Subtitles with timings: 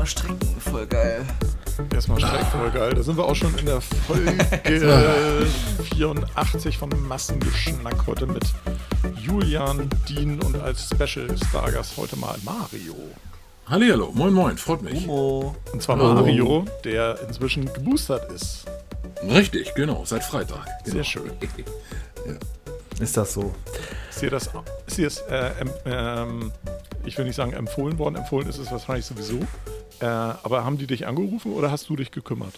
[0.00, 1.26] erstmal strecken, voll geil.
[1.92, 2.94] Erstmal strecken, voll geil.
[2.94, 4.32] Da sind wir auch schon in der Folge
[5.94, 8.44] 84 von Massengeschnack heute mit
[9.16, 12.94] Julian, Dean und als Special Stargast heute mal Mario.
[13.66, 15.06] Hallihallo, moin moin, freut mich.
[15.06, 15.54] Humo.
[15.72, 16.14] Und zwar Hallo.
[16.14, 18.64] Mario, der inzwischen geboostert ist.
[19.22, 20.66] Richtig, genau, seit Freitag.
[20.84, 20.96] Genau.
[20.96, 21.30] Sehr schön.
[23.00, 23.54] Ist das so?
[24.10, 24.50] Ist dir das,
[24.86, 25.52] ist dir das äh,
[25.86, 26.52] ähm,
[27.04, 29.38] ich will nicht sagen empfohlen worden, empfohlen ist es wahrscheinlich sowieso.
[30.00, 32.54] Äh, aber haben die dich angerufen oder hast du dich gekümmert?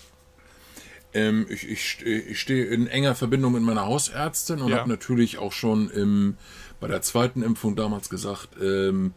[1.14, 4.78] Ähm, ich ich, ich stehe in enger Verbindung mit meiner Hausärztin und Ja.
[4.78, 6.36] habe natürlich auch schon im,
[6.80, 9.12] bei der zweiten Impfung damals gesagt, ähm,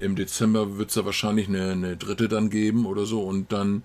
[0.00, 3.84] im Dezember wird es da wahrscheinlich eine, eine dritte dann geben oder so und dann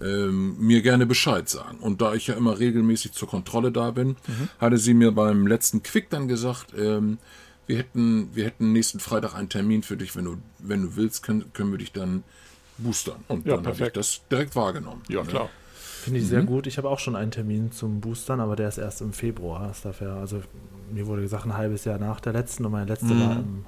[0.00, 1.78] ähm, mir gerne Bescheid sagen.
[1.78, 4.16] Und da ich ja immer regelmäßig zur Kontrolle da bin,
[4.58, 7.18] hatte sie mir beim letzten Quick dann gesagt, ähm,
[7.66, 11.22] wir hätten, wir hätten nächsten Freitag einen Termin für dich, wenn du, wenn du willst,
[11.22, 12.24] können, können wir dich dann
[12.82, 13.16] boostern.
[13.28, 13.96] Und Ja, dann habe ich perfekt.
[13.96, 15.02] das direkt wahrgenommen.
[15.08, 15.48] Ja, klar.
[16.02, 16.66] Finde ich sehr gut.
[16.66, 19.68] Ich habe auch schon einen Termin zum Boostern, aber der ist erst im Februar.
[19.68, 20.40] Das darf ja, also
[20.90, 23.66] mir wurde gesagt, ein halbes Jahr nach der letzten und meine letzte war im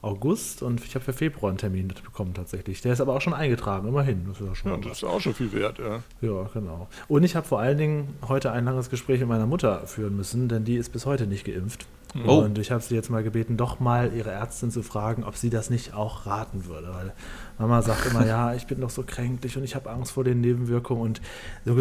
[0.00, 2.80] August und ich habe für Februar einen Termin bekommen tatsächlich.
[2.82, 4.26] Der ist aber auch schon eingetragen, immerhin.
[4.28, 6.02] Das ist ja schon Ja, das ist auch schon viel wert, ja.
[6.20, 6.88] Ja, genau.
[7.08, 10.48] Und ich habe vor allen Dingen heute ein langes Gespräch mit meiner Mutter führen müssen,
[10.48, 11.86] denn die ist bis heute nicht geimpft.
[12.26, 12.38] Oh.
[12.38, 15.50] Und ich habe sie jetzt mal gebeten, doch mal ihre Ärztin zu fragen, ob sie
[15.50, 16.88] das nicht auch raten würde.
[16.94, 17.12] Weil
[17.58, 20.40] Mama sagt immer, ja, ich bin doch so kränklich und ich habe Angst vor den
[20.40, 21.02] Nebenwirkungen.
[21.02, 21.20] Und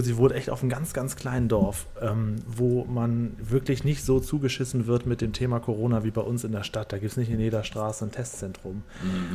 [0.03, 4.19] sie wohnt echt auf einem ganz, ganz kleinen Dorf, ähm, wo man wirklich nicht so
[4.19, 6.93] zugeschissen wird mit dem Thema Corona wie bei uns in der Stadt.
[6.93, 8.83] Da gibt es nicht in jeder Straße ein Testzentrum.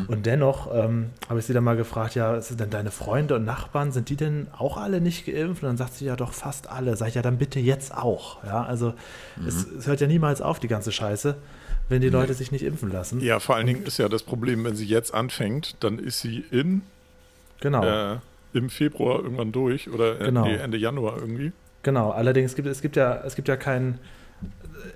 [0.06, 3.44] Und dennoch ähm, habe ich sie dann mal gefragt, ja, sind denn deine Freunde und
[3.44, 5.62] Nachbarn, sind die denn auch alle nicht geimpft?
[5.62, 6.96] Und dann sagt sie ja doch fast alle.
[6.96, 8.44] Sag ich ja, dann bitte jetzt auch.
[8.44, 8.94] Ja, also
[9.46, 11.36] es, es hört ja niemals auf, die ganze Scheiße,
[11.88, 13.20] wenn die Leute sich nicht impfen lassen.
[13.20, 16.44] Ja, vor allen Dingen ist ja das Problem, wenn sie jetzt anfängt, dann ist sie
[16.50, 16.82] in
[17.60, 17.84] Genau.
[17.84, 18.16] äh,
[18.52, 20.46] im Februar irgendwann durch oder äh, Genau.
[20.46, 21.52] Ende Januar irgendwie.
[21.82, 23.98] Genau, allerdings gibt es gibt ja, es gibt ja keinen.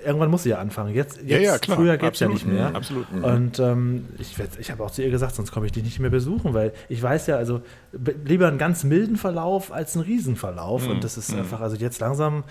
[0.04, 0.94] Irgendwann muss sie ja anfangen.
[0.94, 1.76] Jetzt, jetzt Ja, ja, klar.
[1.76, 2.70] früher geht es ja nicht mehr.
[2.70, 3.06] Mhm, absolut.
[3.22, 6.10] Und ähm, ich, ich habe auch zu ihr gesagt, sonst komme ich dich nicht mehr
[6.10, 7.62] besuchen, weil ich weiß ja, also
[8.24, 10.86] lieber einen ganz milden Verlauf als einen Riesenverlauf.
[10.88, 12.44] Und das ist einfach, also jetzt langsam,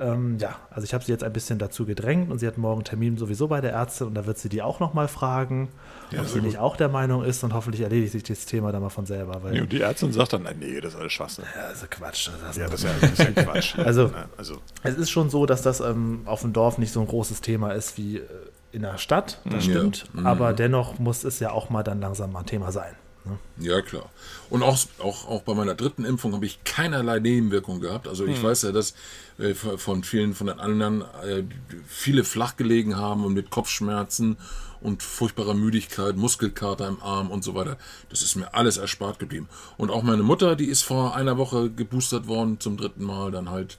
[0.00, 2.84] ähm, ja, also ich habe sie jetzt ein bisschen dazu gedrängt und sie hat morgen
[2.84, 5.68] Termin sowieso bei der Ärztin und da wird sie die auch nochmal fragen,
[6.10, 6.42] Ja, ob sie gut.
[6.44, 9.42] nicht auch der Meinung ist und hoffentlich erledigt sich das Thema dann mal von selber.
[9.42, 11.44] Weil, Nee, und die Ärztin sagt dann, nein, nee, das ist alles Schwachsinn.
[11.56, 12.30] ja, also Quatsch.
[12.46, 13.78] Das Ja, das ist ja, das ist ja Quatsch.
[13.78, 17.06] Also- also Es ist schon so, dass das ähm, auf dem Dorf nicht so ein
[17.06, 18.22] großes Thema ist wie äh,
[18.70, 19.72] in der Stadt, das Ja.
[19.72, 20.06] stimmt.
[20.12, 20.26] Mhm.
[20.26, 22.94] Aber dennoch muss es ja auch mal dann langsam mal ein Thema sein.
[23.28, 23.38] Ne?
[23.58, 24.10] Ja, klar.
[24.50, 28.08] Und auch, auch, auch bei meiner dritten Impfung habe ich keinerlei Nebenwirkungen gehabt.
[28.08, 28.94] Also ich weiß ja, dass
[29.38, 31.44] äh, von vielen von den anderen äh,
[31.86, 34.36] viele flach gelegen haben und mit Kopfschmerzen
[34.80, 37.76] und furchtbarer Müdigkeit, Muskelkater im Arm und so weiter.
[38.10, 39.48] Das ist mir alles erspart geblieben.
[39.76, 43.50] Und auch meine Mutter, die ist vor einer Woche geboostert worden zum dritten Mal dann
[43.50, 43.76] halt.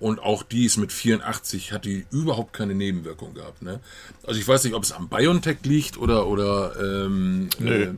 [0.00, 3.62] Und auch die ist mit 84, hat die überhaupt keine Nebenwirkung gehabt.
[3.62, 3.80] Ne?
[4.24, 7.70] Also ich weiß nicht, ob es am BioNTech liegt oder, oder ähm, Nee.
[7.70, 7.94] äh,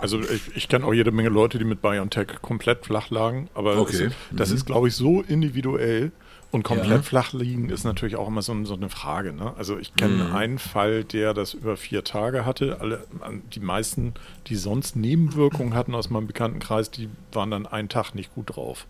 [0.00, 3.76] Also ich, ich kenne auch jede Menge Leute, die mit BioNTech komplett flach lagen, aber
[3.78, 4.10] Okay.
[4.30, 6.12] das, das ist, glaube ich, so individuell.
[6.52, 7.02] Und komplett Ja.
[7.02, 9.32] flach liegen ist natürlich auch immer so, so eine Frage.
[9.32, 9.52] Ne?
[9.58, 12.78] Also ich kenne einen Fall, der das über vier Tage hatte.
[12.80, 13.04] Alle,
[13.52, 14.14] die meisten,
[14.46, 18.86] die sonst Nebenwirkungen hatten aus meinem Bekanntenkreis, die waren dann einen Tag nicht gut drauf.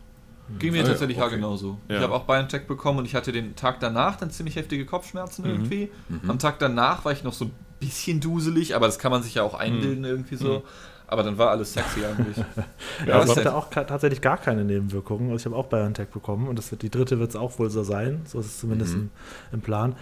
[0.58, 1.36] Ging mir Ah tatsächlich ja okay.
[1.36, 1.78] genauso.
[1.88, 1.96] Ja.
[1.96, 5.42] Ich habe auch BioNTech bekommen und ich hatte den Tag danach dann ziemlich heftige Kopfschmerzen
[5.44, 5.50] Mhm.
[5.50, 5.90] irgendwie.
[6.28, 9.34] Am Tag danach war ich noch so ein bisschen duselig, aber das kann man sich
[9.34, 10.62] ja auch einbilden irgendwie so.
[11.08, 12.36] Aber dann war alles sexy eigentlich.
[13.06, 15.30] Ja, ich hatte auch ka- tatsächlich gar keine Nebenwirkungen.
[15.30, 17.70] Also ich habe auch BioNTech bekommen und das wird, die dritte wird es auch wohl
[17.70, 18.22] so sein.
[18.26, 19.10] So ist es zumindest im,
[19.52, 19.94] im Plan.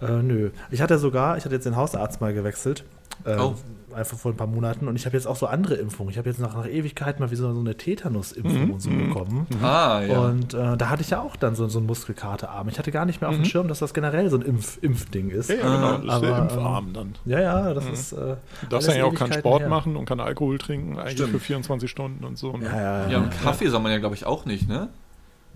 [0.00, 0.50] Äh, nö.
[0.70, 2.84] Ich hatte sogar, ich hatte jetzt den Hausarzt mal gewechselt.
[3.24, 3.54] Äh, Oh.
[3.94, 4.88] Einfach vor ein paar Monaten.
[4.88, 6.10] Und ich habe jetzt auch so andere Impfungen.
[6.10, 9.46] Ich habe jetzt nach, nach Ewigkeit mal wie so, so eine Tetanus-Impfung und so bekommen.
[9.62, 10.18] ah, ja.
[10.20, 12.68] Und äh, da hatte ich ja auch dann so, so einen Muskelkaterarm.
[12.68, 15.30] Ich hatte gar nicht mehr auf dem Schirm, dass das generell so ein Impf Impfding
[15.30, 15.50] ist.
[15.50, 15.92] Ja, ja genau.
[15.98, 17.14] Das ist der aber, Impfarm dann.
[17.24, 18.12] Ja, ja, das ist.
[18.12, 19.68] Äh, Du darfst ja auch keinen Sport her.
[19.68, 21.30] machen und keinen Alkohol trinken, eigentlich Stimmt.
[21.30, 22.56] für 24 Stunden und so.
[22.56, 22.64] Ne?
[22.66, 23.18] Ja, ja, ja, ja.
[23.18, 24.88] und Kaffee soll man ja, glaube ich, auch nicht, ne?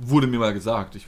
[0.03, 0.95] Wurde mir mal gesagt.
[0.97, 1.07] Ich,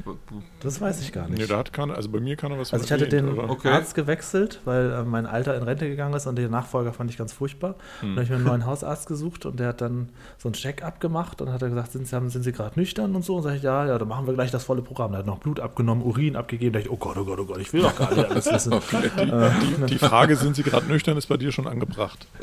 [0.60, 1.38] Das weiß ich gar nicht.
[1.38, 3.68] Nee, da hat keiner, also bei mir keiner was Also ich hatte den Okay.
[3.70, 7.16] Arzt gewechselt, weil äh, mein Alter in Rente gegangen ist und den Nachfolger fand ich
[7.16, 7.76] ganz furchtbar.
[8.00, 8.08] Hm.
[8.08, 11.00] Dann habe ich mir einen neuen Hausarzt gesucht und der hat dann so einen Check-up
[11.00, 13.36] gemacht und hat er gesagt, sind Sie, haben- sind Sie gerade nüchtern und so?
[13.36, 15.12] Und sage ich, ja, ja, dann machen wir gleich das volle Programm.
[15.14, 16.74] Er hat noch Blut abgenommen, Urin abgegeben.
[16.74, 18.52] Da dachte ich, oh Gott, oh Gott, oh Gott, ich will doch gar nicht alles
[18.52, 18.72] wissen.
[19.22, 22.26] die, die Frage, sind Sie gerade nüchtern, ist bei dir schon angebracht.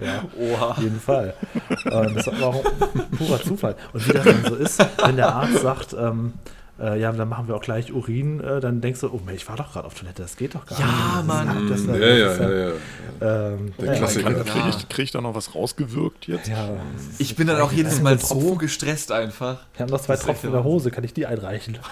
[0.00, 0.70] ja, oha.
[0.70, 1.34] auf jeden Fall.
[1.84, 3.76] Und das war auch ein purer Zufall.
[3.92, 6.34] Und wie das dann so ist, wenn der Arzt sagt, ähm,
[6.80, 9.56] äh, ja, dann machen wir auch gleich Urin, äh, dann denkst du, oh, ich war
[9.56, 10.86] doch gerade auf Toilette, das geht doch gar Ja,
[11.16, 11.26] nicht.
[11.26, 11.68] Mann.
[11.68, 12.72] Das, Ja, das, ja, das, ja, ja.
[13.48, 14.34] Ähm, Der ja, Klassiker.
[14.34, 14.68] Kriege Ja.
[14.68, 16.48] ich, krieg ich da noch was rausgewirkt jetzt?
[16.48, 16.68] ja,
[17.18, 19.58] Ich bin dann auch jedes Mal so gestresst einfach.
[19.74, 21.78] wir haben noch zwei Tropfen in der Hose, kann ich die einreichen?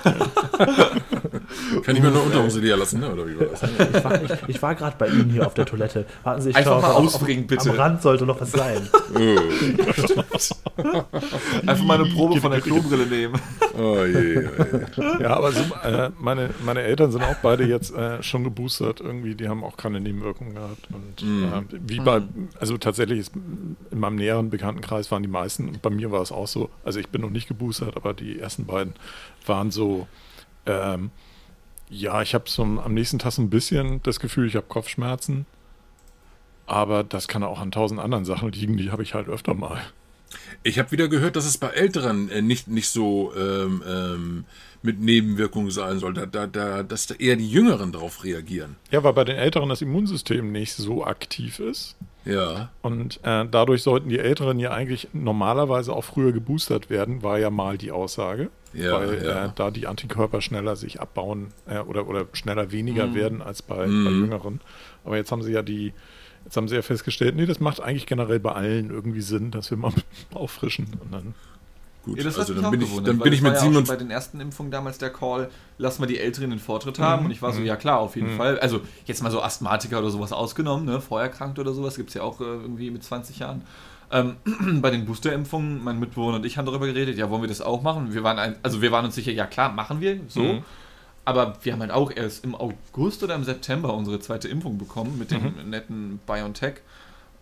[1.85, 3.13] Kann ich mir nur Unterhose leer lassen, ne?
[3.13, 3.63] oder wie war das?
[3.63, 6.05] Ich war, ich, ich war gerade bei Ihnen hier auf der Toilette.
[6.23, 7.71] Warten Sie, ich Einfach mal auf- bitte.
[7.71, 8.89] Am Rand sollte noch was sein.
[11.67, 13.41] Einfach mal eine Probe von der Klobrille nehmen.
[13.79, 14.74] Oh je, oh je.
[15.21, 19.35] Ja, aber so, äh, meine, meine Eltern sind auch beide jetzt äh, schon geboostert irgendwie,
[19.35, 20.89] die haben auch keine Nebenwirkungen gehabt.
[20.93, 22.23] Und äh, wie bei,
[22.61, 26.33] also tatsächlich ist in meinem näheren Bekanntenkreis waren die meisten, und bei mir war es
[26.33, 28.95] auch so, also ich bin noch nicht geboostert, aber die ersten beiden
[29.47, 30.07] waren so,
[30.67, 31.11] ähm,
[31.89, 35.47] ja, ich habe so am nächsten Tag so ein bisschen das Gefühl, ich habe Kopfschmerzen.
[36.67, 39.83] Aber das kann auch an tausend anderen Sachen liegen, die habe ich halt öfter mal.
[40.63, 44.45] Ich habe wieder gehört, dass es bei Älteren äh, nicht, nicht so ähm, ähm,
[44.83, 48.77] mit Nebenwirkungen sein soll, da, da, da, dass da eher die Jüngeren darauf reagieren.
[48.91, 51.97] Ja, weil bei den Älteren das Immunsystem nicht so aktiv ist.
[52.27, 57.39] Ja, Und äh, dadurch sollten die Älteren ja eigentlich normalerweise auch früher geboostert werden, war
[57.39, 58.49] ja mal die Aussage.
[58.73, 59.45] Ja, weil ja.
[59.47, 63.15] Äh, da die Antikörper schneller sich abbauen äh, oder, oder schneller weniger Mhm.
[63.15, 64.61] werden als bei, bei Jüngeren.
[65.05, 65.93] Aber jetzt haben sie ja die,
[66.45, 69.71] jetzt haben sie ja festgestellt, nee, das macht eigentlich generell bei allen irgendwie Sinn, dass
[69.71, 69.93] wir mal
[70.35, 70.87] auffrischen.
[71.03, 71.35] Und dann,
[72.05, 72.19] gut.
[72.19, 73.65] Ja, das hat also mich dann auch bin ich, dann bin ich mit ja auch
[73.65, 73.89] schon 27.
[73.89, 77.27] bei den ersten Impfungen damals der Call, lass mal die Älteren den Vortritt haben.
[77.27, 78.59] Und ich war so, ja klar, auf jeden Fall.
[78.59, 81.01] Also jetzt mal so Asthmatiker oder sowas ausgenommen, ne?
[81.01, 83.63] Vorerkrankt oder sowas, gibt es ja auch äh, irgendwie mit 20 Jahren.
[84.11, 84.37] Ähm,
[84.83, 87.83] bei den Boosterimpfungen, mein Mitbewohner und ich haben darüber geredet, ja, wollen wir das auch
[87.83, 88.13] machen?
[88.13, 90.63] Wir waren ein, also wir waren uns sicher, ja klar, machen wir, so.
[91.25, 95.19] Aber wir haben halt auch erst im August oder im September unsere zweite Impfung bekommen
[95.19, 96.75] mit dem netten BioNTech.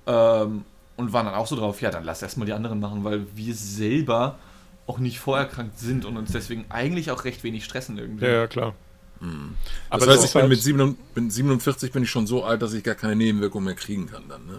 [0.07, 0.65] Ähm,
[0.97, 3.55] und waren dann auch so drauf, ja, dann lass erstmal die anderen machen, weil wir
[3.55, 4.39] selber
[4.87, 8.25] auch nicht vorerkrankt sind und uns deswegen eigentlich auch recht wenig stressen irgendwie.
[8.27, 8.75] ja, ja, klar.
[9.91, 12.61] Das das heißt, ich bin halt- mit 47, bin 47 bin ich schon so alt,
[12.61, 14.45] dass ich gar keine Nebenwirkungen mehr kriegen kann dann.
[14.47, 14.59] Ne?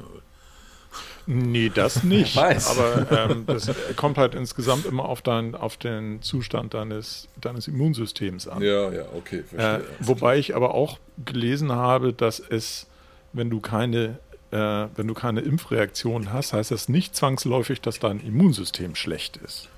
[1.26, 2.36] Nee, das nicht.
[2.38, 2.78] Weiß.
[2.78, 8.48] Aber ähm, das kommt halt insgesamt immer auf, dein, auf den Zustand deines, deines Immunsystems
[8.48, 8.62] an.
[8.62, 9.84] Ja, ja, okay, Äh, verstehe.
[10.00, 12.88] wobei ich aber auch gelesen habe, dass es,
[13.32, 14.20] wenn du keine,
[14.52, 14.58] äh,
[14.96, 19.70] wenn du keine Impfreaktion hast, heißt das nicht zwangsläufig, dass dein Immunsystem schlecht ist.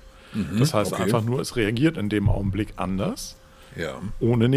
[0.58, 1.02] das heißt okay.
[1.04, 3.36] einfach nur, es reagiert in dem Augenblick anders,
[3.76, 4.00] ja.
[4.20, 4.48] ohne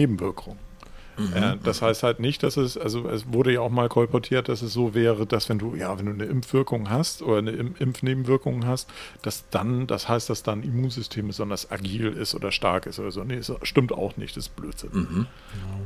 [1.20, 1.60] Nebenwirkung.
[1.60, 4.62] Äh, das heißt halt nicht, dass es, also es wurde ja auch mal kolportiert, dass
[4.62, 7.76] es so wäre, dass wenn du, ja, wenn du eine Impfwirkung hast oder eine Im
[7.78, 8.90] Impfnebenwirkung hast,
[9.22, 13.24] dass dann, das heißt, dass dein Immunsystem besonders agil ist oder stark ist oder so.
[13.24, 15.28] Nee, das stimmt auch nicht, das ist Blödsinn.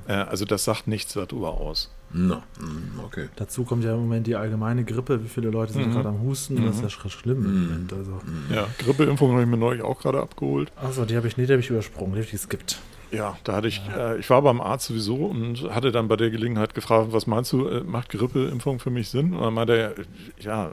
[0.08, 1.90] Äh, also das sagt nichts darüber aus.
[2.12, 2.36] No.
[2.60, 3.30] mm, Okay.
[3.36, 5.24] Dazu kommt ja im Moment die allgemeine Grippe.
[5.24, 6.64] Wie viele Leute sind gerade am Husten?
[6.66, 7.94] Das ist ja sch- schlimm im Moment.
[7.94, 8.22] Also.
[8.54, 10.72] Ja, Grippeimpfung habe ich mir neulich auch gerade abgeholt.
[10.76, 12.80] Achso, die habe ich nicht, die habe ich übersprungen, die habe ich geskippt.
[13.14, 16.32] Ja, da hatte ich, äh, ich war beim Arzt sowieso und hatte dann bei der
[16.32, 19.36] Gelegenheit gefragt, was meinst du, äh, macht Grippeimpfung für mich Sinn?
[19.36, 19.94] Und dann meinte er,
[20.40, 20.72] ja,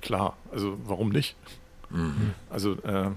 [0.00, 1.34] klar, also warum nicht?
[2.50, 3.10] Also, äh,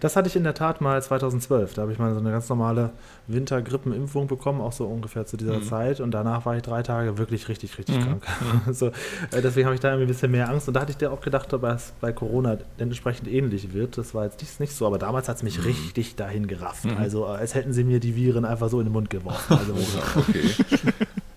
[0.00, 1.74] Das hatte ich in der Tat mal 2012.
[1.74, 2.90] Da habe ich mal so eine ganz normale
[3.26, 6.00] Wintergrippenimpfung bekommen, auch so ungefähr zu dieser Zeit.
[6.00, 8.22] Und danach war ich drei Tage wirklich richtig, richtig krank.
[8.70, 10.68] so, äh, deswegen habe ich da ein bisschen mehr Angst.
[10.68, 13.98] Und da hatte ich dir auch gedacht, dass es bei Corona entsprechend ähnlich wird.
[13.98, 16.86] Das war jetzt nicht, nicht so, aber damals hat es mich richtig dahin gerafft.
[16.98, 19.58] Also, äh, als hätten sie mir die Viren einfach so in den Mund geworfen.
[19.58, 19.74] Also,
[20.16, 20.50] Okay.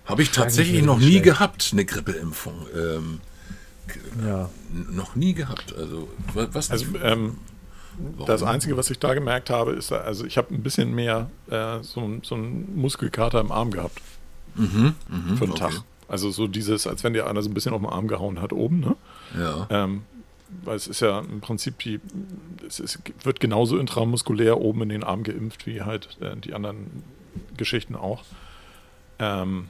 [0.06, 1.24] Habe ich tatsächlich noch nie schlecht.
[1.24, 2.54] gehabt, eine Grippeimpfung.
[2.76, 3.22] Ähm,
[4.26, 4.50] ja.
[4.74, 5.74] n- noch nie gehabt.
[5.76, 6.72] Also, wa- was?
[6.72, 7.38] also ähm,
[8.26, 11.82] das Einzige, was ich da gemerkt habe, ist, also ich habe ein bisschen mehr äh,
[11.82, 14.02] so, so einen Muskelkater im Arm gehabt
[14.56, 15.60] Mhm, mhm, für einen okay.
[15.72, 15.82] Tag.
[16.08, 18.54] Also so dieses, als wenn dir einer so ein bisschen auf den Arm gehauen hat
[18.54, 18.96] oben, ne?
[19.38, 19.68] Ja.
[19.70, 20.04] Ähm,
[20.64, 22.00] weil es ist ja im Prinzip die,
[22.66, 27.04] es ist, wird genauso intramuskulär oben in den Arm geimpft wie halt äh, die anderen
[27.58, 28.24] Geschichten auch.
[29.20, 29.70] Ähm,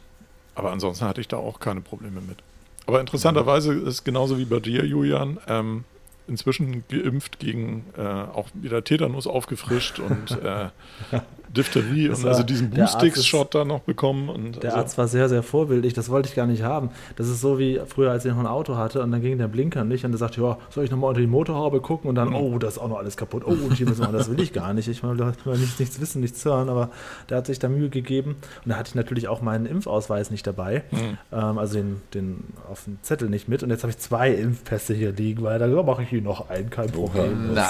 [0.55, 2.37] aber ansonsten hatte ich da auch keine Probleme mit.
[2.85, 5.83] Aber interessanterweise ist genauso wie bei dir, Julian, ähm,
[6.27, 10.69] inzwischen geimpft gegen äh, auch wieder Tetanus aufgefrischt und äh,
[11.55, 14.29] Diphtherie Das und also diesen Boostix-Shot da noch bekommen.
[14.29, 15.93] Und Der also, Arzt war sehr, sehr vorbildlich.
[15.93, 16.89] Das wollte ich gar nicht haben.
[17.15, 19.47] Das ist so wie früher, als ich noch ein Auto hatte und dann ging der
[19.47, 22.33] Blinker nicht und der sagte, ja, soll ich nochmal unter die Motorhaube gucken und dann,
[22.33, 23.43] oh, das ist auch noch alles kaputt.
[23.45, 24.87] Oh, und hier müssen wir, das will ich gar nicht.
[24.87, 26.89] Ich will will nichts, nichts wissen, nichts hören, aber
[27.29, 28.35] der hat sich da Mühe gegeben.
[28.63, 30.83] Und da hatte ich natürlich auch meinen Impfausweis nicht dabei.
[31.31, 33.63] Ähm, also den, den auf dem Zettel nicht mit.
[33.63, 36.69] Und jetzt habe ich zwei Impfpässe hier liegen, weil da mache ich ihn noch ein,
[36.69, 37.53] kein Problem.
[37.53, 37.63] Nice.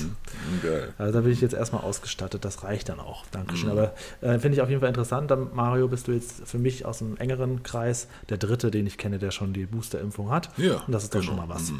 [0.00, 0.08] ja, ja.
[0.62, 0.94] Geil.
[0.98, 3.26] Also da bin ich jetzt erstmal ausgestattet, das reicht dann auch.
[3.30, 3.70] Dankeschön.
[3.70, 5.30] Aber äh, finde ich auf jeden Fall interessant.
[5.30, 8.98] Dann, Mario, bist du jetzt für mich aus einem engeren Kreis der dritte, den ich
[8.98, 10.50] kenne, der schon die Boosterimpfung hat.
[10.56, 11.32] Ja, Und das ist doch genau.
[11.32, 11.72] schon mal was.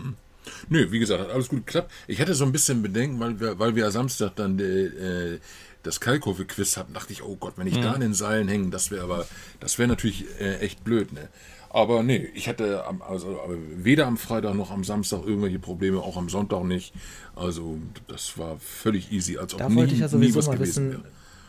[0.68, 1.90] Nö, wie gesagt, hat alles gut geklappt.
[2.06, 5.40] Ich hatte so ein bisschen Bedenken, weil wir, weil wir Samstag dann äh, äh,
[5.82, 8.90] das Kalkofe-Quiz hatten, dachte ich, oh Gott, wenn ich da an den Seilen hängen, das
[8.90, 9.26] wäre aber,
[9.60, 11.28] das wäre natürlich äh, echt blöd, ne?
[11.70, 13.38] Aber nee, ich hatte am, also
[13.76, 16.94] weder am Freitag noch am Samstag irgendwelche Probleme, auch am Sonntag nicht.
[17.36, 20.58] Also das war völlig easy, als ob Da nie, wollte ich ja sowieso was mal
[20.58, 21.02] wissen, wäre.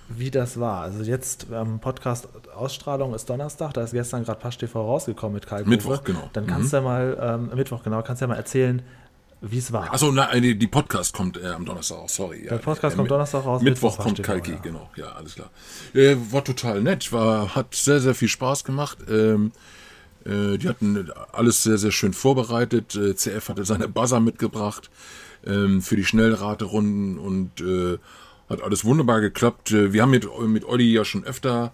[0.09, 0.81] wie das war.
[0.81, 5.69] Also jetzt ähm, Podcast-Ausstrahlung ist Donnerstag, da ist gestern gerade Pasch TV rausgekommen mit Kalkofe.
[5.69, 6.29] Mittwoch, genau.
[6.33, 7.17] Dann kannst du ja mal,
[7.49, 8.81] ähm, Mittwoch, genau, kannst du ja mal erzählen,
[9.41, 9.93] wie es war.
[9.93, 12.45] Achso, nein, die, die Podcast kommt äh, am Donnerstag raus, sorry.
[12.49, 14.57] Der Podcast Äh, kommt Mi- Donnerstag raus, Mittwoch Mittwoch kommt Kalki, ja.
[14.57, 14.89] genau.
[14.97, 15.49] Ja, alles klar.
[15.93, 18.97] Äh, war total nett, war, hat sehr, sehr viel Spaß gemacht.
[19.09, 19.78] Ähm, äh,
[20.29, 22.95] die hatten alles sehr, sehr schön vorbereitet.
[22.95, 24.89] Äh, CF hatte seine Buzzer mitgebracht
[25.45, 27.98] ähm, für die Schnellraterunden und äh,
[28.50, 29.71] hat alles wunderbar geklappt.
[29.71, 31.74] Äh, wir haben mit, mit Olli ja schon öfter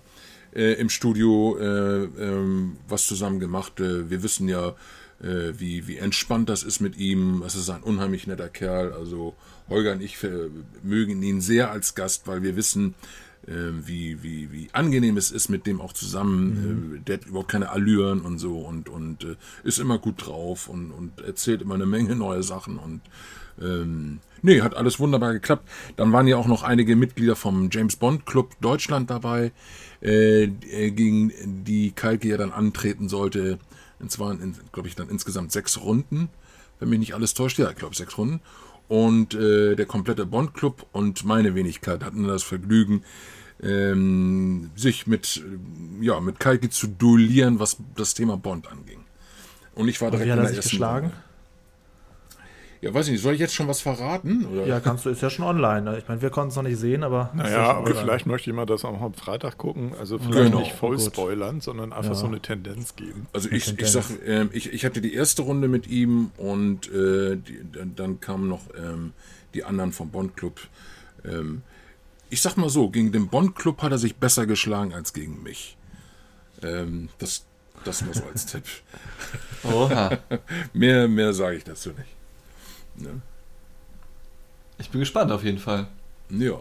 [0.53, 3.79] äh, im Studio äh, ähm, was zusammen gemacht.
[3.79, 4.75] Äh, wir wissen ja,
[5.21, 7.43] äh, wie, wie entspannt das ist mit ihm.
[7.45, 8.93] Es ist ein unheimlich netter Kerl.
[8.93, 9.35] Also
[9.69, 10.49] Holger und ich äh,
[10.83, 15.49] mögen ihn sehr als Gast, weil wir wissen, äh, wie, wie, wie angenehm es ist
[15.49, 16.95] mit dem auch zusammen.
[16.95, 20.67] Äh, der hat überhaupt keine Allüren und so und, und äh, ist immer gut drauf
[20.67, 23.01] und, und erzählt immer eine Menge neue Sachen und
[23.61, 25.69] ähm, nee, hat alles wunderbar geklappt.
[25.95, 29.51] Dann waren ja auch noch einige Mitglieder vom James Bond Club Deutschland dabei,
[30.01, 31.31] äh, äh, gegen
[31.65, 33.59] die Kalki ja dann antreten sollte.
[33.99, 34.35] Und zwar,
[34.71, 36.29] glaube ich, dann insgesamt sechs Runden,
[36.79, 37.57] wenn mich nicht alles täuscht.
[37.59, 38.41] Ja, ich glaube sechs Runden.
[38.87, 43.03] Und äh, der komplette Bond Club und meine Wenigkeit hatten das Vergnügen,
[43.63, 45.43] ähm, sich mit,
[46.01, 48.99] äh, ja, mit Kalki zu duellieren, was das Thema Bond anging.
[49.75, 51.07] Und ich war Und direkt wie hat er sich geschlagen?
[51.07, 51.21] Runde.
[52.81, 54.45] Ja, weiß ich nicht, soll ich jetzt schon was verraten?
[54.45, 54.67] Oder?
[54.67, 55.81] Ja, kannst du, ist ja schon online.
[55.81, 55.97] ne?
[55.97, 57.31] Ich meine, wir konnten es noch nicht sehen, aber.
[57.33, 57.95] Naja, aber online.
[57.95, 59.93] vielleicht möchte jemand das auch am Freitag gucken.
[59.99, 60.59] Also vielleicht Genau.
[60.59, 61.05] nicht voll Gut.
[61.05, 62.15] spoilern, sondern einfach Ja.
[62.15, 63.25] so eine Tendenz geben.
[63.33, 63.91] Also ich, ich Tendenz.
[63.93, 68.19] sag, ähm, ich, ich hatte die erste Runde mit ihm und äh, die, dann, dann
[68.19, 69.13] kamen noch ähm,
[69.55, 70.59] die anderen vom Bond Club.
[71.23, 71.63] Ähm,
[72.29, 75.43] ich sag mal so, gegen den Bond Club hat er sich besser geschlagen als gegen
[75.43, 75.77] mich.
[76.63, 77.45] Ähm, das,
[77.83, 78.63] das nur so als Tipp.
[79.63, 80.17] Oha.
[80.73, 83.09] Mehr, mehr sage ich dazu nicht.
[84.77, 85.87] Ich bin gespannt auf jeden Fall.
[86.29, 86.59] Ja.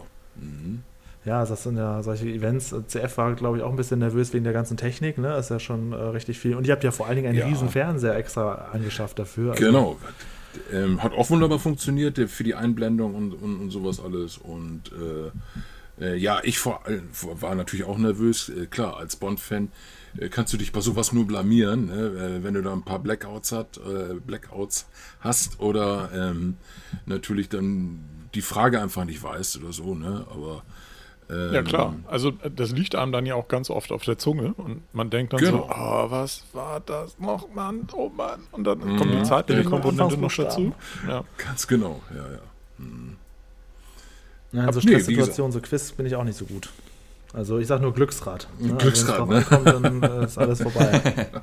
[1.23, 2.73] Ja, das sind ja solche Events.
[2.87, 5.17] CF war, glaube ich, auch ein bisschen nervös wegen der ganzen Technik.
[5.17, 5.35] Ne?
[5.37, 6.55] Ist ja schon äh, richtig viel.
[6.55, 7.47] Und ihr habt ja vor allen Dingen einen Ja.
[7.47, 9.51] riesen Fernseher extra angeschafft dafür.
[9.53, 9.97] Also, Genau.
[10.71, 14.37] Ähm, hat auch wunderbar funktioniert für die Einblendung und, und, und sowas alles.
[14.37, 15.31] Und äh,
[16.03, 16.81] äh, ja, ich vor
[17.13, 18.49] war natürlich auch nervös.
[18.49, 19.69] Äh, klar, als Bond-Fan
[20.17, 22.39] äh, kannst du dich bei sowas nur blamieren, ne?
[22.43, 23.79] wenn du da ein paar Blackouts, hat,
[24.25, 24.87] Blackouts
[25.19, 26.57] hast oder ähm,
[27.05, 27.99] natürlich dann
[28.33, 29.95] die Frage einfach nicht weißt oder so.
[29.95, 30.25] Ne?
[30.29, 30.63] Aber
[31.29, 31.95] ähm, Ja, klar.
[32.07, 35.09] Also äh, das liegt einem dann ja auch ganz oft auf der Zunge und man
[35.09, 35.57] denkt dann Genau.
[35.57, 38.41] so, ah, was war das noch, Mann, oh Mann.
[38.51, 38.97] Und dann Mhm.
[38.97, 40.73] kommt die zeitliche die Komponente noch Anfangsbuchstaben.
[41.03, 41.09] dazu.
[41.11, 41.23] Ja.
[41.37, 42.39] Ganz genau, ja, ja.
[44.51, 46.69] Ja, in so Nee, Stresssituationen, so Quiz bin ich auch nicht so gut.
[47.33, 48.47] Also ich sage nur Glücksrad.
[48.59, 48.75] Ne?
[48.75, 51.01] Glücksrad, also, drauf ankommt, dann äh, ist alles vorbei.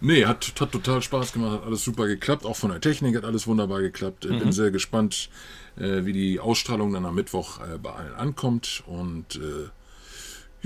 [0.00, 2.44] Nee, hat, hat total Spaß gemacht, hat alles super geklappt.
[2.44, 4.26] Auch von der Technik hat alles wunderbar geklappt.
[4.26, 5.30] Äh, Bin sehr gespannt,
[5.76, 8.82] wie die Ausstrahlung dann am Mittwoch äh, bei allen ankommt.
[8.86, 9.68] Und äh,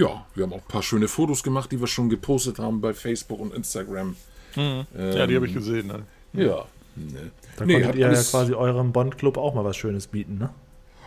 [0.00, 2.94] ja, wir haben auch ein paar schöne Fotos gemacht, die wir schon gepostet haben bei
[2.94, 4.16] Facebook und Instagram.
[4.54, 5.88] ja, die habe ich gesehen.
[5.88, 6.02] Ne?
[6.32, 6.66] Ja.
[6.96, 7.30] Ne.
[7.56, 10.50] Da Nee, konntet ihr ja quasi eurem Bond-Club auch mal was Schönes bieten, ne?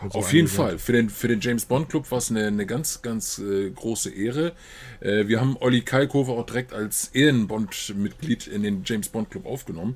[0.10, 0.48] So Auf jeden.
[0.48, 0.79] Fall.
[0.79, 4.10] Für den, für den James Bond Club war es eine, eine ganz, ganz äh, große
[4.10, 4.53] Ehre.
[5.00, 9.96] Äh, wir haben Olli Kalkofe auch direkt als Ehrenbond-Mitglied in den James Bond Club aufgenommen,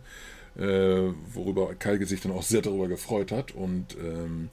[0.57, 3.53] äh, worüber Kalke sich dann auch sehr darüber gefreut hat.
[3.53, 4.50] Und ähm,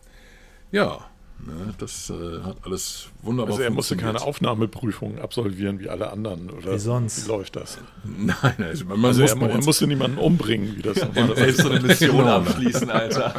[0.71, 4.21] ja, ne, das äh, hat alles wunderbar Also er musste keine.
[4.21, 6.51] Aufnahmeprüfung absolvieren wie alle anderen.
[6.51, 7.25] Oder Wie sonst?
[7.25, 7.79] Wie läuft das?
[8.05, 11.61] Nein, also man, man Also muss er, er musste niemanden umbringen, wie das normalerweise Selbst
[11.63, 12.37] so eine Mission Genau.
[12.37, 13.35] abschließen, Alter.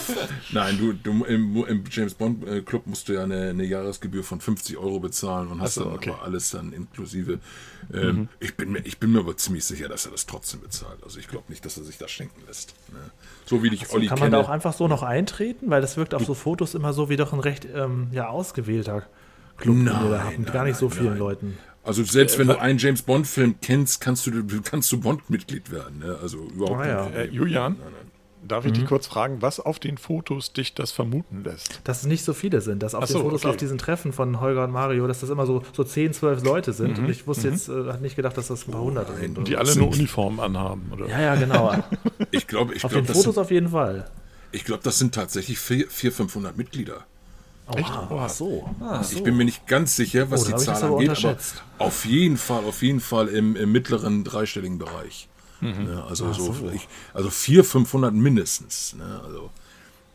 [0.52, 4.24] Nein, du, du im, im James Bond äh, Club musst du ja eine, eine Jahresgebühr
[4.24, 6.10] von 50 Euro bezahlen und hast so, dann okay.
[6.10, 7.40] aber alles dann inklusive.
[7.92, 11.02] Ähm, ich, bin mir, ich bin mir aber ziemlich sicher, dass er das trotzdem bezahlt.
[11.04, 12.74] Also ich glaube nicht, dass er sich das schenken lässt.
[12.92, 12.98] Ne?
[13.48, 14.42] So wie ich Olli Kann man kenne.
[14.42, 15.70] da auch einfach so noch eintreten?
[15.70, 19.04] Weil das wirkt auf so Fotos immer so wie doch ein recht ähm, ja, ausgewählter
[19.56, 20.38] Club, den ihr da Nein, habt.
[20.38, 21.18] Mit nein, gar nicht so nein, vielen nein.
[21.18, 21.58] Leuten.
[21.84, 25.70] also selbst wenn du einen James Bond Film kennst, kannst du kannst du Bond Mitglied
[25.70, 26.00] werden.
[26.00, 26.18] Ne?
[26.20, 27.20] Also überhaupt Ah, kein ja.
[27.20, 27.76] Äh, Julian,
[28.48, 28.74] darf ich Mhm.
[28.76, 31.80] dich kurz fragen, was auf den Fotos dich das vermuten lässt?
[31.84, 33.50] Dass es nicht so viele sind, dass auf Ach so, den Fotos okay.
[33.50, 36.72] auf diesen Treffen von Holger und Mario, dass das immer so, so 10, 12 Leute
[36.72, 36.98] sind.
[36.98, 37.04] Mhm.
[37.04, 39.20] Und ich wusste jetzt, äh, hat nicht gedacht, dass das ein paar hundert nein.
[39.34, 39.46] sind.
[39.48, 39.60] Die Oder?
[39.60, 41.08] alle sind- nur Uniformen anhaben, oder?
[41.08, 41.74] Ja, ja, genau.
[42.30, 44.10] Ich glaube, ich auf glaube, den Fotos sind- auf jeden Fall.
[44.52, 47.04] ich glaub, das sind tatsächlich 400, 500 Mitglieder.
[47.74, 47.90] Echt?
[47.90, 48.22] Oha, Oha.
[48.26, 48.70] Ach so.
[48.80, 49.16] Ach so.
[49.16, 51.36] Ich bin mir nicht ganz sicher, was Oh, die Zahl aber angeht, aber
[51.78, 55.28] auf jeden Fall, auf jeden Fall im, im mittleren dreistelligen Bereich.
[55.60, 55.84] Mhm.
[55.84, 56.70] Ne, also, so, so.
[56.70, 58.94] Ich, also 400, 500 mindestens.
[58.94, 59.50] Ne, also,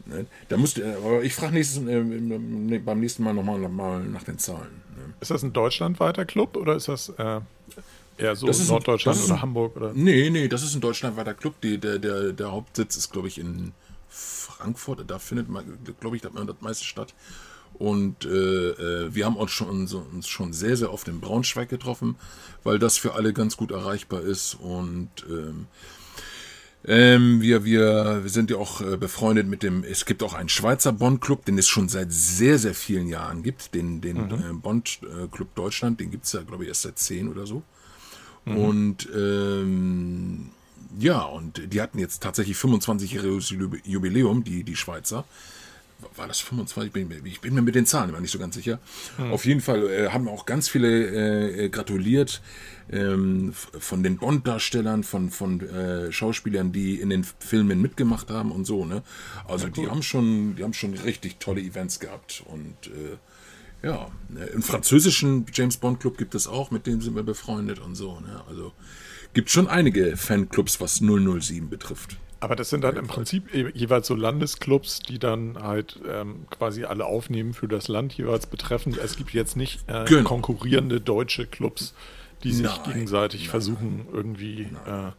[0.07, 0.25] Ne?
[0.49, 4.23] Da musst, du- aber ich frage nächstes, äh, ne, beim nächsten Mal nochmal mal nach
[4.23, 4.81] den Zahlen.
[4.97, 5.13] Ne?
[5.19, 7.39] Ist das ein deutschlandweiter Club oder ist das äh,
[8.17, 9.75] eher so Das ist ein- Norddeutschland ist oder ein- Hamburg?
[9.75, 9.91] Oder?
[9.93, 11.53] Nee, nee, das ist ein deutschlandweiter Club.
[11.61, 13.73] Die, der, der, der Hauptsitz ist, glaube ich, in
[14.09, 15.03] Frankfurt.
[15.07, 15.65] Da findet man,
[15.99, 16.31] glaube ich, das
[16.61, 17.13] meiste statt.
[17.81, 18.29] Und äh,
[18.69, 22.15] äh, wir haben uns schon, uns schon sehr, sehr oft in Braunschweig getroffen,
[22.63, 24.53] weil das für alle ganz gut erreichbar ist.
[24.53, 25.65] Und ähm,
[26.85, 30.47] ähm, wir, wir, wir sind ja auch äh, befreundet mit dem, es gibt auch einen
[30.47, 33.73] Schweizer Bond-Club, den es schon seit sehr, sehr vielen Jahren gibt.
[33.73, 37.47] Den, den äh, Bond-Club Deutschland, den gibt es ja, glaube ich, erst seit zehn oder
[37.47, 37.63] so.
[38.45, 40.51] Und ähm,
[40.99, 45.25] ja, und die hatten jetzt tatsächlich 25-jähriges Jubiläum, die, die Schweizer.
[46.15, 46.87] War das 25?
[46.87, 48.79] Ich bin, mir- ich bin mir mit den Zahlen immer nicht so ganz sicher.
[49.31, 52.41] Auf jeden Fall äh, haben auch ganz viele äh, gratuliert
[52.91, 58.65] ähm, von den Bond-Darstellern, von, von äh, Schauspielern, die in den Filmen mitgemacht haben und
[58.65, 58.85] so.
[58.85, 59.03] Ne?
[59.47, 63.17] Also die haben schon, die haben schon richtig tolle Events gehabt und äh,
[63.87, 67.79] ja, ne, im französischen James Bond Club gibt es auch, mit dem sind wir befreundet
[67.79, 68.19] und so.
[68.19, 68.41] Ne?
[68.47, 68.73] Also
[69.33, 72.17] gibt schon einige Fanclubs, was 007 betrifft.
[72.41, 76.83] Aber das sind dann im Prinzip je- jeweils so Landesclubs, die dann halt ähm, quasi
[76.83, 78.97] alle aufnehmen für das Land jeweils betreffend.
[78.97, 80.27] Es gibt jetzt nicht äh, Genau.
[80.27, 81.93] konkurrierende deutsche Clubs,
[82.43, 83.49] die sich Nein, gegenseitig nein.
[83.51, 85.11] versuchen, irgendwie, äh,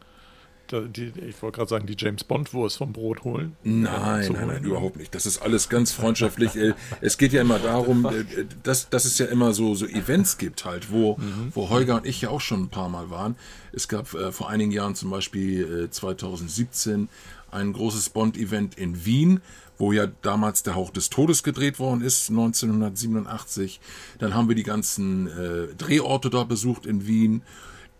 [0.81, 3.55] die, ich wollte gerade sagen, die James Bond-Wurst vom Brot holen.
[3.63, 5.13] Nein, nein, nein, überhaupt nicht.
[5.15, 6.55] Das ist alles ganz freundschaftlich.
[6.55, 10.37] Äh, Es geht ja immer darum, äh, dass, dass es ja immer so, so Events
[10.37, 11.17] gibt halt, wo,
[11.53, 13.35] wo Holger und ich ja auch schon ein paar Mal waren.
[13.71, 17.09] Es gab äh, vor einigen Jahren zum Beispiel äh, 2017
[17.51, 19.41] ein großes Bond-Event in Wien,
[19.77, 23.79] wo ja damals der Hauch des Todes gedreht worden ist, 1987.
[24.19, 27.41] Dann haben wir die ganzen äh, Drehorte da besucht in Wien.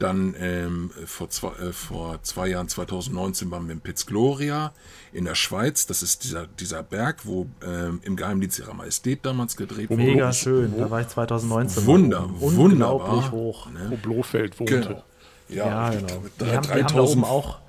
[0.03, 4.74] Dann ähm, vor, zwei, äh, vor zwei Jahren, 2019, waren wir in Piz Gloria
[5.13, 5.86] in der Schweiz.
[5.88, 10.01] Das ist dieser, dieser Berg, wo ähm, im Geheimdienst ihrer Majestät damals gedreht wurde.
[10.03, 10.74] Mega schön.
[10.77, 11.86] Da war ich 2019.
[11.86, 12.41] Wunder, oben.
[12.57, 12.93] wunderbar.
[13.10, 13.67] Unglaublich hoch.
[13.89, 14.81] Wo Blofeld wohnte.
[14.81, 15.03] Genau.
[15.50, 16.07] Ja, ich genau.
[16.07, 17.60] glaube, Wir drei- haben, wir haben da 3000 oben auch,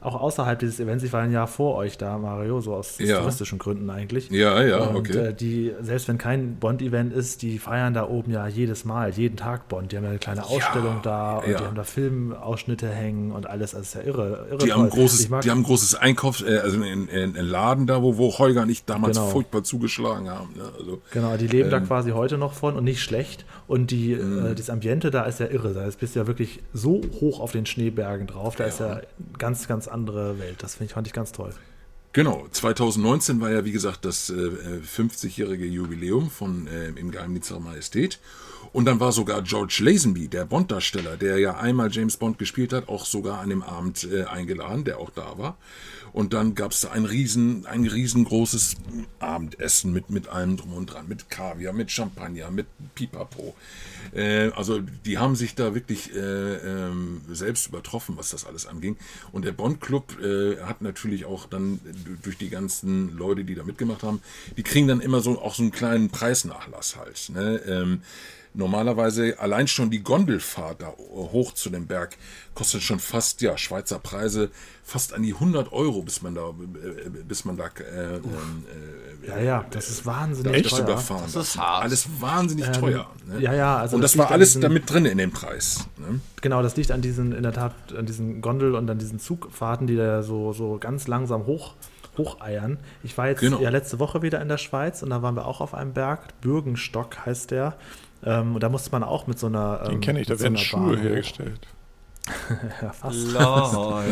[0.00, 3.18] auch außerhalb dieses Events, ich war ein Jahr vor euch da, Mario, so aus Ja.
[3.18, 4.30] touristischen Gründen eigentlich.
[4.30, 5.18] Ja, ja, und, okay.
[5.28, 9.36] Äh, die, selbst wenn kein Bond-Event ist, die feiern da oben ja jedes Mal, jeden
[9.36, 9.90] Tag Bond.
[9.92, 11.58] Die haben ja eine kleine Ausstellung da und ja.
[11.58, 13.72] die haben da Filmausschnitte hängen und alles.
[13.72, 14.46] Das ist ja irre.
[14.50, 15.00] irre Die haben, ein toll.
[15.00, 18.02] großes, Ich mag- die haben ein großes Einkaufs-, äh, also ein, ein, ein Laden da,
[18.02, 19.28] wo, wo Holger und ich damals Genau.
[19.30, 20.54] furchtbar zugeschlagen haben.
[20.56, 20.62] Ne?
[20.78, 21.86] Also, Genau, die leben da Ähm.
[21.86, 23.44] quasi heute noch von und nicht schlecht.
[23.66, 24.46] Und die, Mhm.
[24.46, 25.72] äh, das Ambiente da ist ja irre.
[25.74, 28.56] Da bist du ja wirklich so hoch auf den Schneebergen drauf.
[28.56, 29.02] Da ist ja eine
[29.38, 30.62] ganz, andere Welt.
[30.62, 31.54] Das ich, fand ich ganz toll.
[32.12, 37.60] Genau, 2019 war ja wie gesagt das äh, 50-jährige Jubiläum von äh, im Geheimdienst ihrer
[37.60, 38.18] Majestät.
[38.72, 42.88] Und dann war sogar George Lazenby, der Bond-Darsteller, der ja einmal James Bond gespielt hat,
[42.88, 45.56] auch sogar an dem Abend äh, eingeladen, der auch da war.
[46.12, 48.76] Und dann gab es da ein riesen, ein riesengroßes
[49.18, 53.54] Abendessen mit, mit allem drum und dran, mit Kaviar, mit Champagner, mit Pipapo.
[54.14, 58.96] Äh, also die haben sich da wirklich äh, ähm, selbst übertroffen, was das alles anging.
[59.32, 61.80] Und der Bond Club äh, hat natürlich auch dann
[62.22, 64.20] durch die ganzen Leute, die da mitgemacht haben,
[64.56, 67.30] die kriegen dann immer so auch so einen kleinen Preisnachlass halt.
[67.34, 67.60] Ne?
[67.66, 68.02] Ähm,
[68.54, 72.16] normalerweise allein schon die Gondelfahrt da hoch zu dem Berg
[72.54, 74.50] kostet schon fast ja Schweizer Preise
[74.82, 78.22] fast an die 100 Euro, bis man da äh, bis man da äh, ähm,
[79.22, 80.80] äh, Ja, ja, das ist wahnsinnig echt teuer.
[80.80, 81.24] überfahren.
[81.32, 81.84] Das ist hart.
[81.84, 83.06] Alles wahnsinnig teuer.
[83.26, 83.40] Ne?
[83.40, 85.86] ja, ja, also und das das, war alles diesen- damit drin in dem Preis.
[85.98, 86.20] Ne?
[86.40, 89.86] Genau, das liegt an diesen, in der Tat, an diesen Gondel und an diesen Zugfahrten,
[89.86, 91.74] die da so, so ganz langsam hoch,
[92.16, 92.78] hocheiern.
[93.04, 93.60] Ich war jetzt Genau.
[93.60, 96.40] ja letzte Woche wieder in der Schweiz und da waren wir auch auf einem Berg.
[96.40, 97.76] Bürgenstock heißt der.
[98.24, 99.78] Ähm, und da musste man auch mit so einer.
[99.84, 101.02] Den ähm, kenne ich, da so werden einer Schuhe Bahn hoch.
[101.02, 101.60] hergestellt.
[102.82, 103.32] Ja, fast.
[103.32, 104.04] Lol.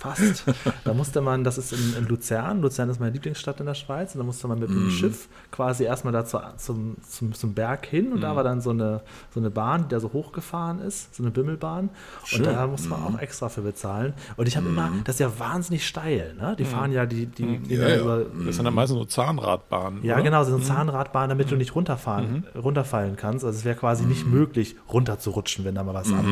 [0.00, 0.44] Fast.
[0.84, 2.62] Da musste man, das ist in, in Luzern.
[2.62, 4.14] Luzern ist meine Lieblingsstadt in der Schweiz.
[4.14, 4.74] Und da musste man mit Mhm.
[4.74, 8.06] dem Schiff quasi erstmal da zu, zum, zum, zum Berg hin.
[8.12, 8.22] Und Mhm.
[8.22, 9.02] da war dann so eine,
[9.34, 11.90] so eine Bahn, die da so hochgefahren ist, so eine Bimmelbahn.
[12.24, 12.46] Schön.
[12.46, 13.06] Und da musste man Mhm.
[13.06, 14.14] auch extra für bezahlen.
[14.38, 16.34] Und ich habe immer, das ist ja wahnsinnig steil.
[16.40, 16.56] Ne?
[16.58, 17.64] Die fahren ja, die, die Mhm.
[17.68, 18.00] Ja, ja, ja.
[18.00, 18.24] über.
[18.46, 20.02] Das sind dann meistens so Zahnradbahnen.
[20.02, 20.22] Ja, oder?
[20.22, 23.44] genau, so eine Zahnradbahn, damit du nicht runterfahren, runterfallen kannst.
[23.44, 26.24] Also es wäre quasi nicht möglich, runterzurutschen, wenn da mal was ab,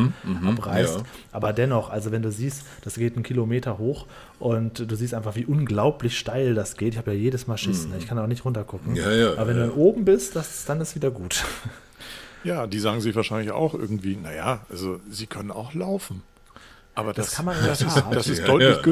[0.47, 0.97] abreißt.
[0.99, 1.03] ja.
[1.33, 4.07] Aber dennoch, also wenn du siehst, das geht einen Kilometer hoch
[4.39, 6.93] und du siehst einfach, wie unglaublich steil das geht.
[6.93, 7.97] Ich habe ja jedes Mal Schiss, ne?
[7.99, 8.95] ich kann auch nicht runtergucken.
[8.95, 11.45] Ja, ja, Aber wenn ja, du oben bist, das, dann ist wieder gut.
[12.45, 16.23] Ja, die sagen sich wahrscheinlich auch irgendwie, naja, also sie können auch laufen.
[16.95, 18.83] Aber das, kann man das, ist, das ist deutlich ja,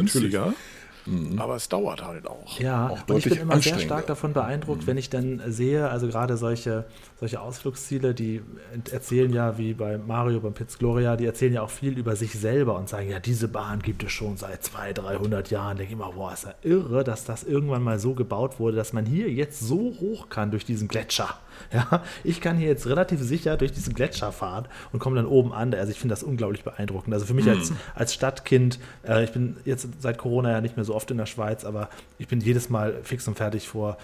[1.07, 1.43] günstiger.
[1.43, 2.59] Aber es dauert halt auch.
[2.59, 6.07] Ja, Auch und ich bin immer sehr stark davon beeindruckt, wenn ich dann sehe, also
[6.07, 6.85] gerade solche,
[7.19, 8.43] solche Ausflugsziele, die
[8.91, 12.33] erzählen ja, wie bei Mario, beim Piz Gloria, die erzählen ja auch viel über sich
[12.33, 15.77] selber und sagen, ja, diese Bahn gibt es schon seit 200, 300 Jahren.
[15.77, 18.93] Denke ich immer, boah, ist ja irre, dass das irgendwann mal so gebaut wurde, dass
[18.93, 21.39] man hier jetzt so hoch kann durch diesen Gletscher.
[21.73, 25.53] Ja, ich kann hier jetzt relativ sicher durch diesen Gletscher fahren und komme dann oben
[25.53, 25.75] an.
[25.75, 27.13] Also ich finde das unglaublich beeindruckend.
[27.13, 30.85] Also für mich als, als Stadtkind, äh, ich bin jetzt seit Corona ja nicht mehr
[30.85, 33.99] so oft in der Schweiz, aber ich bin jedes Mal fix und fertig vor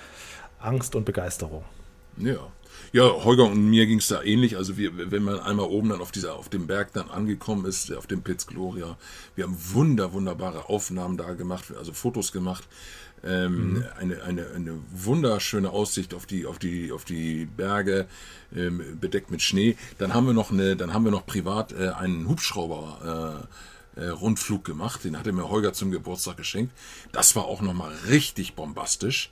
[0.58, 1.64] Angst und Begeisterung.
[2.16, 2.38] Ja.
[2.92, 4.56] Ja, Holger und mir ging es da ähnlich.
[4.56, 7.92] Also wir, wenn man einmal oben dann auf dieser, auf dem Berg dann angekommen ist,
[7.94, 8.96] auf dem Piz Gloria,
[9.34, 12.64] wir haben wunder, wunderbare Aufnahmen da gemacht, also Fotos gemacht.
[13.24, 18.06] Ähm, eine, eine, eine wunderschöne Aussicht auf die, auf die, auf die Berge,
[18.54, 19.76] ähm, bedeckt mit Schnee.
[19.98, 23.46] Dann haben wir noch eine, dann haben wir noch privat äh, einen Hubschrauber
[23.96, 25.04] äh, äh, Rundflug gemacht.
[25.04, 26.72] Den hatte mir Holger zum Geburtstag geschenkt.
[27.12, 29.30] Das war auch nochmal richtig bombastisch.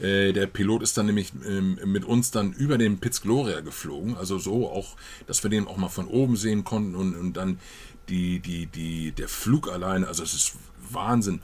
[0.00, 4.16] Äh, der Pilot ist dann nämlich ähm, mit uns dann über den Piz Gloria geflogen.
[4.16, 7.60] Also so auch, dass wir den auch mal von oben sehen konnten und, und dann
[8.08, 10.52] die, die, die, der Flug alleine, also es ist
[10.90, 11.40] Wahnsinn.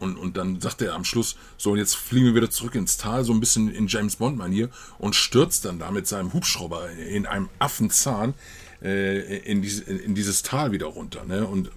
[0.00, 2.96] Und, und dann sagt er am Schluss, so, und jetzt fliegen wir wieder zurück ins
[2.96, 7.26] Tal, so ein bisschen in James Bond-Manier, und stürzt dann da mit seinem Hubschrauber in
[7.26, 8.34] einem Affenzahn
[8.82, 11.24] äh, in, diese, in dieses Tal wieder runter.
[11.26, 11.46] Ne?
[11.46, 11.70] Und,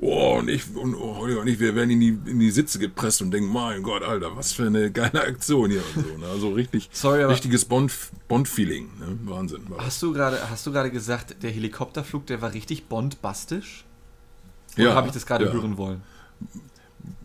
[0.00, 3.22] oh, und ich und, oh, und ich, wir werden in die, in die Sitze gepresst
[3.22, 6.18] und denken, mein Gott, Alter, was für eine geile Aktion hier und so.
[6.18, 6.26] Ne?
[6.26, 7.92] Also richtig, Sorry, richtiges Bond-
[8.26, 8.86] Bond-Feeling.
[8.98, 9.18] ne?
[9.24, 9.62] Wahnsinn.
[9.78, 13.84] Hast du gerade hast du gerade gesagt, der Helikopterflug, der war richtig bondbastisch?
[14.74, 15.52] Oder Ja, habe ich das gerade ja.
[15.52, 16.02] hören wollen?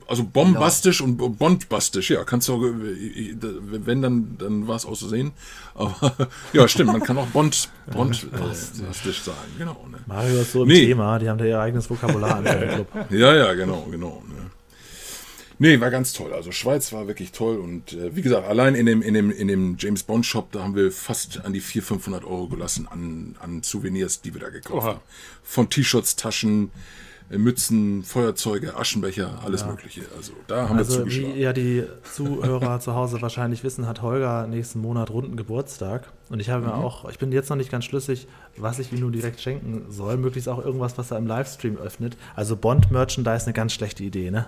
[0.07, 5.31] Also bombastisch und bondbastisch, ja, kannst du auch, äh, wenn dann, dann war es auszusehen.
[5.75, 9.85] Aber ja, stimmt, man kann auch bond, bondbastisch sagen, genau.
[9.89, 9.99] Ne?
[10.05, 10.87] Mario ist so im Nee.
[10.87, 12.87] Thema, die haben da ihr eigenes Vokabular im Fanclub.
[13.11, 14.23] Ja, ja, genau, genau.
[14.27, 14.51] Ne?
[15.59, 16.33] Nee, war ganz toll.
[16.33, 19.47] Also Schweiz war wirklich toll und äh, wie gesagt, allein in dem, in dem, in
[19.47, 23.35] dem James Bond Shop, da haben wir fast an die 400, 500 Euro gelassen an,
[23.39, 24.87] an Souvenirs, die wir da gekauft Oha.
[24.93, 24.99] haben.
[25.43, 26.69] Von T-Shirts, Taschen, äh,
[27.29, 30.01] Mützen, Feuerzeuge, Aschenbecher, alles Mögliche.
[30.15, 31.37] Also da haben wir Also wie zugeschlagen.
[31.39, 31.83] ja die
[32.13, 36.11] Zuhörer zu Hause wahrscheinlich wissen, hat Holger nächsten Monat runden Geburtstag.
[36.29, 36.83] Und ich habe mir Mhm.
[36.83, 40.17] auch, ich bin jetzt noch nicht ganz schlüssig, was ich ihm nun direkt schenken soll.
[40.17, 42.17] Möglichst auch irgendwas, was er im Livestream öffnet.
[42.35, 44.45] Also Bond-Merchandise eine ganz schlechte Idee, ne?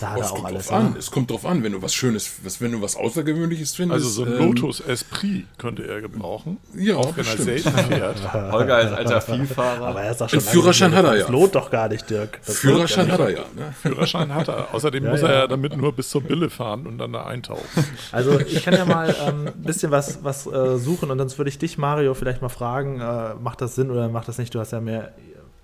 [0.00, 0.66] Da hat Oh, er es auch kommt alles.
[0.66, 0.92] drauf an.
[0.92, 0.98] Ne?
[0.98, 4.04] Es kommt drauf an, wenn du was Schönes, was, wenn du was Außergewöhnliches findest.
[4.04, 6.58] Also so ein ähm, Lotus Esprit könnte er gebrauchen.
[6.76, 7.60] Ja, auch wenn er bestimmt.
[7.62, 8.32] selten fährt.
[8.52, 9.86] Holger als alter Vielfahrer.
[9.86, 11.20] Aber er ist auch schon Führerschein hat er ja.
[11.22, 12.40] Das lohnt doch gar nicht, Dirk.
[12.44, 13.42] Das Führerschein hat er ja.
[13.54, 13.72] Ne?
[13.82, 14.74] Führerschein hat er.
[14.74, 15.28] Außerdem Ja, muss ja.
[15.28, 17.64] er ja damit nur bis zur Bille fahren und dann da eintauchen.
[18.12, 21.48] Also ich kann ja mal ähm, ein bisschen was, was äh, suchen und sonst würde
[21.48, 24.54] ich dich, Mario, vielleicht mal fragen, äh, macht das Sinn oder macht das nicht?
[24.54, 25.12] Du hast ja mehr,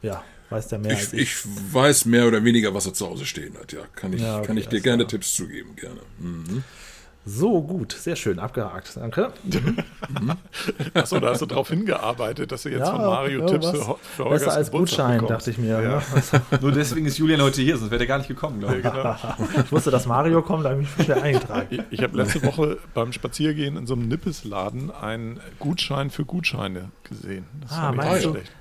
[0.02, 1.36] ja, weißt ja mehr als Ich, ich
[1.72, 3.72] weiß mehr oder weniger, was er zu Hause stehen hat.
[3.72, 5.08] Ja, kann ich, Ja, okay, kann ich dir gerne klar.
[5.08, 6.00] Tipps zugeben, gerne.
[6.18, 6.62] Mhm.
[7.32, 8.96] So gut, sehr schön, abgehakt.
[8.96, 9.30] Danke.
[10.94, 13.78] Achso, da hast du darauf hingearbeitet, dass du jetzt Ja, von Mario ja, Tipps was?
[13.78, 15.46] für, für Holgers Besser als Geburtstag Gutschein, bekommst.
[15.46, 15.80] dachte ich mir.
[15.80, 15.80] Ja.
[15.80, 16.02] Ne?
[16.60, 18.82] Nur deswegen ist Julian heute hier, sonst wäre der gar nicht gekommen, glaube ich.
[18.82, 19.16] Genau.
[19.64, 21.66] Ich wusste, dass Mario kommt, da habe ich mich schnell eingetragen.
[21.70, 26.90] Ich, ich habe letzte Woche beim Spaziergehen in so einem Nippesladen einen Gutschein für Gutscheine
[27.04, 27.44] gesehen.
[27.60, 28.30] Das Ah, fand ich meinst nicht du?
[28.32, 28.52] schlecht.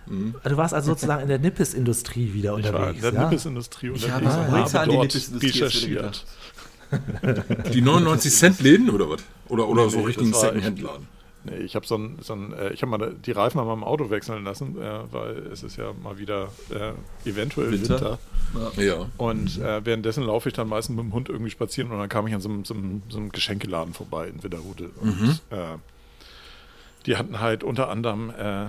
[0.45, 3.01] Du warst also sozusagen in der Nippes-Industrie wieder Ich war in unterwegs.
[3.01, 3.23] der ja?
[3.23, 6.25] Nippesindustrie Ich unterwegs habe heute habe die dort recherchiert.
[7.73, 9.21] Die 99 Cent Läden oder was?
[9.47, 11.07] Oder, oder Nee, so nee, richtigen das war Secondhand-Laden?
[11.45, 13.83] Nee, ich habe so ein, so ein, äh, ich habe mal die Reifen an meinem
[13.83, 18.19] Auto wechseln lassen, äh, weil es ist ja mal wieder äh, eventuell Winter.
[18.53, 18.81] Winter.
[18.81, 19.05] Ja.
[19.17, 22.27] Und äh, währenddessen laufe ich dann meistens mit dem Hund irgendwie spazieren und dann kam
[22.27, 24.89] ich an so einem, so einem, so einem Geschenkeladen vorbei in Widderhude.
[24.99, 25.77] Und äh,
[27.05, 28.65] die hatten halt unter anderem äh,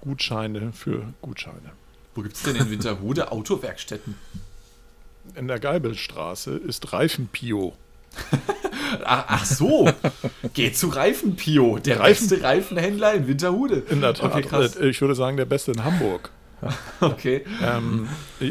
[0.00, 1.72] Gutscheine für Gutscheine.
[2.14, 4.16] Wo gibt es denn in Winterhude Autowerkstätten?
[5.36, 7.72] In der Geibelstraße ist Reifenpio.
[9.04, 9.90] Ach, ach so,
[10.52, 13.82] geht zu Reifenpio, der Reifen- reichste Reifenhändler in Winterhude.
[13.90, 14.30] In der Tat.
[14.32, 14.76] Okay, krass.
[14.76, 16.30] Äh, Ich würde sagen, der beste in Hamburg.
[17.00, 17.44] Okay.
[17.62, 18.08] Ähm,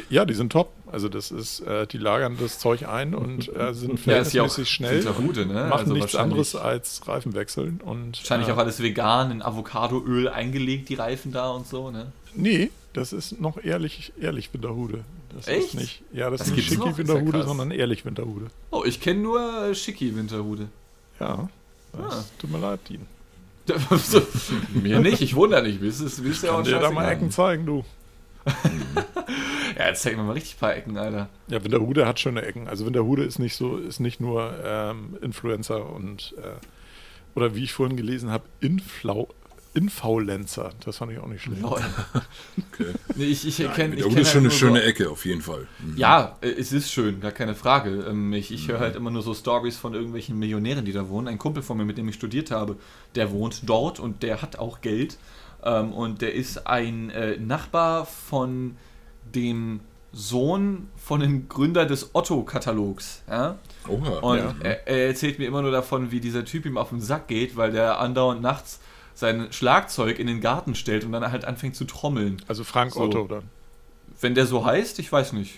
[0.09, 0.71] ja, die sind top.
[0.91, 4.69] Also das ist, äh, die lagern das Zeug ein und äh, sind ist ja verhältnismäßig
[4.69, 4.97] schnell.
[4.97, 5.53] Winterhude, ne?
[5.53, 7.79] Machen Also nichts anderes als Reifen wechseln.
[7.83, 12.11] Und, Wahrscheinlich äh, auch alles vegan, in Avocadoöl eingelegt, die Reifen da und so, ne?
[12.35, 15.05] Nee, das ist noch ehrlich, ehrlich Winterhude.
[15.35, 15.67] Das Echt?
[15.69, 16.85] ist nicht, ja, das, Das ist nicht noch?
[16.87, 17.47] schicki Ist ja Winterhude, krass.
[17.47, 18.47] sondern ehrlich Winterhude.
[18.71, 20.67] Oh, ich kenne nur äh, Schicki Winterhude.
[21.19, 21.49] Ja,
[21.93, 22.25] das Ah.
[22.39, 23.05] tut mir leid, Dean.
[24.73, 25.79] Mir nicht, ich wundere nicht.
[25.79, 27.09] Willst du willst du ja auch Kann dir da mal.
[27.09, 27.85] Ecken zeigen, du.
[29.77, 31.29] Ja, jetzt zeig mir mal richtig ein paar Ecken, Alter.
[31.47, 32.67] Ja, Winterhude hat schöne Ecken.
[32.67, 36.59] Also Winterhude ist nicht so, ist nicht nur ähm, Influencer und äh,
[37.33, 39.29] oder wie ich vorhin gelesen habe, Inflau
[39.73, 40.71] Infaulenzer.
[40.85, 41.63] Das fand ich auch nicht schlecht.
[41.63, 41.83] Okay.
[43.15, 45.09] Nee, ich ich kenne ich Ja, kenn gut, ist schon halt eine schöne so, Ecke,
[45.09, 45.67] auf jeden Fall.
[45.79, 45.97] Mhm.
[45.97, 48.05] Ja, äh, es ist schön, gar keine Frage.
[48.09, 51.27] Ähm, Ich, ich höre halt immer nur so Stories von irgendwelchen Millionären, die da wohnen.
[51.27, 52.77] Ein Kumpel von mir, mit dem ich studiert habe,
[53.15, 55.17] der wohnt dort und der hat auch Geld.
[55.63, 58.75] Ähm, Und der ist ein äh, Nachbar von
[59.33, 59.79] dem
[60.11, 63.23] Sohn von dem Gründer des Otto-Katalogs.
[63.29, 63.57] Ja?
[63.87, 64.19] Oha.
[64.19, 64.55] Und ja.
[64.61, 67.55] er, er erzählt mir immer nur davon, wie dieser Typ ihm auf den Sack geht,
[67.55, 68.79] weil der andauernd nachts
[69.15, 72.41] sein Schlagzeug in den Garten stellt und dann halt anfängt zu trommeln.
[72.47, 73.01] Also Frank So.
[73.01, 73.43] Otto dann.
[74.21, 75.55] Wenn der so heißt, ich weiß nicht.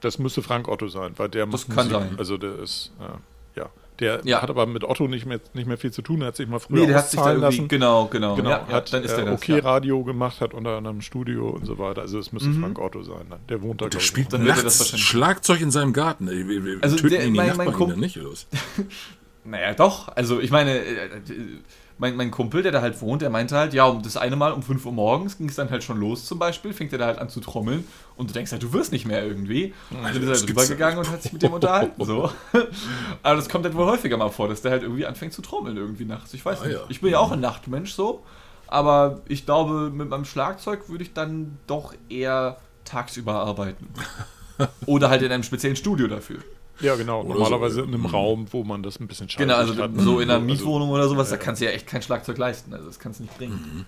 [0.00, 2.08] Das müsste Frank Otto sein, weil der Das macht kann Musik.
[2.10, 2.18] sein.
[2.18, 3.66] Also der ist, äh, ja.
[3.98, 4.40] Der Ja.
[4.42, 6.20] hat aber mit Otto nicht mehr, nicht mehr viel zu tun.
[6.20, 7.66] Er hat sich mal früher Nee, der hat sich da lassen.
[7.66, 8.36] genau, genau.
[8.36, 9.34] Genau, ja, ja, hat dann ist der äh, das.
[9.42, 9.64] okay ja.
[9.64, 12.02] Radio gemacht, hat unter anderem Studio und so weiter.
[12.02, 12.60] Also es müsste Mhm.
[12.60, 13.26] Frank Otto sein.
[13.28, 13.40] Dann.
[13.48, 16.28] Der wohnt da, Der spielt Dann er das nachts wahrscheinlich- Schlagzeug in seinem Garten.
[16.28, 18.14] Ey, wir, wir Also töten der- ihn die mein- mein Nachbarn Kump- ihn dann nicht
[18.16, 18.46] los.
[19.44, 20.08] Naja, doch.
[20.14, 21.10] Also ich meine, äh, äh,
[21.98, 24.52] mein, mein Kumpel, der da halt wohnt, der meinte halt, ja, um das eine Mal
[24.52, 27.06] um 5 Uhr morgens ging es dann halt schon los zum Beispiel, fängt er da
[27.06, 27.84] halt an zu trommeln
[28.16, 29.74] und du denkst halt, du wirst nicht mehr irgendwie.
[29.90, 32.04] Und dann ist er das halt rübergegangen und hat sich mit dem unterhalten.
[32.04, 32.30] So.
[33.22, 35.76] Aber das kommt halt wohl häufiger mal vor, dass der halt irgendwie anfängt zu trommeln
[35.76, 36.32] irgendwie nachts.
[36.34, 36.74] Ich weiß Ah, nicht.
[36.74, 36.80] ja.
[36.88, 38.22] Ich bin ja auch ein Nachtmensch so,
[38.68, 43.88] aber ich glaube, mit meinem Schlagzeug würde ich dann doch eher tagsüber arbeiten.
[44.86, 46.38] Oder halt in einem speziellen Studio dafür.
[46.80, 47.20] Ja, genau.
[47.22, 47.86] Oder Normalerweise so, ja.
[47.88, 48.06] in einem Mhm.
[48.10, 49.90] Raum, wo man das ein bisschen Genau, also hat.
[49.96, 51.44] so in einer Also- Mietwohnung oder sowas, ja, da ja.
[51.44, 52.72] kannst du ja echt kein Schlagzeug leisten.
[52.72, 53.84] Also das kannst du nicht bringen.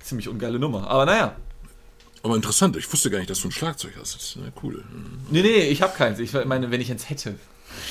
[0.00, 0.88] Ziemlich ungeile Nummer.
[0.88, 1.36] Aber naja.
[2.22, 4.14] Aber interessant, ich wusste gar nicht, dass du ein Schlagzeug hast.
[4.14, 4.84] Das ist äh, cool.
[4.92, 5.18] Mhm.
[5.30, 6.18] Nee, nee, ich habe keins.
[6.18, 7.34] Ich meine, wenn ich eins hätte.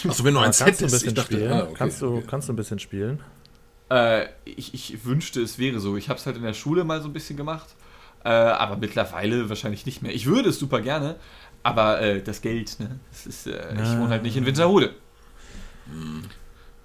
[0.08, 1.52] Achso, wenn du eins kannst du ein hättest, bisschen ich dachte, spielen?
[1.52, 2.26] ah, okay, kannst, du, okay.
[2.28, 3.20] kannst du ein bisschen spielen?
[3.90, 5.96] Äh, ich, ich wünschte, es wäre so.
[5.96, 7.70] Ich habe es halt in der Schule mal so ein bisschen gemacht.
[8.26, 10.14] Äh, aber mittlerweile wahrscheinlich nicht mehr.
[10.14, 11.16] Ich würde es super gerne,
[11.68, 13.00] aber äh, das Geld, ne?
[13.12, 14.92] Das ist, äh, ich wohne halt nicht in Winterhude.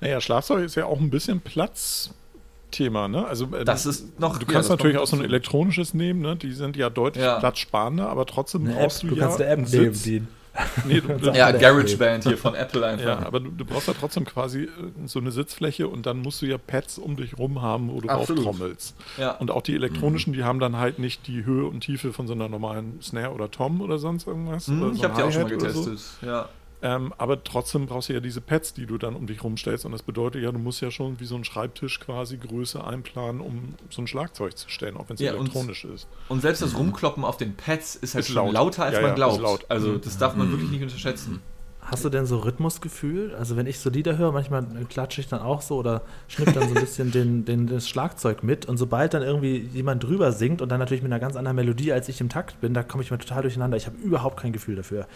[0.00, 3.26] Naja, Schlagzeug ist ja auch ein bisschen Platzthema, ne?
[3.26, 4.38] Also äh, Das ist noch.
[4.38, 6.36] Du ja, kannst das natürlich auch so ein elektronisches nehmen, ne?
[6.36, 7.38] Die sind ja deutlich Ja.
[7.38, 10.28] platzsparender, aber trotzdem Eine App, brauchst du du, kannst ja eine App nehmen,
[10.84, 13.20] Nee, du, du, Ja, GarageBand hier von Apple einfach.
[13.20, 14.68] ja, aber du, du brauchst ja trotzdem quasi äh,
[15.06, 18.08] so eine Sitzfläche und dann musst du ja Pads um dich rum haben, wo du
[18.08, 18.44] drauf Absolut.
[18.44, 18.94] trommelst.
[19.16, 19.32] Ja.
[19.32, 22.34] Und auch die elektronischen, die haben dann halt nicht die Höhe und Tiefe von so
[22.34, 24.66] einer normalen Snare oder Tom oder sonst irgendwas.
[24.66, 25.84] Hm, oder ich so habe ein die auch schon mal oder so.
[25.84, 26.22] getestet.
[26.22, 26.48] Ja.
[26.82, 29.84] Ähm, aber trotzdem brauchst du ja diese Pads, die du dann um dich rumstellst.
[29.84, 33.40] Und das bedeutet ja, du musst ja schon wie so ein Schreibtisch quasi Größe einplanen,
[33.40, 36.08] um so ein Schlagzeug zu stellen, auch wenn es Ja, und- elektronisch ist.
[36.28, 38.52] Und selbst das Rumkloppen auf den Pads ist halt Ist schon laut.
[38.54, 39.36] lauter, als Ja, man ja, glaubt.
[39.36, 39.64] ist laut.
[39.68, 41.40] Also das darf man wirklich nicht unterschätzen.
[41.84, 43.34] Hast du denn so Rhythmusgefühl?
[43.34, 46.68] Also wenn ich so Lieder höre, manchmal klatsche ich dann auch so oder schnipp dann
[46.68, 50.62] so ein bisschen den, den, das Schlagzeug mit und sobald dann irgendwie jemand drüber singt
[50.62, 53.02] und dann natürlich mit einer ganz anderen Melodie, als ich im Takt bin, da komme
[53.02, 53.76] ich mir total durcheinander.
[53.76, 55.06] Ich habe überhaupt kein Gefühl dafür.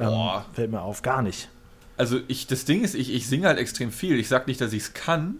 [0.00, 0.46] Ähm, Boah.
[0.54, 1.50] fällt mir auf, gar nicht.
[1.96, 4.18] Also ich, das Ding ist, ich, ich singe halt extrem viel.
[4.18, 5.36] Ich sag nicht, dass ich es kann,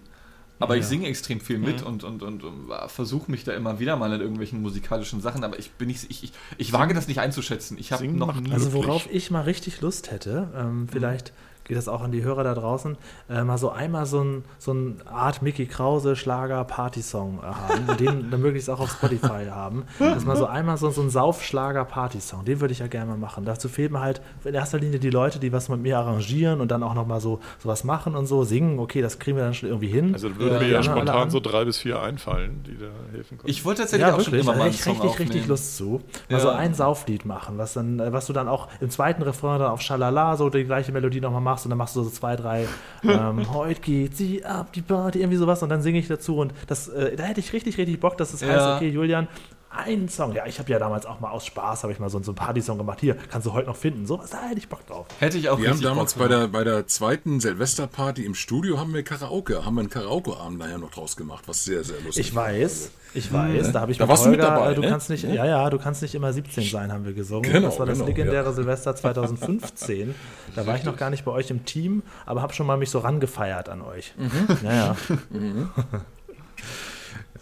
[0.59, 0.89] aber ich Ja.
[0.89, 4.21] singe extrem viel mit und, und, und, und versuche mich da immer wieder mal in
[4.21, 7.77] irgendwelchen musikalischen Sachen, aber ich bin nicht, ich, ich, ich wage das nicht einzuschätzen.
[7.79, 8.53] Ich habe noch nie.
[8.53, 11.33] Also worauf ich mal richtig Lust hätte, ähm, vielleicht
[11.65, 12.97] geht das auch an die Hörer da draußen,
[13.31, 18.01] äh, mal so einmal so ein, so ein Art Mickey Krause Schlager-Party-Song äh, haben und
[18.01, 19.85] den dann möglichst auch auf Spotify haben.
[19.99, 23.45] Das mal so einmal so, so ein Sauf-Schlager-Party-Song, den würde ich ja gerne mal machen.
[23.45, 26.71] Dazu fehlen mir halt in erster Linie die Leute, die was mit mir arrangieren und
[26.71, 29.69] dann auch nochmal so sowas machen und so, singen, okay, das kriegen wir dann schon
[29.69, 30.13] irgendwie hin.
[30.15, 31.31] Also da würden Ja, mir ja, ja, spontan an.
[31.31, 33.51] so drei bis vier einfallen, die da helfen können.
[33.51, 35.31] Ich wollte tatsächlich ja, auch schon wirklich, immer da mal einen Song richtig, aufnehmen.
[35.33, 36.03] richtig Lust zu.
[36.29, 36.41] Mal Ja.
[36.41, 39.71] so ein Sauflied machen, was dann, äh, was du dann auch im zweiten Refrain dann
[39.71, 42.67] auf Schalala so die gleiche Melodie nochmal machst und dann machst du so zwei, drei,
[43.05, 46.53] ähm, heute geht sie ab, die Party, irgendwie sowas und dann singe ich dazu und
[46.67, 48.49] das, äh, da hätte ich richtig, richtig Bock, dass es Ja.
[48.49, 49.29] heißt, okay, Julian,
[49.77, 52.23] einen Song, ja, ich habe ja damals auch mal aus Spaß, habe ich mal so,
[52.23, 54.87] so einen Party-Song gemacht, hier, kannst du heute noch finden, sowas, da hätte ich Bock
[54.87, 55.07] drauf.
[55.19, 58.95] Hätte ich auch Wir haben damals bei der, bei der zweiten Silvesterparty im Studio haben
[58.95, 62.35] wir Karaoke, haben wir einen Karaoke-Abend nachher noch draus gemacht, was sehr, sehr lustig Ich
[62.35, 64.89] weiß, ich weiß, da habe ich Da mit warst du mit Holger, dabei, du ne?
[64.89, 67.51] kannst nicht, ja, ja, du kannst nicht immer 17 sein, haben wir gesungen.
[67.51, 68.53] Genau, das war das genau, legendäre ja.
[68.53, 70.15] Silvester 2015.
[70.57, 72.91] Da war ich noch gar nicht bei euch im Team, aber habe schon mal mich
[72.91, 74.15] so rangefeiert an euch.
[74.17, 74.59] Mhm.
[74.65, 74.97] Ja, ja.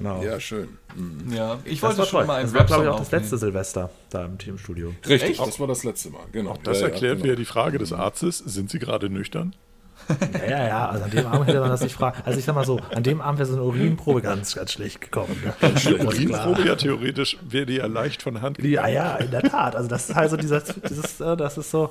[0.03, 0.23] Genau.
[0.23, 0.69] Ja, schön.
[0.97, 1.33] Mhm.
[1.33, 2.27] Ja, ich das wollte war schon toll.
[2.27, 4.95] mal einen Das war, glaube ich, auch das letzte Silvester da im Teamstudio.
[5.09, 5.41] Richtig, Echt?
[5.41, 6.59] das war das letzte Mal, genau.
[6.65, 7.25] Das Ja, ja, erklärt genau.
[7.25, 9.55] wieder die Frage des Arztes, sind Sie gerade nüchtern?
[10.33, 12.23] Ja, ja, ja, also an dem Abend hätte man das nicht fragen.
[12.25, 15.01] Also ich sag mal so, an dem Abend wäre so eine Urinprobe ganz, ganz schlecht
[15.01, 15.41] gekommen.
[15.45, 15.55] Ne?
[15.61, 19.77] Ganz Urinprobe ja theoretisch wäre die ja leicht von Hand Ja, ja, in der Tat.
[19.77, 21.91] Also das ist halt so dieser, dieses, äh, das ist so,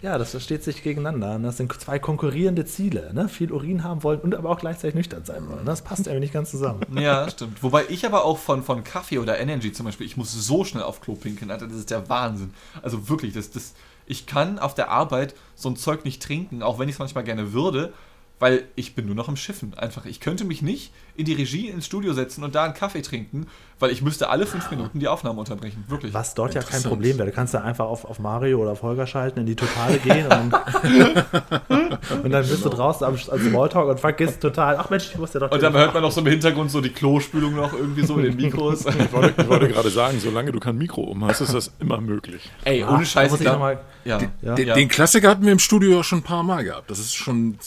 [0.00, 1.36] ja, das steht sich gegeneinander.
[1.36, 3.10] Und das sind zwei konkurrierende Ziele.
[3.12, 3.28] Ne?
[3.28, 5.64] Viel Urin haben wollen und aber auch gleichzeitig nüchtern sein wollen.
[5.64, 6.80] Das passt irgendwie nicht ganz zusammen.
[6.98, 7.62] Ja, stimmt.
[7.62, 10.82] Wobei ich aber auch von, von Kaffee oder Energy zum Beispiel, ich muss so schnell
[10.82, 12.54] auf Klo pinkeln, Alter, das ist der Wahnsinn.
[12.82, 13.74] Also wirklich, das, das,
[14.12, 17.24] ich kann auf der Arbeit so ein Zeug nicht trinken, auch wenn ich es manchmal
[17.24, 17.94] gerne würde,
[18.38, 19.72] weil ich bin nur noch im Schiffen.
[19.74, 23.00] Einfach, ich könnte mich nicht in die Regie ins Studio setzen und da einen Kaffee
[23.00, 23.46] trinken,
[23.82, 25.84] weil ich müsste alle fünf Minuten die Aufnahme unterbrechen.
[25.88, 26.14] Wirklich.
[26.14, 26.82] Was dort ja kein.
[26.82, 27.28] Problem wäre.
[27.28, 30.24] Du kannst da einfach auf, auf Mario oder auf Holger schalten, in die Totale gehen
[30.26, 30.50] und dann,
[32.22, 35.32] und dann bist du draußen am, am Smalltalk und vergisst total, ach Mensch, ich muss
[35.34, 35.50] ja doch...
[35.50, 38.24] Und dann hört man noch so im Hintergrund so die Klospülung noch irgendwie so in
[38.24, 38.84] den Mikros.
[39.02, 42.00] Ich wollte, ich wollte gerade sagen, solange du kein Mikro um hast, ist das immer
[42.00, 42.48] möglich.
[42.64, 43.30] Ey, ohne da Scheiß.
[43.30, 44.18] muss ich glaub- noch mal- ja.
[44.18, 44.74] Den, Ja.
[44.74, 46.90] den Klassiker hatten wir im Studio ja schon ein paar Mal gehabt.
[46.90, 47.58] Das ist schon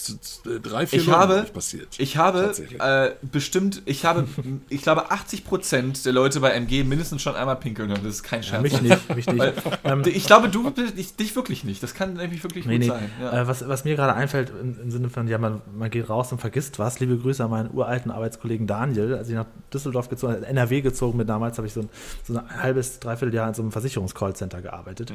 [0.64, 1.88] drei, vier Ich Leuten habe, nicht passiert.
[1.98, 4.28] ich habe äh, bestimmt, ich habe,
[4.70, 8.02] ich glaube 80% der Leute bei MG mindestens schon einmal pinkeln hören.
[8.04, 8.62] Das ist kein Scherz.
[8.62, 9.40] Mich nicht, mich nicht.
[9.40, 11.82] Weil, Ähm, ich glaube, du ich, dich wirklich nicht.
[11.84, 12.88] Das kann nämlich wirklich Nee, gut nee.
[12.88, 13.10] sein.
[13.22, 13.42] Ja.
[13.42, 16.32] Äh, was, was mir gerade einfällt, im, im Sinne von, ja, man, man geht raus
[16.32, 17.00] und vergisst was.
[17.00, 19.16] Liebe Grüße an meinen uralten Arbeitskollegen Daniel.
[19.16, 21.90] Als ich nach Düsseldorf gezogen, äh, NRW gezogen bin, damals habe ich so ein,
[22.24, 25.14] so ein halbes, dreiviertel Jahr in so einem Versicherungscallcenter gearbeitet.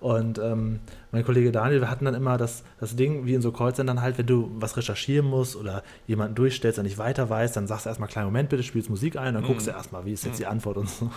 [0.00, 0.80] Und ähm,
[1.12, 4.18] mein Kollege Daniel, wir hatten dann immer das, das Ding, wie in so Callcentern halt,
[4.18, 7.90] wenn du was recherchieren musst oder jemanden durchstellst, der nicht weiter weiß, dann sagst du
[7.90, 10.46] erstmal, kleinen Moment bitte, spielst Musik ein, dann guckst du erstmal, wie ist jetzt die
[10.46, 11.10] Antwort und so.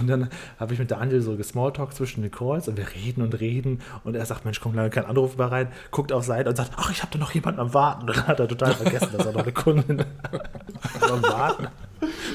[0.00, 0.28] Und dann
[0.58, 4.14] habe ich mit Daniel so gesmalltalk zwischen den Calls und wir reden und reden und
[4.14, 6.90] er sagt, Mensch, kommt leider kein Anruf mehr rein, guckt auf Seite und sagt, ach,
[6.90, 8.08] ich habe da noch jemanden am Warten.
[8.08, 10.04] Und dann hat er total vergessen, dass er noch eine Kundin
[11.10, 11.68] am Warten.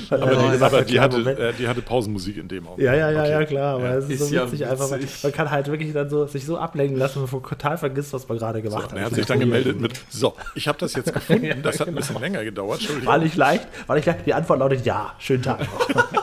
[0.09, 2.85] Er Aber, dann die, gesagt aber die, hatte, äh, die hatte Pausenmusik in dem Augenblick.
[2.85, 3.31] Ja, ja, ja, Okay.
[3.31, 4.89] ja, klar, aber es ist, Ist so ja witzig einfach.
[4.89, 8.11] Man, man kann halt wirklich dann so sich so ablenken lassen, dass man total vergisst,
[8.11, 8.97] was man gerade gemacht Und hat.
[8.99, 11.95] er hat sich dann gemeldet mit, so, ich habe das jetzt gefunden, das hat ein
[11.95, 13.07] bisschen länger gedauert, Entschuldigung.
[13.07, 14.25] War nicht leicht, war nicht leicht.
[14.25, 15.13] Die Antwort lautet ja.
[15.19, 16.22] Schönen Tag noch.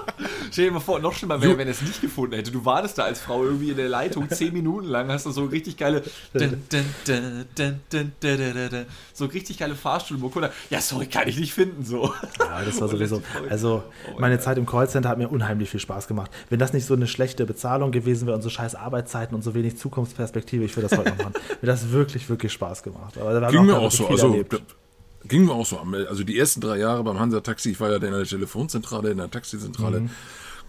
[0.51, 2.51] Stell dir mal vor, noch schlimmer wäre, wenn er es nicht gefunden hätte.
[2.51, 5.45] Du wartest da als Frau irgendwie in der Leitung zehn Minuten lang, hast du so
[5.45, 6.03] richtig geile.
[9.13, 10.51] so richtig geile Fahrstuhlmucke.
[10.71, 11.85] Ja, sorry, kann ich nicht finden.
[11.85, 12.13] So.
[12.39, 13.23] Ja, das war sowieso.
[13.49, 16.31] Also, oh meine Zeit im Callcenter hat mir unheimlich viel Spaß gemacht.
[16.51, 19.55] Wenn das nicht so eine schlechte Bezahlung gewesen wäre und so scheiß Arbeitszeiten und so
[19.55, 21.35] wenig Zukunftsperspektive, ich würde das heute noch machen.
[21.61, 23.19] Mir das wirklich, wirklich Spaß gemacht.
[23.19, 24.09] Aber da war Ging mir auch so.
[24.09, 24.63] Also, erlebt
[25.25, 25.79] ging mir auch so.
[25.79, 29.11] Also die ersten drei Jahre beim Hansa Taxi, ich war ja dann in der Telefonzentrale,
[29.11, 30.01] in der Taxizentrale.
[30.01, 30.11] Mhm.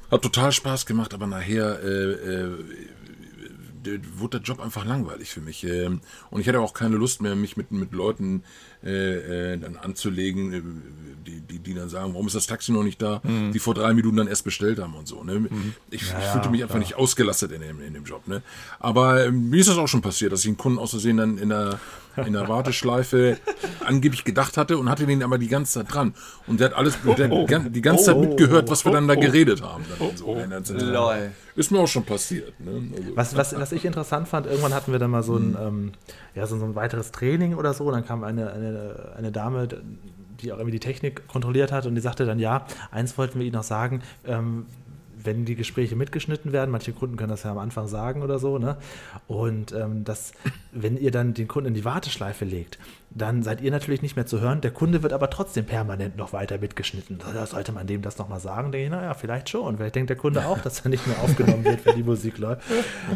[0.09, 2.49] Hat total Spaß gemacht, aber nachher äh, äh,
[4.15, 5.63] wurde der Job einfach langweilig für mich.
[5.63, 9.77] Ähm, Und ich hatte auch keine Lust mehr, mich mit, mit Leuten äh, äh, dann
[9.77, 10.61] anzulegen, äh,
[11.25, 13.93] die, die, die dann sagen, warum ist das Taxi noch nicht da, die vor drei
[13.93, 15.23] Minuten dann erst bestellt haben und so.
[15.23, 15.47] Ne?
[15.91, 18.27] Ich, ich fühlte mich einfach nicht ausgelastet in dem, in dem Job.
[18.27, 18.41] Ne?
[18.79, 21.37] Aber ähm, mir ist das auch schon passiert, dass ich einen Kunden aus Versehen dann
[21.37, 21.79] in der,
[22.25, 23.37] in der Warteschleife
[23.85, 26.15] angeblich gedacht hatte und hatte den aber die ganze Zeit dran.
[26.47, 29.13] Und der hat alles, der hat gan- die ganze Zeit mitgehört, was wir dann da
[29.13, 29.83] geredet haben.
[29.99, 30.25] Dann so.
[30.73, 31.31] Lol.
[31.55, 32.59] Ist mir auch schon passiert.
[32.61, 32.81] Ne?
[32.97, 35.91] Also, Was, was, was ich interessant fand, irgendwann hatten wir dann mal so ein, ähm,
[36.33, 37.83] ja, so, so ein weiteres Training oder so.
[37.85, 38.70] Und dann kam eine, eine,
[39.17, 39.67] eine Dame,
[40.41, 43.45] die auch irgendwie die Technik kontrolliert hat und die sagte dann, ja, eins wollten wir
[43.45, 44.65] Ihnen noch sagen, ähm,
[45.23, 48.57] wenn die Gespräche mitgeschnitten werden, manche Kunden können das ja am Anfang sagen oder so,
[48.57, 48.77] ne?
[49.27, 50.33] Und ähm, das,
[50.71, 52.79] wenn ihr dann den Kunden in die Warteschleife legt,
[53.13, 54.61] dann seid ihr natürlich nicht mehr zu hören.
[54.61, 57.19] Der Kunde wird aber trotzdem permanent noch weiter mitgeschnitten.
[57.33, 58.71] Da sollte man dem das nochmal sagen?
[58.71, 59.77] Denke ich, naja, vielleicht schon.
[59.77, 62.61] Vielleicht denkt der Kunde auch, dass er nicht mehr aufgenommen wird, wenn die Musik läuft.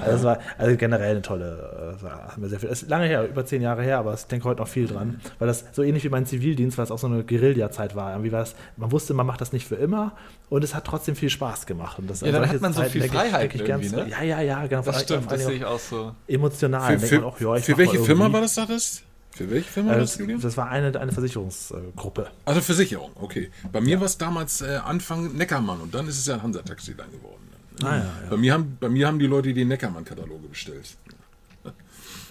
[0.02, 2.24] Also, das war also generell eine tolle, äh, Sache.
[2.28, 2.70] haben wir sehr viel.
[2.70, 5.22] Das ist lange her, über zehn Jahre her, aber ich denke heute noch viel dran.
[5.40, 8.12] Weil das so ähnlich wie mein Zivildienst, weil es auch so eine Guerilla-Zeit war.
[8.12, 10.12] Irgendwie war das, man wusste, man macht das nicht für immer
[10.50, 12.00] und es hat trotzdem viel Spaß gemacht.
[12.00, 14.08] Und das Ja, dann solche hat man so Zeiten viel Freiheit irgendwie, ne?
[14.10, 14.82] Ja, ja, ja, genau.
[14.82, 16.14] Das stimmt, das sehe ich auch so.
[16.28, 17.00] Emotional.
[17.00, 19.04] für für, man auch, ja, für welche Firma war das da das?
[19.36, 20.40] Für welche Firma war Äh, das, Das, Julian?
[20.40, 22.32] das war eine, eine Versicherungsgruppe.
[22.46, 23.52] Also Versicherung, okay.
[23.72, 26.96] Bei mir war es damals äh, Anfang Neckermann und dann ist es ja ein Hansa-Taxi
[26.96, 27.42] dann geworden.
[27.84, 28.12] Ah, ja, ja.
[28.30, 30.96] Bei, mir haben, bei mir haben die Leute die Neckermann-Kataloge bestellt.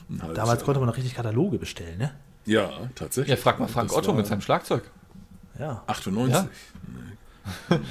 [0.08, 0.56] Damals Jahr.
[0.58, 2.12] konnte man noch richtig Kataloge bestellen, ne?
[2.46, 3.36] Ja, tatsächlich.
[3.36, 4.84] Ja, frag mal Frank Das Otto war mit seinem Schlagzeug.
[5.58, 5.82] Ja.
[5.86, 6.34] 98.
[6.34, 6.48] Ja.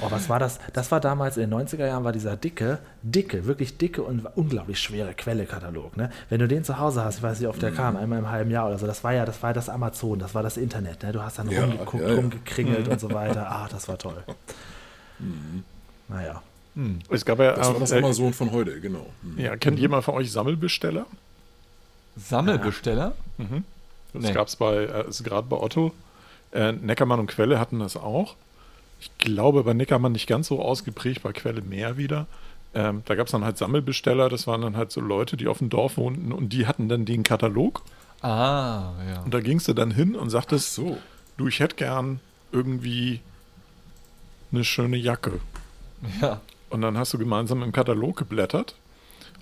[0.00, 0.58] Oh, was war das?
[0.72, 4.80] Das war damals in den 90er Jahren, war dieser dicke, dicke, wirklich dicke und unglaublich
[4.80, 5.96] schwere Quelle-Katalog.
[5.96, 6.10] Ne?
[6.28, 7.76] Wenn du den zu Hause hast, ich weiß nicht, wie oft der Mhm.
[7.76, 10.34] kam, einmal im halben Jahr oder so, das war ja das, war das Amazon, das
[10.34, 11.02] war das Internet.
[11.04, 11.12] Ne?
[11.12, 12.14] Du hast dann Ja, rumgeguckt, ja, ja.
[12.16, 13.48] rumgekringelt und so weiter.
[13.50, 14.24] Ah, das war toll.
[16.08, 16.42] Naja.
[17.08, 19.06] Es gab ja, Das war das äh, Amazon von heute, genau.
[19.22, 19.38] Hm.
[19.38, 21.06] ja, kennt jemand von euch Sammelbesteller?
[22.16, 23.12] Sammelbesteller?
[24.12, 24.32] Das Nee.
[24.32, 25.92] gab es bei, äh, gerade bei Otto.
[26.52, 28.34] Äh, Neckermann und Quelle hatten das auch.
[29.00, 32.26] Ich glaube, bei Neckermann nicht ganz so ausgeprägt, bei Quelle mehr wieder.
[32.74, 35.58] Ähm, da gab es dann halt Sammelbesteller, das waren dann halt so Leute, die auf
[35.58, 37.82] dem Dorf wohnten und die hatten dann den Katalog.
[38.20, 39.20] Ah, ja.
[39.22, 40.98] Und da gingst du dann hin und sagtest, so.
[41.36, 42.20] du, ich hätte gern
[42.52, 43.20] irgendwie
[44.50, 45.40] eine schöne Jacke.
[46.20, 46.40] ja.
[46.70, 48.74] Und dann hast du gemeinsam im Katalog geblättert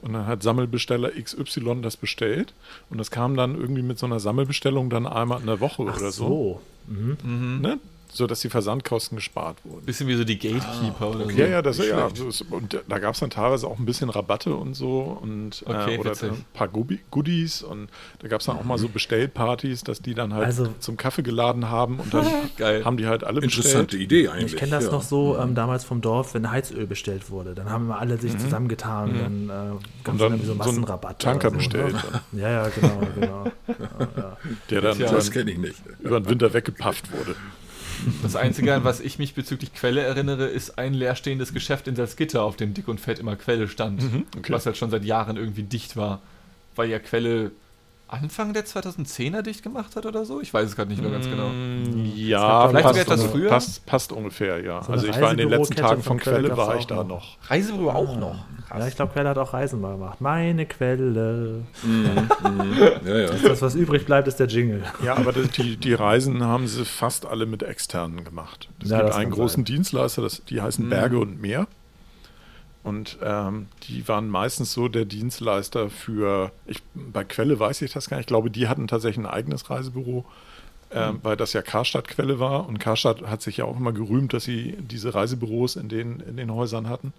[0.02, 2.52] und dann hat Sammelbesteller XY das bestellt
[2.90, 5.96] und das kam dann irgendwie mit so einer Sammelbestellung dann einmal in der Woche Ach
[5.96, 6.60] oder so.
[6.88, 6.92] so.
[6.92, 7.60] Mhm.
[7.62, 7.78] Ne?
[8.14, 9.86] So dass die Versandkosten gespart wurden.
[9.86, 11.30] Bisschen wie so die Gatekeeper oder so.
[11.30, 12.08] Ja, ja, das, Nicht ja.
[12.08, 15.94] Das, und da gab es dann teilweise auch ein bisschen Rabatte und so und Okay,
[15.94, 16.30] äh, oder witzig.
[16.32, 17.88] ein paar Goodie- Goodies und
[18.18, 21.22] da gab es dann auch mal so Bestellpartys, dass die dann halt Also- zum Kaffee
[21.22, 22.84] geladen haben und dann Geil.
[22.84, 24.02] haben die halt alle Interessante bestellt.
[24.02, 24.52] Idee eigentlich.
[24.52, 24.90] Ich kenne das ja.
[24.92, 27.54] noch so ähm, damals vom Dorf, wenn Heizöl bestellt wurde.
[27.54, 30.46] Dann haben immer alle sich zusammengetan und dann äh, gab Und es dann dann irgendwie
[30.46, 31.18] so so einen Massenrabatt.
[31.18, 31.94] Tanker so, bestellt.
[31.94, 32.20] Ne?
[32.42, 33.44] Ja, ja, genau, genau.
[34.70, 35.74] Der dann, Ja, Das dann kenne ich nicht.
[36.00, 37.34] über den Winter weggepafft wurde.
[38.22, 42.42] Das Einzige, an was ich mich bezüglich Quelle erinnere, ist ein leerstehendes Geschäft in Salzgitter,
[42.42, 44.02] auf dem dick und fett immer Quelle stand.
[44.36, 44.52] okay.
[44.52, 46.20] Was halt schon seit Jahren irgendwie dicht war.
[46.74, 47.52] Weil ja Quelle
[48.12, 50.40] Anfang der 2010er dicht gemacht hat oder so?
[50.40, 51.48] Ich weiß es gerade nicht mehr ganz genau.
[52.14, 53.48] Ja, Vielleicht passt, sogar etwas früher?
[53.48, 54.82] Passt, passt ungefähr, ja.
[54.82, 56.96] So also ich war in den letzten Tagen von von Quelle Quelle, war ich da
[56.96, 57.08] noch.
[57.08, 57.36] noch.
[57.50, 58.44] Reisebüro auch noch.
[58.70, 60.20] Ja, ich glaube, Quelle hat auch Reisen mal gemacht.
[60.20, 61.62] Meine Quelle.
[63.04, 63.30] Ja, ja.
[63.42, 64.82] Das, was übrig bleibt, ist der Jingle.
[65.04, 68.68] Ja, aber das- die, die Reisen haben sie fast alle mit externen gemacht.
[68.82, 69.64] Es Ja, gibt das einen großen sein.
[69.64, 71.66] Dienstleister, das, die heißen Berge und Meer.
[72.82, 78.08] Und ähm, die waren meistens so der Dienstleister für, ich, bei Quelle weiß ich das
[78.08, 80.24] gar nicht, ich glaube, die hatten tatsächlich ein eigenes Reisebüro,
[80.90, 82.68] ähm, weil das ja Karstadt Quelle war.
[82.68, 86.36] Und Karstadt hat sich ja auch immer gerühmt, dass sie diese Reisebüros in den, in
[86.36, 87.12] den Häusern hatten.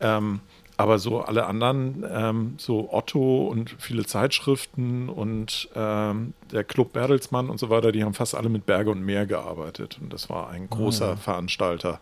[0.00, 0.40] Ähm,
[0.78, 7.50] aber so alle anderen, ähm, so Otto und viele Zeitschriften und ähm, der Club Bertelsmann
[7.50, 9.98] und so weiter, die haben fast alle mit Berge und Meer gearbeitet.
[10.00, 11.98] Und das war ein großer Veranstalter,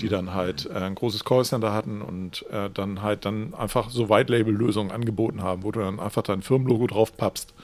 [0.00, 4.08] die dann halt äh, ein großes Callcenter hatten und äh, dann halt dann einfach so
[4.08, 7.54] White-Label-Lösungen angeboten haben, wo du dann einfach dein Firmenlogo drauf pappst.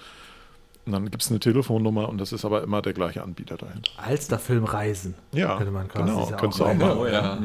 [0.86, 3.90] Und dann gibt es eine Telefonnummer und das ist aber immer der gleiche Anbieter dahinter.
[3.96, 5.14] Alsterfilm Reisen.
[5.32, 6.80] Ja, könnte man quasi genau, ja könntest du auch nennen.
[6.80, 6.96] mal.
[6.96, 7.38] Oh ja.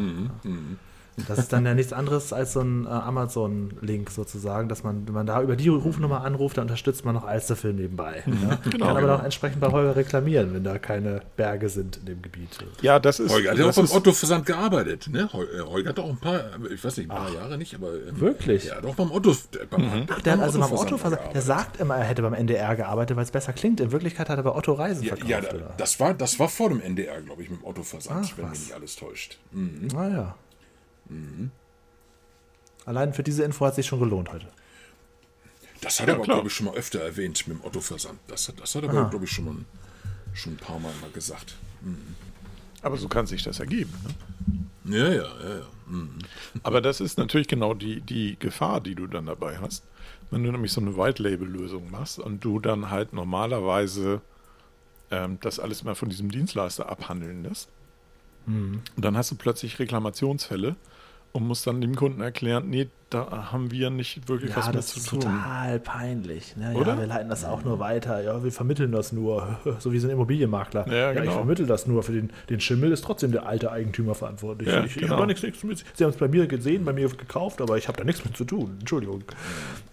[1.28, 5.14] Das ist dann ja nichts anderes als so ein äh, Amazon-Link sozusagen, dass man, wenn
[5.14, 8.24] man da über die Rufnummer anruft, dann unterstützt man noch Alsterfilm nebenbei.
[8.26, 8.60] Ja?
[8.64, 9.16] Genau, Kann aber genau.
[9.16, 12.58] auch entsprechend bei Holger reklamieren, wenn da keine Berge sind in dem Gebiet.
[12.82, 13.32] Ja, das ist.
[13.32, 15.08] Holger hat ja auch beim Otto-Versand gearbeitet.
[15.12, 15.30] Ne?
[15.34, 16.42] Äh, Holger hat auch ein paar,
[16.74, 17.94] ich weiß nicht, ein paar Jahre nicht, aber.
[17.94, 18.66] ähm, Wirklich?
[18.66, 19.32] Ja, doch beim Otto.
[19.32, 19.36] äh,
[19.70, 21.36] Beim, Ach, der hat also beim Otto Otto-Versand versagt.
[21.36, 23.80] Der sagt immer, er hätte beim NDR gearbeitet, weil es besser klingt.
[23.80, 25.30] In Wirklichkeit hat er bei Otto Reisen Ja, verkauft.
[25.30, 25.74] ja oder?
[25.78, 28.52] das, war, das war vor dem NDR, glaube ich, mit dem Otto-Versand, Ach, wenn was.
[28.52, 29.38] mich nicht alles täuscht.
[29.52, 29.88] Mhm.
[29.96, 30.36] Ah
[31.10, 31.16] ja.
[32.86, 34.48] Allein für diese Info hat sich schon gelohnt heute.
[35.82, 38.20] Das hat Ja, er aber, glaube ich, schon mal öfter erwähnt mit dem Otto-Versand.
[38.28, 39.56] Das, hat- das hat er, aber, glaube ich, schon, mal,
[40.34, 41.56] schon ein paar Mal mal gesagt.
[42.82, 43.94] aber so kann sich das ergeben.
[44.84, 44.98] Ne?
[44.98, 45.66] Ja, ja, ja, ja.
[45.88, 46.18] Mhm.
[46.64, 49.84] Aber das ist natürlich genau die, die Gefahr, die du dann dabei hast.
[50.32, 54.22] Wenn du nämlich so eine White-Label-Lösung machst und du dann halt normalerweise
[55.12, 57.70] ähm, das alles mal von diesem Dienstleister abhandeln lässt.
[58.48, 60.76] Und dann hast du plötzlich Reklamationsfälle
[61.34, 64.78] und musst dann dem Kunden erklären, nee, da haben wir nicht wirklich was Ja, mit
[64.78, 65.20] das zu ist tun.
[65.20, 66.56] total peinlich.
[66.56, 66.74] Ne?
[66.76, 66.94] Oder?
[66.94, 68.22] Ja, wir leiten das auch nur weiter.
[68.22, 69.60] Ja, wir vermitteln das nur.
[69.80, 70.88] So wie so ein Immobilienmakler.
[70.92, 71.34] Ja, ich genau.
[71.34, 72.04] vermittel das nur.
[72.04, 74.70] Für den, den Schimmel ist trotzdem der alte Eigentümer verantwortlich.
[74.70, 75.12] Ja, ich ich genau.
[75.12, 75.84] habe da nichts, nichts mit.
[75.94, 78.38] Sie haben es bei mir gesehen, bei mir gekauft, aber ich habe da nichts mit
[78.38, 78.78] zu tun.
[78.80, 79.24] Entschuldigung.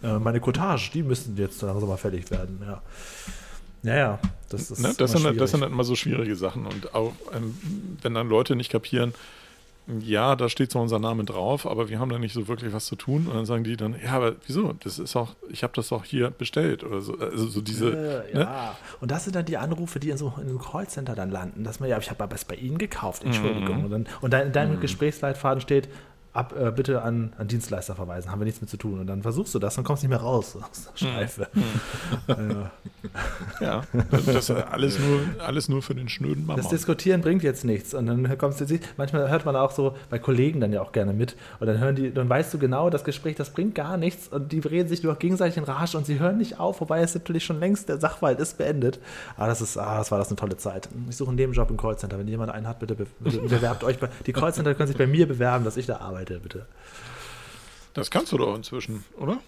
[0.03, 2.61] Äh, meine Cottage, die müssten jetzt langsam mal fertig werden.
[2.65, 2.83] Ja,
[3.83, 4.19] ja, ja
[4.49, 4.81] das ist.
[4.81, 4.95] Ne?
[4.97, 5.51] Das, sind, das sind schwierig.
[5.51, 6.67] dann immer so schwierige Sachen.
[6.67, 7.57] Und auch, ähm,
[8.03, 9.15] wenn dann Leute nicht kapieren,
[10.01, 12.85] ja, da steht zwar unser Name drauf, aber wir haben da nicht so wirklich was
[12.87, 13.27] zu tun.
[13.27, 14.75] Und dann sagen die dann, ja, aber wieso?
[14.85, 17.17] Das ist auch, ich habe das doch hier bestellt oder so.
[17.19, 17.91] Also so diese.
[17.91, 18.41] Äh, ne?
[18.41, 21.65] ja, und das sind dann die Anrufe, die in so in einem Callcenter dann landen,
[21.65, 23.85] dass man ja, ich habe aber es bei Ihnen gekauft, Entschuldigung.
[23.85, 25.89] Und, dann, und dann in deinem Gesprächsleitfaden steht,
[26.33, 29.01] ab, äh, bitte an, an Dienstleister verweisen, haben wir nichts mit zu tun.
[29.01, 31.49] Und dann versuchst du das und kommst nicht mehr raus aus der Schleife.
[32.29, 32.71] Ja.
[33.61, 36.61] Ja, also das ist alles nur, alles nur für den schnöden Mama.
[36.61, 37.95] Das Diskutieren bringt jetzt nichts.
[37.95, 41.13] Und dann kommst du, manchmal hört man auch so bei Kollegen dann ja auch gerne
[41.13, 41.37] mit.
[41.61, 44.29] Und dann hören die, dann weißt du genau, das Gespräch, das bringt gar nichts.
[44.29, 47.15] Und die reden sich nur gegenseitig in Rage und sie hören nicht auf, wobei es
[47.15, 49.01] natürlich schon längst der Sachverhalt ist beendet.
[49.37, 50.89] Aber das ist, ah, das war das eine tolle Zeit.
[51.09, 52.19] Ich suche einen Nebenjob im Callcenter.
[52.19, 54.09] Wenn jemand einen hat, bitte, be bitte bewerbt euch bei.
[54.27, 56.67] Die Callcenter können sich bei mir bewerben, dass ich da arbeite, bitte.
[57.95, 59.39] Das kannst du doch inzwischen, oder?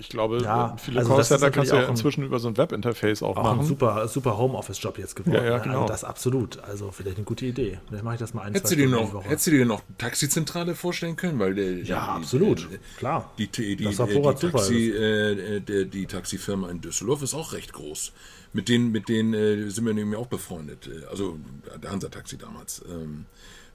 [0.00, 2.46] Ich glaube, Ja, äh, viele also Callcenter kannst du ja auch ein- inzwischen über so
[2.46, 3.60] ein Webinterface auch, Auch machen.
[3.60, 5.34] ein super, super Homeoffice-Job jetzt geworden.
[5.34, 5.80] Ja, ja, genau.
[5.82, 6.60] Also das absolut.
[6.60, 7.80] Also vielleicht eine gute Idee.
[7.88, 9.28] Vielleicht mache ich das mal ein, Hättest du zwei die noch, Woche.
[9.28, 11.40] hättest du dir noch Taxizentrale vorstellen können?
[11.40, 12.68] Weil der, Ja, die- absolut.
[12.70, 13.32] Die, Klar.
[13.38, 14.50] die, die, die, Das war äh, die.
[14.50, 18.12] Taxi, äh, der, die Taxifirma in Düsseldorf ist auch recht groß.
[18.52, 20.86] Mit denen, mit denen äh, sind wir nämlich auch befreundet.
[20.88, 21.36] Äh, Also
[21.82, 22.84] der Hansa-Taxi damals.
[22.88, 23.26] Ähm,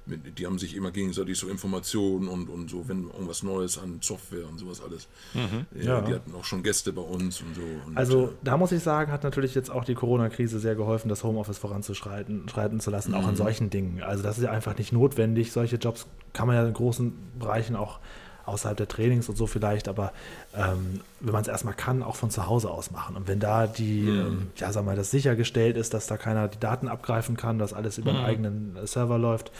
[0.05, 3.99] mit, die haben sich immer gegenseitig so Informationen und, und so, wenn irgendwas Neues an
[4.01, 5.07] Software und sowas alles.
[5.33, 6.01] Äh, Ja.
[6.01, 7.61] Die hatten auch schon Gäste bei uns und so.
[7.87, 11.23] Und Also da muss ich sagen, hat natürlich jetzt auch die Corona-Krise sehr geholfen, das
[11.23, 14.01] Homeoffice voranzuschreiten schreiten zu lassen, auch in solchen Dingen.
[14.03, 15.51] Also das ist ja einfach nicht notwendig.
[15.51, 17.99] Solche Jobs kann man ja in großen Bereichen auch
[18.45, 20.11] außerhalb der Trainings und so vielleicht, aber
[20.53, 23.15] ähm, wenn man es erstmal kann, auch von zu Hause aus machen.
[23.15, 24.19] Und wenn da die, Mhm.
[24.19, 27.71] ähm, ja, sag mal, das sichergestellt ist, dass da keiner die Daten abgreifen kann, dass
[27.71, 28.17] alles über Mhm.
[28.17, 29.53] einen eigenen äh, Server läuft,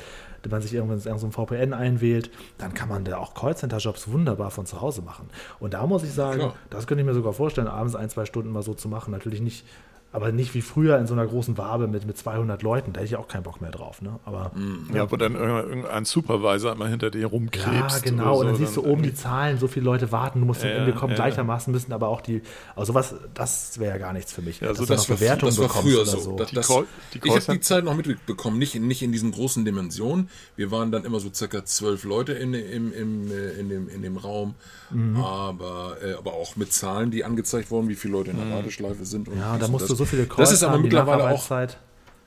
[0.43, 4.51] wenn man sich irgendwann so ein VPN einwählt, dann kann man da auch Callcenter-Jobs wunderbar
[4.51, 5.29] von zu Hause machen.
[5.59, 6.55] Und da muss ich sagen, Klar.
[6.69, 9.11] das könnte ich mir sogar vorstellen, abends ein, zwei Stunden mal so zu machen.
[9.11, 9.65] Natürlich nicht,
[10.13, 12.93] aber nicht wie früher in so einer großen Wabe mit, mit 200 Leuten.
[12.93, 14.01] Da hätte ich auch keinen Bock mehr drauf.
[14.01, 14.19] Ne?
[14.23, 14.51] Aber
[14.93, 18.03] Ja, wo dann irgendein Supervisor immer hinter dir ja, rumkrebst.
[18.03, 18.37] genau.
[18.37, 20.61] oder Und dann so, siehst du oben die Zahlen, so viele Leute warten, du musst
[20.61, 21.11] zum Ja, Ende kommen.
[21.11, 21.15] ja.
[21.17, 22.41] Gleichermaßen müssen aber auch die,
[22.75, 24.61] also sowas, das wäre ja gar nichts für mich.
[24.61, 26.35] Ja, so dass du Das noch war, Bewertung das war bekommst früher oder so.
[26.37, 29.31] Das, Die das, Call- die ich habe die Zeit noch mitbekommen, nicht, nicht in diesen
[29.31, 30.29] großen Dimensionen.
[30.55, 34.01] Wir waren dann immer so circa zwölf Leute in, im, im, äh, in, dem, in
[34.03, 34.53] dem Raum,
[34.93, 35.17] Mhm.
[35.17, 39.05] aber, äh, aber auch mit Zahlen, die angezeigt wurden, wie viele Leute in der Warteschleife
[39.05, 39.27] sind.
[39.27, 39.41] Und Mhm.
[39.41, 39.89] Ja, da musst das.
[39.89, 41.49] du so viele Das ist aber haben, mittlerweile auch.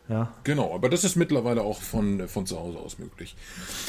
[0.08, 3.36] Ja, genau, aber das ist mittlerweile auch von, von zu Hause aus möglich.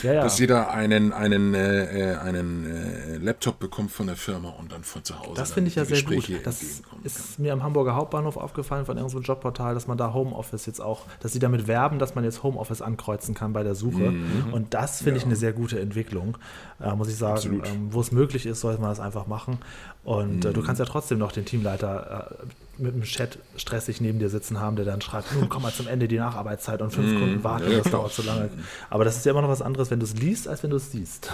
[0.02, 0.24] ja, ja.
[0.24, 4.84] Dass jeder einen, einen, äh, äh, einen äh, Laptop bekommt von der Firma und dann
[4.84, 5.34] von zu Hause.
[5.36, 6.16] Das finde ich ja sehr gut.
[6.16, 10.14] Gespräche Das entgegenkommen ist mir am Hamburger Hauptbahnhof aufgefallen von irgendeinem Jobportal, dass man da
[10.14, 13.76] Homeoffice jetzt auch, dass sie damit werben, dass man jetzt Homeoffice ankreuzen kann bei der
[13.76, 14.12] Suche.
[14.12, 14.54] Mhm.
[14.54, 16.38] Und das finde ich eine sehr gute Entwicklung,
[16.80, 17.62] äh, muss ich sagen.
[17.66, 19.60] Ähm, wo es möglich ist, sollte man das einfach machen.
[20.08, 20.66] Und äh, du Mhm.
[20.66, 22.32] kannst ja trotzdem noch den Teamleiter
[22.80, 25.74] äh, mit dem Chat stressig neben dir sitzen haben, der dann schreibt, nun komm mal
[25.74, 27.72] zum Ende die Nacharbeitszeit und fünf Kunden warten, Mhm.
[27.74, 28.50] Ja, das dauert zu lange.
[28.90, 30.78] Aber das ist ja immer noch was anderes, wenn du es liest, als wenn du
[30.78, 31.30] es siehst.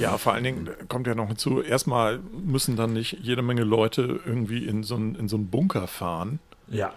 [0.00, 4.20] Ja, vor allen Dingen kommt ja noch hinzu, erstmal müssen dann nicht jede Menge Leute
[4.24, 6.92] irgendwie in so einen, in so einen Bunker fahren, Ja.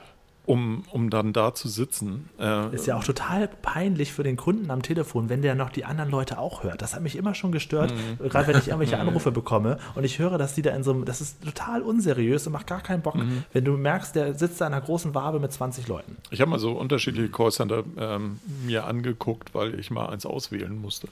[0.50, 2.28] Um, um dann da zu sitzen.
[2.40, 5.86] Äh, Ist ja auch total peinlich für den Kunden am Telefon, wenn der noch die
[5.86, 6.82] anderen Leute auch hört.
[6.82, 8.30] Das hat mich immer schon gestört, Mhm.
[8.30, 11.06] gerade wenn ich irgendwelche Anrufe bekomme und ich höre, dass die da in so einem,
[11.06, 13.44] das ist total unseriös und macht gar keinen Bock, Mhm.
[13.54, 16.18] wenn du merkst, der sitzt da in einer großen Wabe mit 20 Leuten.
[16.32, 21.08] Ich habe mal so unterschiedliche Callcenter ähm, mir angeguckt, weil ich mal eins auswählen musste.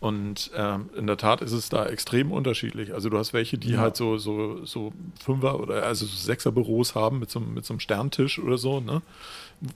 [0.00, 2.94] Und ähm, in der Tat ist es da extrem unterschiedlich.
[2.94, 7.18] Also du hast welche, die halt so, so, so Fünfer- oder also so Sechser-Büros haben
[7.18, 9.02] mit so, einem- mit so einem Sterntisch oder so, ne?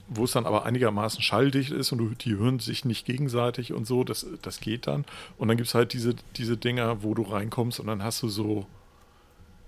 [0.07, 3.85] Wo es dann aber einigermaßen schalldicht ist und du, die hören sich nicht gegenseitig und
[3.85, 5.05] so, das, das geht dann.
[5.37, 8.27] Und dann gibt es halt diese, diese Dinger, wo du reinkommst und dann hast du
[8.27, 8.65] so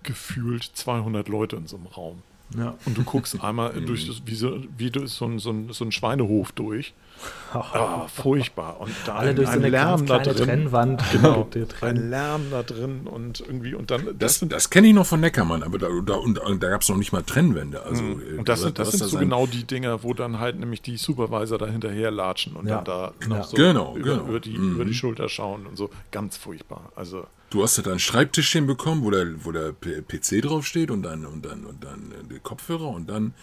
[0.04, 2.24] gefühlt 200 Leute in so einem Raum.
[2.58, 2.76] Ja.
[2.86, 5.86] Und du guckst einmal durch das, wie, so, wie durch so, ein, so, ein, so
[5.86, 6.94] ein Schweinehof durch.
[7.54, 8.80] Ah, furchtbar.
[8.82, 10.48] Und da Alle ein, durch so ein eine Lärm ganz da kleine drin.
[10.48, 11.04] Trennwand.
[11.12, 11.84] Genau, Getrennt.
[11.84, 15.64] ein Lärm da drin und irgendwie und dann Das, das kenne ich noch von Neckermann,
[15.64, 17.82] aber da, da, und, da gab es noch nicht mal Trennwände.
[17.84, 18.40] Also, äh, Mhm.
[18.40, 20.98] und das sind, das sind so ein- genau die Dinger, wo dann halt nämlich die
[20.98, 22.82] Supervisor da hinterher latschen und Ja.
[22.82, 23.28] dann da Ja.
[23.28, 24.28] noch so Genau, über, genau.
[24.28, 25.90] Über, die, über die Schulter schauen und so.
[26.12, 26.92] Ganz furchtbar.
[26.96, 31.02] Also Du hast ja da ein Schreibtischchen bekommen, wo der, wo der PC draufsteht und
[31.04, 33.34] dann, und dann, und dann äh, die Kopfhörer und dann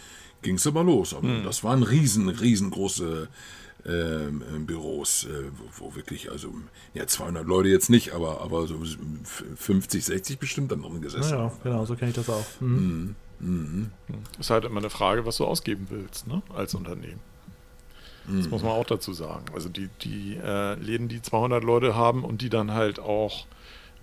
[0.43, 1.15] ging es aber los.
[1.15, 1.43] Aber Hm.
[1.43, 3.27] das waren riesen, riesengroße äh,
[4.65, 6.53] Büros, äh, wo, wirklich, also,
[6.93, 11.31] ja, 200 Leute jetzt nicht, aber, aber so f- 50, 60 bestimmt dann drin gesessen.
[11.31, 12.45] Ja, ja, genau, so kenne ich das auch.
[12.59, 13.15] Mhm.
[14.39, 16.41] ist halt immer eine Frage, was du ausgeben willst, ne?
[16.55, 17.19] Als Unternehmen.
[18.27, 19.45] Das muss man auch dazu sagen.
[19.53, 23.45] Also die, die äh, Läden, die 200 Leute haben und die dann halt auch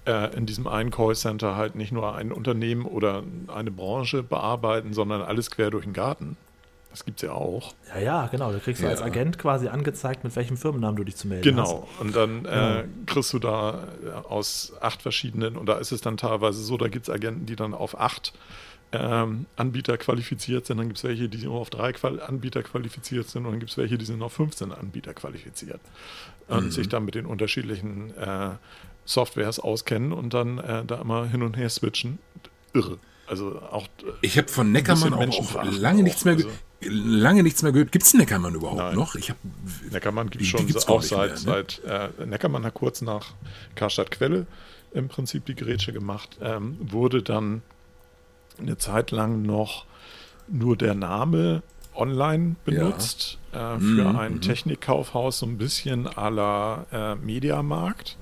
[0.04, 5.22] äh, in diesem einen Callcenter halt nicht nur ein Unternehmen oder eine Branche bearbeiten, sondern
[5.22, 6.36] alles quer durch den Garten.
[6.92, 7.74] Das gibt es ja auch.
[7.94, 8.52] Ja, ja, genau.
[8.52, 8.90] Da kriegst du Ja.
[8.92, 11.70] als Agent quasi angezeigt, mit welchem Firmennamen du dich zu melden hast.
[11.70, 11.88] Genau.
[12.00, 16.16] Und dann äh, kriegst du da äh, aus acht verschiedenen, und da ist es dann
[16.18, 18.32] teilweise so, da gibt es Agenten, die dann auf acht
[18.92, 23.26] ähm, Anbieter qualifiziert sind, dann gibt es welche, die nur auf drei Qual Anbieter qualifiziert
[23.26, 25.80] sind und dann gibt es welche, die sind auf 15 Anbieter qualifiziert
[26.48, 28.50] und sich dann mit den unterschiedlichen äh,
[29.06, 32.18] Softwares auskennen und dann äh, da immer hin und her switchen.
[32.74, 32.98] Irre.
[33.26, 36.46] Also auch äh, Ich habe von Neckermann auch, auch lange auch, nichts mehr, ge-
[36.88, 37.92] lange nichts mehr gehört.
[37.92, 38.94] Gibt es Neckermann überhaupt Nein.
[38.94, 39.14] noch?
[39.14, 39.38] Ich habe
[39.90, 41.66] Neckermann gibt es schon gibt's auch seit, nicht mehr, ne?
[41.84, 43.34] seit äh, Neckermann hat kurz nach
[43.74, 44.46] Karstadt Quelle
[44.92, 47.62] im Prinzip die Grätsche gemacht, ähm, wurde dann
[48.58, 49.86] eine Zeit lang noch
[50.48, 51.62] nur der Name
[51.94, 58.16] online benutzt äh, für Mhm, ein Technikkaufhaus, so ein bisschen à la äh, Mediamarkt.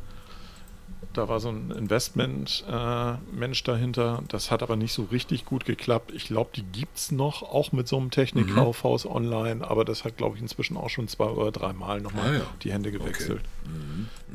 [1.12, 4.22] Da war so ein Investment-Mensch dahinter.
[4.28, 6.12] Das hat aber nicht so richtig gut geklappt.
[6.14, 10.16] Ich glaube, die gibt es noch, auch mit so einem Technikkaufhaus online, aber das hat,
[10.16, 12.46] glaube ich, inzwischen auch schon zwei oder dreimal nochmal Ah, ja.
[12.62, 13.40] die Hände gewechselt.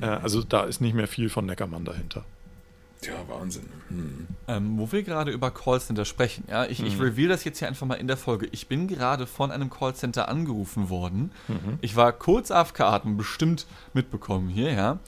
[0.01, 2.25] Äh, also da ist nicht mehr viel von Neckermann dahinter.
[3.03, 3.67] Ja, Wahnsinn.
[3.89, 4.27] Hm.
[4.47, 7.85] Ähm, wo wir gerade über Callcenter sprechen, ja, ich, ich reveal das jetzt hier einfach
[7.85, 8.47] mal in der Folge.
[8.51, 11.31] Ich bin gerade von einem Callcenter angerufen worden.
[11.81, 14.99] Ich war kurz AFK-Atmen, bestimmt mitbekommen hier, ja.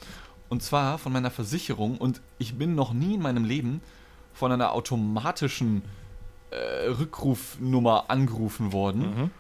[0.50, 3.82] Und zwar von meiner Versicherung und ich bin noch nie in meinem Leben
[4.34, 5.82] von einer automatischen
[6.52, 9.32] äh, Rückrufnummer angerufen worden,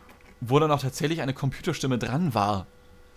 [0.41, 2.67] wo dann auch tatsächlich eine Computerstimme dran war.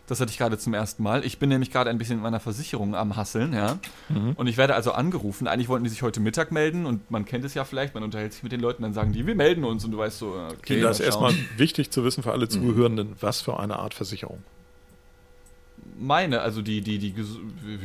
[0.06, 1.24] Das hatte ich gerade zum ersten Mal.
[1.24, 3.78] Ich bin nämlich gerade ein bisschen in meiner Versicherung am Hasseln, ja.
[4.08, 4.32] Mhm.
[4.32, 5.46] Und ich werde also angerufen.
[5.46, 8.32] Eigentlich wollten die sich heute Mittag melden und man kennt es ja vielleicht, man unterhält
[8.32, 10.80] sich mit den Leuten, dann sagen die, wir melden uns und du weißt so, okay.
[10.80, 12.50] Das ist erstmal wichtig zu wissen für alle mhm.
[12.50, 14.42] Zuhörenden, was für eine Art Versicherung
[15.98, 17.14] meine, also die, die, die,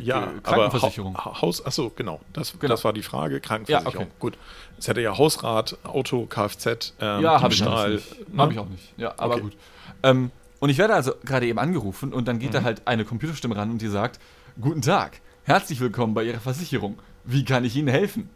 [0.02, 1.18] ja, Krankenversicherung.
[1.18, 2.22] Ha Haus, achso, genau.
[2.34, 2.74] Das, genau.
[2.74, 3.40] das war die Frage.
[3.40, 3.94] Krankenversicherung.
[3.94, 4.20] Ja, okay.
[4.20, 4.38] Gut.
[4.78, 8.38] Es hätte ja Hausrat, Auto, Kfz, ähm, ja, habe ich, hab ich, ne?
[8.38, 8.94] hab ich auch nicht.
[8.98, 9.44] Ja, aber okay.
[9.44, 9.58] gut.
[10.04, 12.54] Ähm, und ich werde also gerade eben angerufen und dann geht mhm.
[12.54, 14.20] da halt eine Computerstimme ran und die sagt:
[14.60, 16.98] Guten Tag, herzlich willkommen bei Ihrer Versicherung.
[17.24, 18.30] Wie kann ich Ihnen helfen?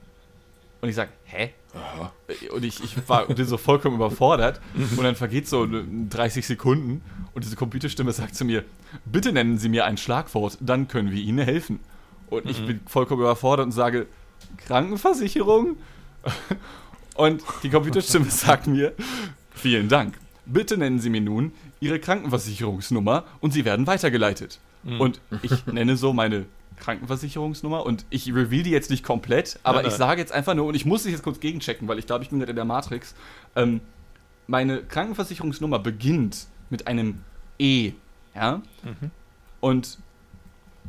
[0.82, 1.53] Und ich sage: Hä?
[1.73, 2.11] Aha.
[2.51, 4.59] Und ich, ich war so vollkommen überfordert.
[4.73, 4.97] Mhm.
[4.97, 7.01] Und dann vergeht so 30 Sekunden
[7.34, 8.63] und diese Computerstimme sagt zu mir:
[9.05, 11.80] Bitte nennen Sie mir ein Schlagwort, dann können wir Ihnen helfen.
[12.30, 12.67] Und ich mhm.
[12.67, 14.07] bin vollkommen überfordert und sage:
[14.57, 15.77] Krankenversicherung?
[17.15, 18.93] Und die Computerstimme sagt mir:
[19.51, 20.17] Vielen Dank.
[20.45, 21.51] Bitte nennen Sie mir nun
[21.82, 24.59] Ihre Krankenversicherungsnummer und Sie werden weitergeleitet.
[24.84, 25.01] Mhm.
[25.01, 26.45] Und ich nenne so meine
[26.80, 30.65] Krankenversicherungsnummer und ich reveal die jetzt nicht komplett, aber ja, ich sage jetzt einfach nur,
[30.65, 32.65] und ich muss dich jetzt kurz gegenchecken, weil ich glaube, ich bin gerade in der
[32.65, 33.15] Matrix.
[33.55, 33.82] Ähm,
[34.47, 37.23] meine Krankenversicherungsnummer beginnt mit einem
[37.59, 37.93] E.
[38.36, 38.61] Ja?
[38.84, 39.11] Mhm.
[39.59, 39.99] Und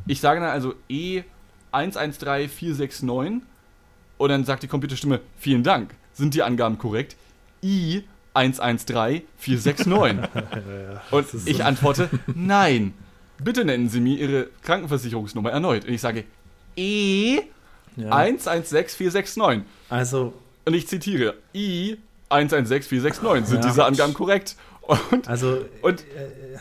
[0.07, 1.23] ich sage dann also E
[1.71, 3.41] 113469
[4.17, 5.95] und dann sagt die Computerstimme, vielen Dank.
[6.13, 7.15] Sind die Angaben korrekt?
[7.63, 10.29] I 113469.
[11.11, 12.93] und ich antworte, nein.
[13.43, 15.85] Bitte nennen Sie mir Ihre Krankenversicherungsnummer erneut.
[15.85, 16.25] Und ich sage
[16.75, 17.41] E
[17.97, 18.09] ja.
[18.09, 19.63] 116469.
[19.89, 20.33] Also.
[20.65, 21.97] Und ich zitiere, I
[22.29, 23.49] 116469.
[23.49, 23.69] Sind ja.
[23.69, 24.55] diese Angaben korrekt?
[25.11, 25.65] Und, also.
[25.81, 26.57] Und, äh,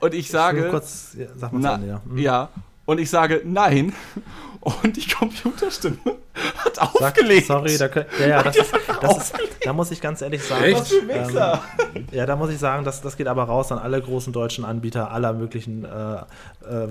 [0.00, 0.68] und ich sage.
[0.70, 2.02] Kurz, ja, sag mal na, an, ja.
[2.04, 2.18] Hm.
[2.18, 2.48] ja.
[2.84, 3.92] Und ich sage nein.
[4.62, 5.98] Und die Computerstimme
[6.56, 7.46] hat aufgelegt.
[7.48, 9.34] Sag, sorry, da, ja, ja, das, ist, das ist,
[9.64, 10.62] da muss ich ganz ehrlich sagen.
[10.62, 10.92] Echt?
[10.92, 14.64] Ähm, ja, da muss ich sagen, das, das geht aber raus an alle großen deutschen
[14.64, 16.88] Anbieter aller möglichen äh, äh,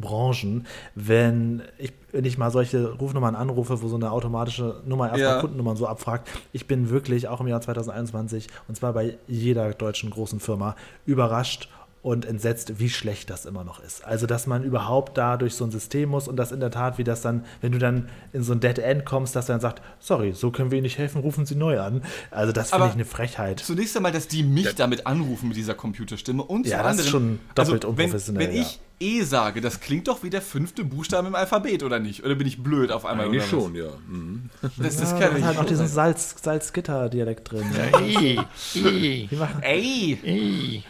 [0.00, 0.66] Branchen.
[0.96, 5.40] Wenn ich, wenn ich mal solche Rufnummern anrufe, wo so eine automatische Nummer erstmal ja.
[5.40, 10.10] Kundennummern so abfragt, ich bin wirklich auch im Jahr 2021 und zwar bei jeder deutschen
[10.10, 10.74] großen Firma
[11.06, 11.68] überrascht
[12.02, 14.04] und entsetzt, wie schlecht das immer noch ist.
[14.04, 16.98] Also, dass man überhaupt da durch so ein System muss und das in der Tat,
[16.98, 19.82] wie das dann, wenn du dann in so ein Dead End kommst, dass dann sagt,
[19.98, 22.02] sorry, so können wir Ihnen nicht helfen, rufen Sie neu an.
[22.30, 23.60] Also, das finde ich eine Frechheit.
[23.60, 24.72] Zunächst einmal, dass die mich ja.
[24.72, 28.48] damit anrufen mit dieser Computerstimme und ja, das ist schon doppelt also, unprofessionell.
[28.48, 32.00] Wenn, wenn ich E sage, das klingt doch wie der fünfte Buchstabe im Alphabet, oder
[32.00, 32.24] nicht?
[32.24, 33.26] Oder bin ich blöd auf einmal?
[33.26, 33.90] Eigentlich schon, ja.
[34.08, 34.50] Mhm.
[34.76, 35.44] Das, das ja, kann ich.
[35.44, 37.64] halt noch diesen Salz, Salzgitter-Dialekt drin.
[37.92, 37.98] Ja.
[38.00, 38.40] Ey,
[38.74, 39.28] ey,
[39.62, 40.84] ey, ey.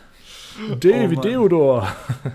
[0.80, 1.88] D wie oh Deodor.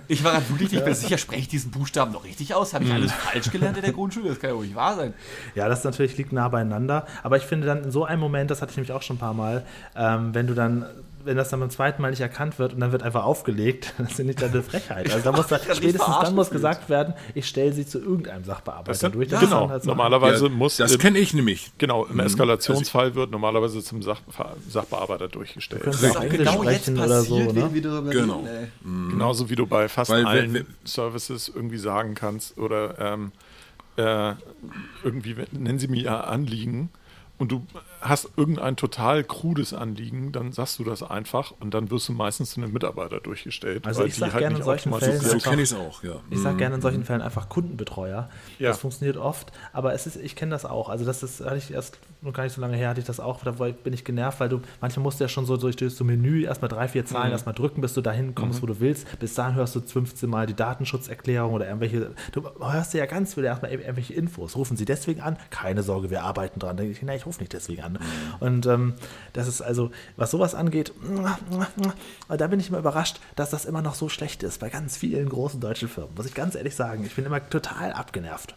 [0.08, 2.74] Ich war gerade wirklich nicht mehr sicher, spreche ich diesen Buchstaben noch richtig aus?
[2.74, 4.30] Habe ich alles falsch gelernt in der Grundschule?
[4.30, 5.14] Das kann ja wohl nicht wahr sein.
[5.56, 7.06] Ja, das natürlich liegt nah beieinander.
[7.24, 9.20] Aber ich finde dann in so einem Moment, das hatte ich nämlich auch schon ein
[9.20, 9.66] paar Mal,
[9.96, 10.86] ähm, wenn du dann
[11.26, 14.12] wenn das dann beim zweiten Mal nicht erkannt wird und dann wird einfach aufgelegt, das
[14.12, 15.12] ist nicht eine Frechheit.
[15.12, 19.00] Also da muss da, spätestens dann muss gesagt werden, ich stelle sie zu irgendeinem Sachbearbeiter
[19.00, 19.30] dann, durch.
[19.30, 20.78] Das genau, halt so normalerweise ja, muss...
[20.78, 21.72] Das kenne ich nämlich.
[21.78, 22.22] Genau, im mhm.
[22.22, 24.22] Eskalationsfall also wird normalerweise zum Sach,
[24.70, 25.86] Sachbearbeiter durchgestellt.
[25.86, 27.70] Du kannst auch genau sprechen oder so, ne?
[28.10, 28.48] Genau.
[28.84, 29.10] Mhm.
[29.10, 33.32] Genauso wie du bei fast Weil, allen wenn, Services irgendwie sagen kannst oder ähm,
[33.96, 34.34] äh,
[35.04, 36.90] irgendwie, nennen sie mir ihr Anliegen
[37.38, 37.66] und du
[38.04, 42.52] hast irgendein total krudes Anliegen, dann sagst du das einfach und dann wirst du meistens
[42.52, 43.86] zu einem Mitarbeiter durchgestellt.
[43.88, 46.16] Also ich sage halt gerne in solchen Fällen, so kenne ich es auch, ja.
[46.30, 48.30] Ich sage gerne in solchen Fällen einfach Kundenbetreuer.
[48.60, 48.70] Ja.
[48.70, 50.90] Das funktioniert oft, aber es ist, ich kenne das auch.
[50.90, 53.20] Also das ist, hatte ich erst noch gar nicht so lange her, hatte ich das
[53.20, 55.96] auch, da bin ich genervt, weil du, manchmal musst du ja schon so durch, durch
[55.96, 57.34] so Menü erstmal drei, vier Zahlen mhm.
[57.34, 58.64] erstmal drücken, bis du dahin kommst, mhm.
[58.64, 59.20] wo du willst.
[59.20, 63.48] Bis dahin hörst du 15 Mal die Datenschutzerklärung oder irgendwelche, du hörst ja ganz viele
[63.48, 64.56] erstmal irgendwelche Infos.
[64.56, 65.38] Rufen sie deswegen an?
[65.50, 66.78] Keine Sorge, wir arbeiten dran.
[66.80, 67.93] Ich, nein, ich rufe nicht deswegen an.
[67.94, 68.36] Mhm.
[68.40, 68.94] Und ähm,
[69.34, 70.94] das ist also, was sowas angeht,
[72.30, 75.30] da bin ich immer überrascht, dass das immer noch so schlecht ist bei ganz vielen
[75.30, 76.16] großen deutschen Firmen.
[76.16, 77.06] Muss ich ganz ehrlich sagen.
[77.06, 78.56] Ich bin immer total abgenervt.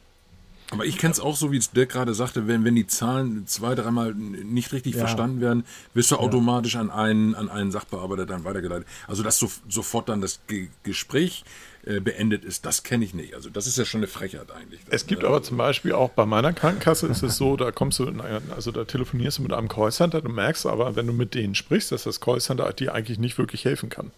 [0.73, 3.47] Aber ich kenne es auch so, wie es Dirk gerade sagte, wenn, wenn die Zahlen
[3.47, 5.01] zwei, dreimal nicht richtig ja.
[5.01, 5.65] verstanden werden,
[5.95, 6.21] wirst du ja.
[6.21, 8.89] automatisch an einen, an einen Sachbearbeiter dann weitergeleitet.
[9.07, 11.45] Also dass so, sofort dann das Ge Gespräch
[11.87, 13.35] äh, beendet ist, das kenne ich nicht.
[13.35, 14.81] Also das ist ja schon eine Frechheit eigentlich.
[14.91, 18.13] Es gibt aber zum Beispiel auch bei meiner Krankenkasse ist es so, da kommst du,
[18.55, 21.93] also da telefonierst du mit einem Callcenter, du merkst aber, wenn du mit denen sprichst,
[21.93, 24.11] dass das Callcenter dir eigentlich nicht wirklich helfen kann.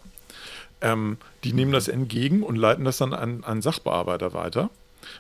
[0.81, 4.71] Ähm, die nehmen das entgegen und leiten das dann an einen Sachbearbeiter weiter.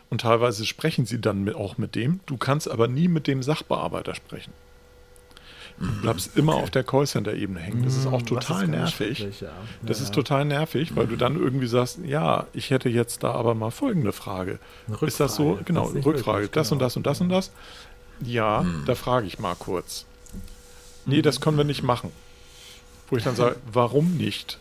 [0.08, 2.20] Und teilweise sprechen sie dann mit, auch mit dem.
[2.24, 4.52] Du kannst aber nie mit dem Sachbearbeiter sprechen.
[5.80, 6.62] Du bleibst immer okay.
[6.62, 7.84] auf der Callcenter-Ebene hängen.
[7.84, 9.20] Das ist auch total ist nervig.
[9.40, 9.48] Ja.
[9.82, 10.04] Das ja.
[10.04, 13.70] ist total nervig, weil du dann irgendwie sagst, ja, ich hätte jetzt da aber mal
[13.70, 14.58] folgende Frage.
[15.00, 15.58] Ist das so?
[15.64, 16.38] Genau, das Rückfrage.
[16.38, 16.76] Wirklich, das genau.
[16.76, 17.50] und das und das und das.
[18.20, 18.82] Ja, hm.
[18.86, 20.04] da frage ich mal kurz.
[21.06, 22.10] Nee, das können wir nicht machen.
[23.08, 24.58] Wo ich dann sage, warum nicht?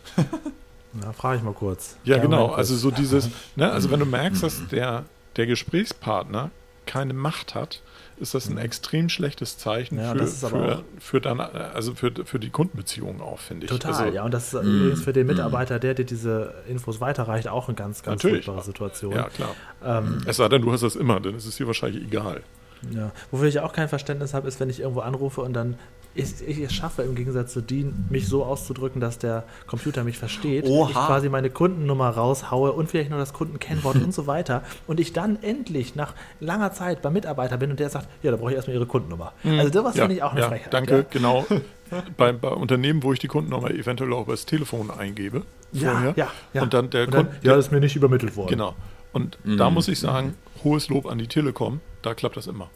[1.02, 1.96] Ja, frage ich mal kurz.
[2.04, 2.52] Ja, Kleiner genau.
[2.52, 5.04] Also so dieses, ne, also wenn du merkst, dass der,
[5.36, 6.50] der Gesprächspartner
[6.86, 7.82] keine Macht hat,
[8.20, 12.50] ist das ein extrem schlechtes Zeichen Ja, für, für, für, dann, also für, für die
[12.50, 13.70] Kundenbeziehung auch, finde ich.
[13.70, 14.24] Total, also, ja.
[14.24, 18.02] Und das ist übrigens für den Mitarbeiter, der dir diese Infos weiterreicht, auch eine ganz,
[18.02, 18.44] ganz Natürlich.
[18.44, 19.14] furchtbare Situation.
[19.14, 19.54] Ja, klar.
[19.84, 22.42] Ähm, Es sei denn, du hast das immer, dann ist es dir wahrscheinlich egal.
[22.90, 23.10] Ja.
[23.30, 25.76] Wofür ich auch kein Verständnis habe, ist, wenn ich irgendwo anrufe und dann
[26.14, 30.18] ich, ich es schaffe, im Gegensatz zu Dean, mich so auszudrücken, dass der Computer mich
[30.18, 30.64] versteht.
[30.66, 30.88] Oha.
[30.88, 34.62] Ich quasi meine Kundennummer raushaue und vielleicht noch das Kundenkennwort und so weiter.
[34.86, 38.36] Und ich dann endlich nach langer Zeit beim Mitarbeiter bin und der sagt, ja, da
[38.36, 39.32] brauche ich erstmal Ihre Kundennummer.
[39.44, 40.74] Also sowas ja, finde ich auch eine ja, Frechheit.
[40.74, 41.04] Danke, Ja.
[41.10, 41.46] genau.
[42.16, 45.42] bei, bei Unternehmen, wo ich die Kundennummer eventuell auch über das Telefon eingebe.
[45.72, 46.62] Ja, vorher, ja, ja.
[46.62, 47.46] Und dann der Und dann, Kunde.
[47.46, 48.50] ja, das ist mir nicht übermittelt worden.
[48.50, 48.74] Genau.
[49.12, 50.34] Und da muss ich sagen,
[50.64, 52.70] hohes Lob an die Telekom, da klappt das immer.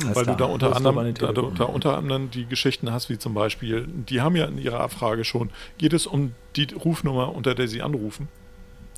[0.00, 0.36] Alles Weil klar.
[0.36, 3.86] du da unter anderem, die da, da unter anderem die Geschichten hast, wie zum Beispiel,
[3.86, 7.82] die haben ja in ihrer Abfrage schon, geht es um die Rufnummer, unter der sie
[7.82, 8.28] anrufen?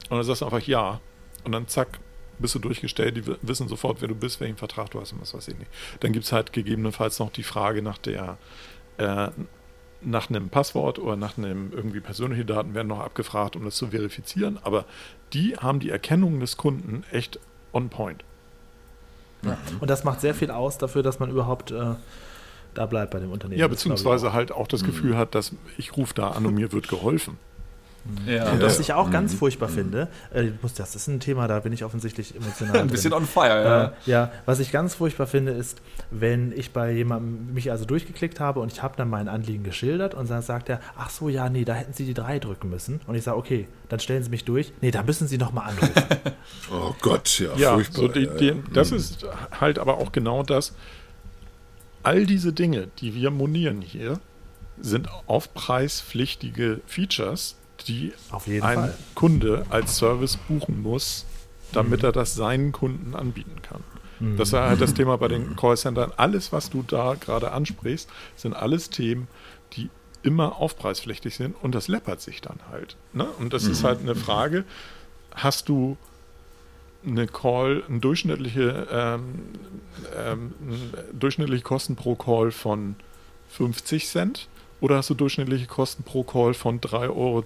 [0.08, 1.00] Und dann sagst du einfach ja.
[1.42, 1.98] Und dann zack,
[2.38, 5.34] bist du durchgestellt, die wissen sofort, wer du bist, welchen Vertrag du hast und was
[5.34, 5.70] weiß ich nicht.
[6.00, 8.38] Dann gibt es halt gegebenenfalls noch die Frage nach der,
[8.98, 9.28] äh,
[10.00, 13.88] nach einem Passwort oder nach einem irgendwie persönliche Daten werden noch abgefragt, um das zu
[13.88, 14.58] verifizieren.
[14.62, 14.84] Aber
[15.32, 17.40] die haben die Erkennung des Kunden echt
[17.72, 18.24] on point.
[19.80, 21.94] Und das macht sehr viel aus dafür, dass man überhaupt äh,
[22.74, 23.60] da bleibt bei dem Unternehmen.
[23.60, 26.88] Ja, beziehungsweise halt auch das Gefühl hat, dass ich rufe da an und mir wird
[26.88, 27.38] geholfen.
[28.26, 28.50] Ja.
[28.52, 29.12] Und was ich auch Mhm.
[29.12, 32.76] ganz furchtbar finde, äh, das ist ein Thema, da bin ich offensichtlich emotional.
[32.80, 33.22] Ein bisschen drin.
[33.22, 33.84] on fire, ja.
[33.84, 35.80] Äh, ja, was ich ganz furchtbar finde, ist,
[36.10, 40.14] wenn ich bei jemandem mich also durchgeklickt habe und ich habe dann mein Anliegen geschildert
[40.14, 43.00] und dann sagt er, ach so, ja, nee, da hätten Sie die drei drücken müssen.
[43.06, 44.72] Und ich sage, okay, dann stellen Sie mich durch.
[44.82, 45.92] Nee, da müssen Sie nochmal anrufen.
[46.70, 48.00] Oh Gott, ja, Ja, furchtbar.
[48.02, 48.54] so die, die, ja.
[48.72, 49.26] das ist
[49.60, 50.74] halt aber auch genau das.
[52.02, 54.18] All diese Dinge, die wir monieren hier,
[54.80, 58.94] sind aufpreispflichtige Features, die Auf jeden ein Fall.
[59.14, 61.26] Kunde als Service buchen muss,
[61.72, 63.82] damit er das seinen Kunden anbieten kann.
[64.20, 64.36] Mhm.
[64.36, 66.12] Das war halt das Thema bei den Callcentern.
[66.16, 69.28] Alles, was du da gerade ansprichst, sind alles Themen,
[69.72, 69.90] die
[70.22, 72.96] immer aufpreispflichtig sind und das läppert sich dann halt.
[73.12, 73.26] Ne?
[73.38, 74.64] Und das ist halt eine Frage,
[75.34, 75.98] hast du
[77.06, 79.42] eine Call, eine durchschnittliche, ähm,
[80.16, 80.54] ähm,
[81.12, 82.96] durchschnittliche Kosten pro Call von
[83.50, 84.48] 50 Cent
[84.80, 87.42] oder hast du durchschnittliche Kosten pro Call von 3,20 Euro?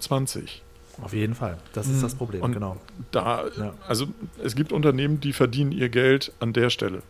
[1.03, 1.59] Auf jeden Fall.
[1.75, 2.77] Das ist das Problem, Und genau.
[3.13, 3.73] Da, Ja.
[3.87, 4.07] also
[4.43, 7.03] es gibt Unternehmen, die verdienen ihr Geld an der Stelle.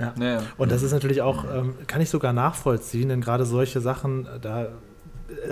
[0.00, 0.12] Ja.
[0.18, 0.42] Ja.
[0.56, 4.66] Und das ist natürlich auch, ähm, kann ich sogar nachvollziehen, denn gerade solche Sachen, da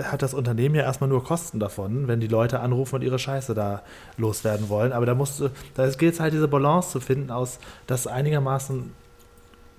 [0.03, 3.53] hat das Unternehmen ja erstmal nur Kosten davon, wenn die Leute anrufen und ihre Scheiße
[3.53, 3.81] da
[4.17, 4.91] loswerden wollen.
[4.91, 8.91] Aber da musst du, da gilt es halt diese Balance zu finden aus das einigermaßen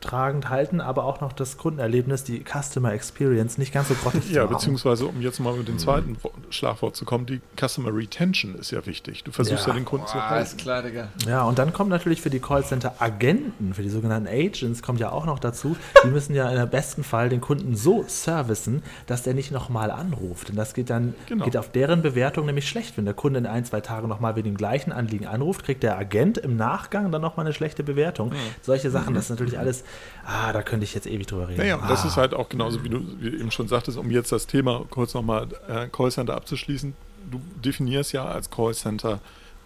[0.05, 4.33] tragend halten, aber auch noch das Kundenerlebnis, die Customer Experience nicht ganz so grottig zu
[4.33, 8.55] Ja, beziehungsweise, um jetzt mal mit dem zweiten Wo- Schlagwort zu kommen, die Customer Retention
[8.55, 9.25] ist ja wichtig.
[9.25, 9.79] Du versuchst ja, Ja.
[9.79, 10.45] den Kunden zu Ah, halten.
[10.47, 11.09] ist klar, Digga.
[11.27, 15.27] Ja, und dann kommt natürlich für die Callcenter-Agenten, für die sogenannten Agents, kommt ja auch
[15.27, 19.51] noch dazu, die müssen ja im besten Fall den Kunden so servicen, dass der nicht
[19.51, 20.51] nochmal anruft.
[20.51, 21.45] Und das geht dann Genau.
[21.45, 22.97] geht auf deren Bewertung nämlich schlecht.
[22.97, 25.99] Wenn der Kunde in ein, zwei Tagen nochmal wegen dem gleichen Anliegen anruft, kriegt der
[25.99, 28.33] Agent im Nachgang dann nochmal eine schlechte Bewertung.
[28.63, 29.85] Solche Sachen, das ist natürlich alles,
[30.27, 31.59] ah, da könnte ich jetzt ewig drüber reden.
[31.59, 32.09] Naja, und das ah.
[32.09, 35.15] ist halt auch genauso, wie du wie eben schon sagtest, um jetzt das Thema kurz
[35.15, 36.95] nochmal äh, Callcenter abzuschließen.
[37.31, 39.21] Du definierst ja als Callcenter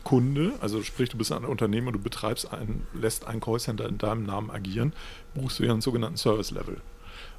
[0.05, 3.99] Kunde, also sprich, du bist ein Unternehmen und du betreibst einen, lässt ein Callcenter in
[3.99, 4.93] deinem Namen agieren,
[5.35, 6.79] buchst du ja einen sogenannten Service Level.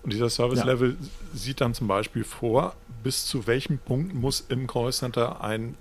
[0.03, 0.65] Und dieser Service Ja.
[0.65, 0.95] Level
[1.33, 5.75] sieht dann zum Beispiel vor, bis zu welchem Punkt muss im Callcenter ein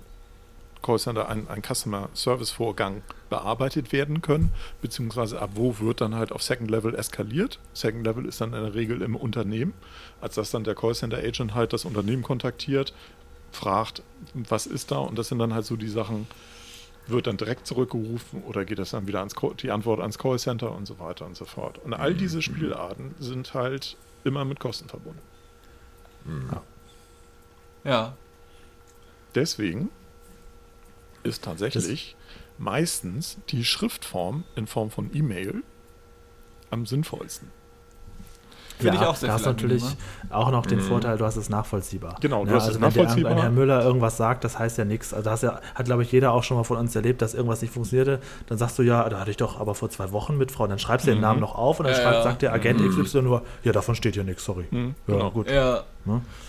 [0.81, 4.51] Callcenter ein, ein Customer Service Vorgang bearbeitet werden können,
[4.81, 7.59] beziehungsweise ab wo wird dann halt auf Second Level eskaliert.
[7.73, 9.73] Second Level ist dann in der Regel im Unternehmen,
[10.21, 12.93] als dass dann der Callcenter Agent halt das Unternehmen kontaktiert,
[13.51, 14.03] fragt,
[14.33, 16.27] was ist da und das sind dann halt so die Sachen,
[17.07, 20.71] wird dann direkt zurückgerufen oder geht das dann wieder ans Call, die Antwort ans Callcenter
[20.71, 21.79] und so weiter und so fort.
[21.79, 25.21] Und all diese Spielarten sind halt immer mit Kosten verbunden.
[27.83, 28.13] Ja.
[29.35, 29.89] Deswegen
[31.23, 32.15] ist tatsächlich
[32.57, 35.63] meistens die Schriftform in Form von E-Mail
[36.69, 37.51] am sinnvollsten.
[38.79, 40.35] Finde ja, ich auch sehr da hast du natürlich angenehmer.
[40.37, 42.15] auch noch den Vorteil, du hast es nachvollziehbar.
[42.21, 43.31] Genau, du ja, hast es also wenn der- nachvollziehbar.
[43.35, 45.13] Wenn Herr Müller irgendwas sagt, das heißt ja nichts.
[45.13, 47.61] Also das ja, hat, glaube ich, jeder auch schon mal von uns erlebt, dass irgendwas
[47.61, 48.19] nicht funktionierte.
[48.47, 50.65] Dann sagst du, ja, da hatte ich doch aber vor zwei Wochen mit Frau.
[50.65, 52.23] Dann schreibst du den Namen noch auf und dann Ja, schreibt, ja.
[52.23, 54.63] sagt der Agent XY nur, ja, davon steht ja nichts, sorry.
[54.71, 55.31] Ja, genau.
[55.31, 55.51] gut.
[55.51, 55.83] Ja.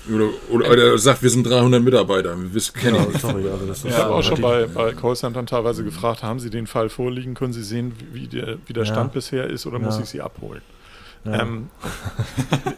[0.09, 2.41] Oder, oder, oder er sagt, wir sind 300 Mitarbeiter.
[2.41, 5.47] Wir wissen, kennen Ja, sorry, also das ist Ich habe auch schon bei, bei Callcentern
[5.47, 8.93] teilweise gefragt, haben Sie den Fall vorliegen, können Sie sehen, wie, der, wie der Ja.
[8.93, 10.03] Stand bisher ist oder muss Ja.
[10.03, 10.63] ich Sie abholen?
[11.25, 11.43] Ja.
[11.43, 11.69] Ähm,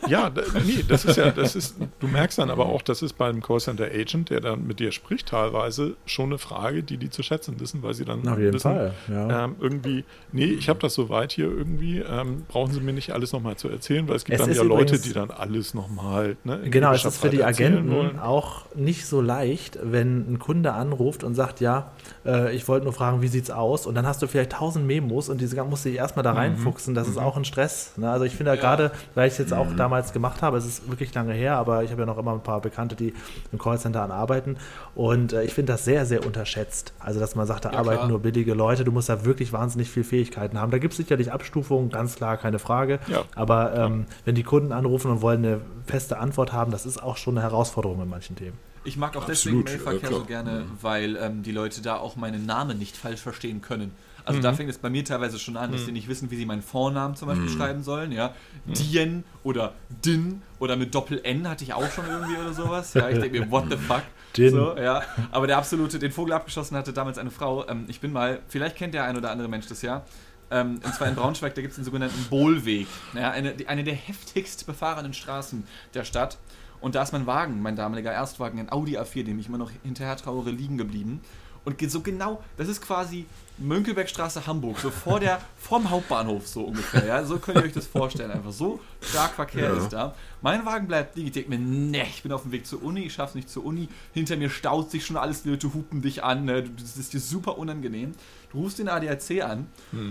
[0.08, 0.30] ja,
[0.66, 3.84] nee, das ist ja, das ist, du merkst dann aber auch, das ist beim Callcenter
[3.84, 7.82] Agent, der dann mit dir spricht, teilweise schon eine Frage, die die zu schätzen wissen,
[7.82, 9.44] weil sie dann Auf jeden wissen, Fall, ja.
[9.44, 13.32] ähm, irgendwie, nee, ich habe das soweit hier irgendwie, ähm, brauchen Sie mir nicht alles
[13.32, 16.36] nochmal zu erzählen, weil es gibt Es dann ja Leute, übrigens- die dann alles nochmal,
[16.44, 18.18] ne, Genau, es ist für die Agenten wollen.
[18.18, 21.92] auch nicht so leicht, wenn ein Kunde anruft und sagt, ja,
[22.26, 23.86] äh, ich wollte nur fragen, wie sieht's aus?
[23.86, 26.94] Und dann hast du vielleicht tausend Memos und diese musst du dich erstmal da reinfuchsen.
[26.94, 27.92] Das ist auch ein Stress.
[27.96, 28.10] Ne?
[28.10, 28.60] Also ich finde ja.
[28.60, 31.82] gerade, weil ich es jetzt auch damals gemacht habe, es ist wirklich lange her, aber
[31.82, 33.14] ich habe ja noch immer ein paar Bekannte, die
[33.52, 34.56] im Callcenter arbeiten.
[34.94, 36.92] Und äh, ich finde das sehr, sehr unterschätzt.
[36.98, 38.08] Also, dass man sagt, da Ja, arbeiten klar.
[38.08, 40.70] nur billige Leute, du musst da wirklich wahnsinnig viel Fähigkeiten haben.
[40.70, 42.98] Da gibt es sicherlich Abstufungen, ganz klar, keine Frage.
[43.08, 43.24] Ja.
[43.34, 47.16] Aber ähm, wenn die Kunden anrufen und wollen eine feste Antwort haben, das ist auch
[47.16, 48.58] schon eine Herausforderung in manchen Themen.
[48.84, 52.16] Ich mag auch Absolut, deswegen Mailverkehr ja, so gerne, weil ähm, die Leute da auch
[52.16, 53.92] meinen Namen nicht falsch verstehen können.
[54.24, 56.46] Also da fängt es bei mir teilweise schon an, dass die nicht wissen, wie sie
[56.46, 58.34] meinen Vornamen zum Beispiel schreiben sollen, ja.
[58.66, 62.94] Dien oder Din oder mit Doppel-N hatte ich auch schon irgendwie oder sowas.
[62.94, 64.02] Ja, ich denke mir, what the fuck?
[64.36, 64.50] Din.
[64.50, 65.02] So, ja.
[65.30, 67.68] Aber der absolute, den Vogel abgeschossen hatte damals eine Frau.
[67.68, 70.04] Ähm, ich bin mal, vielleicht kennt der ein oder andere Mensch das ja.
[70.50, 72.86] Ähm, und zwar in Braunschweig, da gibt es den sogenannten Bohlweg.
[73.14, 75.64] Ja, eine, eine der heftigst befahrenen Straßen
[75.94, 76.38] der Stadt.
[76.80, 79.70] Und da ist mein Wagen, mein damaliger Erstwagen, ein Audi A4, dem ich immer noch
[79.82, 81.20] hinterher trauere, liegen geblieben.
[81.64, 83.24] Und so genau, das ist quasi
[83.58, 87.04] Mönckebergstraße Hamburg, so vor der, vorm Hauptbahnhof so ungefähr.
[87.06, 87.24] Ja?
[87.24, 88.30] So könnt ihr euch das vorstellen.
[88.32, 89.76] Einfach so stark Verkehr Ja.
[89.76, 90.14] ist da.
[90.40, 91.28] Mein Wagen bleibt liegen.
[91.28, 93.64] Ich denke mir, ne, ich bin auf dem Weg zur Uni, ich schaff's nicht zur
[93.64, 93.88] Uni.
[94.12, 96.44] Hinter mir staut sich schon alles, die Leute hupen dich an.
[96.44, 96.64] Ne?
[96.64, 98.12] Das ist dir super unangenehm.
[98.50, 99.66] Du rufst den ADAC an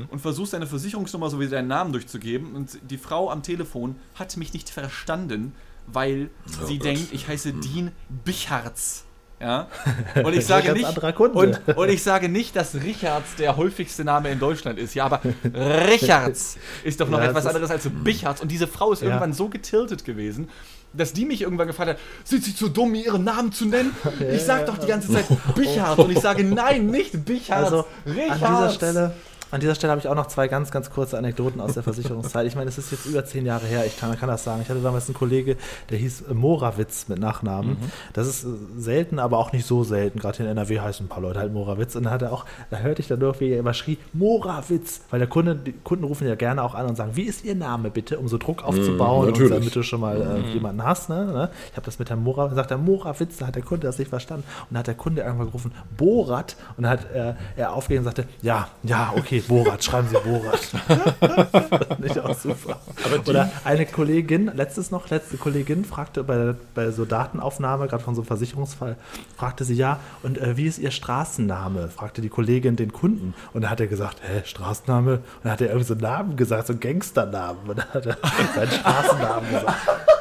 [0.09, 2.55] und versuchst deine Versicherungsnummer sowie deinen Namen durchzugeben.
[2.55, 5.53] Und die Frau am Telefon hat mich nicht verstanden,
[5.87, 6.29] weil
[6.61, 6.85] Oh sie Gott.
[6.87, 7.91] denkt, ich heiße Dean
[8.23, 9.03] Bicharz.
[9.41, 9.67] Ja?
[10.23, 10.85] Und ich sage nicht,
[11.19, 14.93] und, und ich sage nicht, dass Richards der häufigste Name in Deutschland ist.
[14.93, 15.21] Ja, aber
[15.89, 18.41] Richards ist doch noch Ja, etwas anderes als Bichards.
[18.41, 19.07] Und diese Frau ist Ja.
[19.07, 20.49] irgendwann so getiltet gewesen,
[20.93, 23.95] dass die mich irgendwann gefragt hat, sind Sie zu dumm, mir Ihren Namen zu nennen?
[24.31, 25.25] Ich sage doch die ganze Zeit
[25.55, 28.39] Bichard und ich sage nein, nicht Bichards, Also an Richards.
[28.41, 29.11] dieser Stelle,
[29.51, 32.47] an dieser Stelle habe ich auch noch zwei ganz, ganz kurze Anekdoten aus der Versicherungszeit.
[32.47, 34.61] Ich meine, es ist jetzt über zehn Jahre her, ich kann, kann das sagen.
[34.61, 35.57] Ich hatte damals einen Kollege,
[35.89, 37.77] der hieß äh, Morawitz mit Nachnamen.
[38.13, 38.47] Das ist äh,
[38.77, 40.19] selten, aber auch nicht so selten.
[40.19, 41.95] Gerade hier in NRW heißen ein paar Leute halt Morawitz.
[41.95, 45.01] Und da hat er auch, da hörte ich dann nur, wie er immer schrie, Morawitz.
[45.09, 47.55] Weil der Kunde, die Kunden rufen ja gerne auch an und sagen, wie ist Ihr
[47.55, 49.51] Name bitte, um so Druck aufzubauen und natürlich.
[49.51, 51.09] damit du schon mal äh, jemanden hast.
[51.09, 51.25] Ne?
[51.25, 51.49] Ne?
[51.69, 54.09] Ich habe das mit Herrn Morawitz, sagt der Morawitz, da hat der Kunde das nicht
[54.09, 54.45] verstanden.
[54.61, 56.55] Und dann hat der Kunde irgendwann gerufen, Borat.
[56.77, 60.59] Und dann hat äh, er aufgegeben und sagte, ja, ja, okay, Borat, schreiben Sie Borat.
[62.03, 62.79] Ich auch super.
[63.27, 68.21] Oder eine Kollegin, letztes noch, letzte Kollegin fragte bei, bei so Datenaufnahme, gerade von so
[68.21, 68.95] einem Versicherungsfall,
[69.37, 71.89] fragte sie, ja, und äh, wie ist Ihr Straßenname?
[71.89, 73.33] Fragte die Kollegin den Kunden.
[73.53, 75.13] Und dann hat er gesagt, hä, Straßenname?
[75.13, 77.69] Und dann hat er irgendwie so einen Namen gesagt, so einen Gangsternamen.
[77.69, 78.17] Und dann hat er
[78.55, 79.77] seinen Straßennamen gesagt.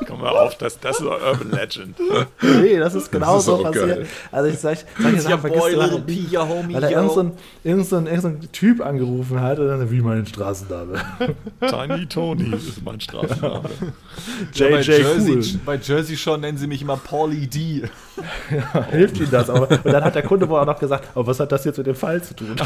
[0.06, 1.96] Komm mal auf, das, das ist Urban Legend.
[2.42, 3.86] Nee, das ist genau ist so passiert.
[3.88, 4.06] geil.
[4.32, 6.90] Also ich sag, solche Ja, Sachen vergisst boy, du little P, ja, homie, weil er
[6.90, 6.96] yo.
[6.98, 7.30] irgend so,
[7.64, 7.86] irgend
[8.22, 11.00] so ein Typ angerufen hat und dann, wie mein Straßenname.
[11.68, 13.68] Tiny Tony ist mein Straßenname.
[14.54, 15.60] Ja, bei, JJ Jersey, Cool.
[15.64, 17.82] bei Jersey schon nennen sie mich immer Paulie D.
[18.90, 19.68] Hilft ihm das aber.
[19.70, 21.86] Und dann hat der Kunde wohl auch noch gesagt, aber was hat das jetzt mit
[21.86, 22.56] dem Fall zu tun?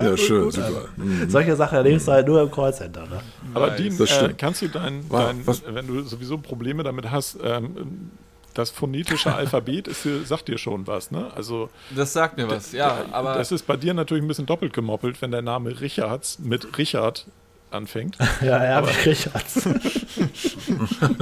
[0.00, 0.70] Ja, schön, super.
[0.96, 1.30] Mhm.
[1.30, 3.02] Solche Sachen erlebst du halt nur im Callcenter.
[3.02, 3.20] Ne?
[3.54, 3.70] Aber.
[3.70, 8.10] Dean, äh, kannst du dein, dein was- wenn du sowieso Probleme damit hast, ähm,
[8.54, 11.30] das phonetische Alphabet ist, sagt dir schon was, ne?
[11.34, 14.72] Also Das sagt mir was, ja, aber das ist bei dir natürlich ein bisschen doppelt
[14.72, 17.26] gemoppelt, wenn der Name Richards mit Richard
[17.74, 18.16] anfängt.
[18.40, 19.68] Ja, ich Richards.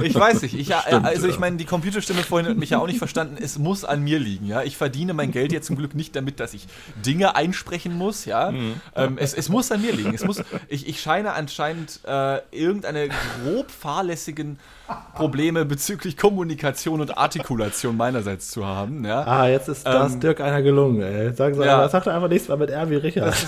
[0.03, 0.53] Ich weiß nicht.
[0.57, 1.39] Ich, ja, Stimmt, also ich ja.
[1.39, 3.37] meine, die Computerstimme vorhin hat mich ja auch nicht verstanden.
[3.41, 4.45] Es muss an mir liegen.
[4.45, 6.67] Ja, ich verdiene mein Geld jetzt zum Glück nicht damit, dass ich
[7.05, 8.25] Dinge einsprechen muss.
[8.25, 10.13] Ja, ähm, es, es muss an mir liegen.
[10.13, 10.41] Es muss.
[10.67, 13.09] Ich, ich scheine anscheinend äh, irgendeine
[13.43, 14.59] grob fahrlässigen
[15.15, 19.05] Probleme bezüglich Kommunikation und Artikulation meinerseits zu haben.
[19.05, 19.21] Ja.
[19.25, 21.33] Ah, jetzt ist das Ähm, Dirk einer gelungen, ey.
[21.33, 21.77] Sagen Sie, ja.
[21.77, 23.35] aber sag doch einfach nichts mehr mit R wie Richard.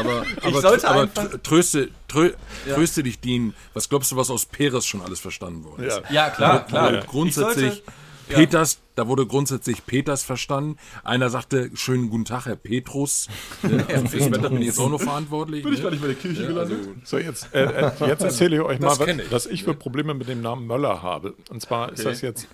[0.00, 1.88] Aber, aber, sollte aber einfach- tr- tröste,
[2.28, 3.54] trö, tröste dich, Dean.
[3.74, 6.00] Was glaubst du, was aus Peres schon alles verstanden worden ist?
[6.10, 6.12] Ja.
[6.26, 6.86] Ja, klar, Da klar.
[6.86, 7.82] wurde Ich grundsätzlich sollte-
[8.28, 8.36] ja.
[8.36, 10.76] Peters, da wurde grundsätzlich Peters verstanden.
[11.02, 13.26] Einer sagte, schönen guten Tag, Herr Petrus.
[13.64, 15.64] Ne, also fürs Wetter bin ich jetzt auch noch verantwortlich.
[15.64, 15.82] Bin ich ne?
[15.84, 16.78] gar nicht bei der Kirche Ja, gelandet?
[16.78, 19.32] also, So, jetzt, äh, äh, jetzt erzähle ich euch mal, Das was, kenn ich.
[19.32, 21.34] was ich für Probleme mit dem Namen Möller habe.
[21.50, 22.46] Und zwar ist das jetzt,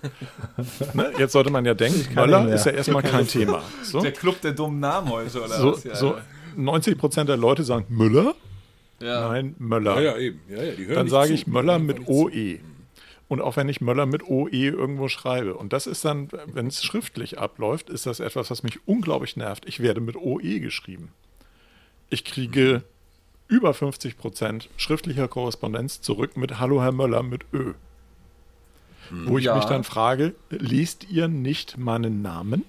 [0.95, 3.61] ne, jetzt sollte man ja denken, Möller ist ja erstmal kein Thema.
[3.83, 5.83] So, Der Club der dummen Namen heute, oder so, was?
[5.83, 6.15] Ja, so
[6.55, 8.33] 90 Prozent der Leute sagen Müller?
[9.01, 9.29] Ja.
[9.29, 9.95] Nein, Möller.
[10.01, 10.41] ja, ja, eben.
[10.49, 12.07] Ja, ja, die hören Dann sage ich Möller mit.
[12.07, 12.59] OE.
[13.29, 15.55] Und auch wenn ich Möller mit OE irgendwo schreibe.
[15.55, 19.65] Und das ist dann, wenn es schriftlich abläuft, ist das etwas, was mich unglaublich nervt.
[19.67, 21.09] Ich werde mit OE geschrieben.
[22.09, 22.83] Ich kriege
[23.49, 27.73] über 50 Prozent schriftlicher Korrespondenz zurück mit Hallo Herr Möller mit Ö.
[29.09, 29.55] Wo ich Ja.
[29.55, 32.63] mich dann frage, liest ihr nicht meinen Namen?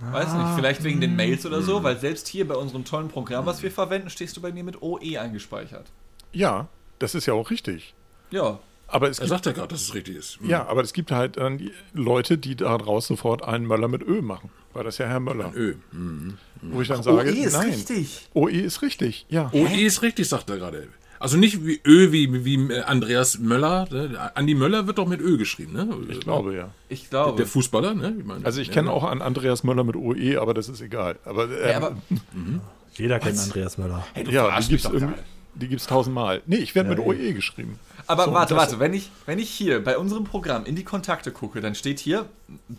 [0.00, 0.44] Weiß Ah.
[0.46, 3.62] nicht, vielleicht wegen den Mails oder so, weil selbst hier bei unserem tollen Programm, was
[3.62, 5.86] wir verwenden, stehst du bei mir mit OE eingespeichert.
[6.32, 6.68] Ja,
[6.98, 7.94] das ist ja auch richtig.
[8.30, 8.60] Ja.
[8.90, 10.38] Aber es Er gibt, sagt ja gerade, dass es richtig ist.
[10.42, 14.22] ja, aber es gibt halt dann die Leute, die daraus sofort einen Möller mit Ö
[14.22, 14.50] machen.
[14.72, 15.52] Weil das ja Herr Möller.
[15.54, 15.74] Ö.
[15.92, 16.38] Mhm.
[16.62, 17.68] Wo ich dann sage, OE ist nein.
[17.70, 18.28] richtig.
[18.34, 19.50] OE ist richtig, ja.
[19.52, 20.88] OE ist richtig, sagt er gerade.
[21.20, 23.86] Also nicht wie Ö wie, wie äh, Andreas Möller.
[23.90, 24.30] Ne?
[24.34, 25.88] Andi Möller wird doch mit Ö geschrieben, ne?
[26.10, 26.70] Ich glaube ja.
[26.88, 27.36] Ich glaube.
[27.36, 28.14] Der Fußballer, ne?
[28.18, 28.94] Ich meine, Also ich ja, kenne ja.
[28.94, 31.16] auch einen Andreas Möller mit OE, aber das ist egal.
[31.24, 31.96] Aber, ähm, ja, aber
[32.94, 34.04] Jeder kennt Andreas Möller.
[34.14, 36.42] hey, ja, die gibt es tausendmal.
[36.46, 37.04] Nee, ich werde Ja, mit.
[37.04, 37.78] OE geschrieben.
[38.06, 41.30] Aber So, warte, warte, wenn ich, wenn ich hier bei unserem Programm in die Kontakte
[41.32, 42.26] gucke, dann steht hier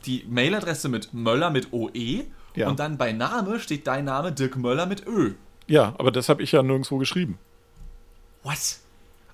[0.05, 2.23] die Mailadresse mit Möller mit OE
[2.55, 2.69] Ja.
[2.69, 5.33] und dann bei Name steht dein Name Dirk Möller mit Ö.
[5.67, 7.37] Ja, aber das habe ich ja nirgendwo geschrieben.
[8.43, 8.79] Was?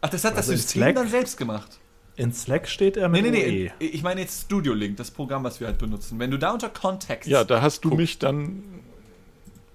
[0.01, 0.95] Ach, das hat das Also in System Slack?
[0.95, 1.77] dann selbst gemacht.
[2.17, 3.71] In Slack steht er Nee, mit nee, OE.
[3.79, 3.85] nee.
[3.87, 6.17] Ich meine jetzt Studio Link, das Programm, was wir halt benutzen.
[6.19, 7.97] Wenn du da unter Contacts, Ja, da hast du Guck.
[7.97, 8.63] mich dann.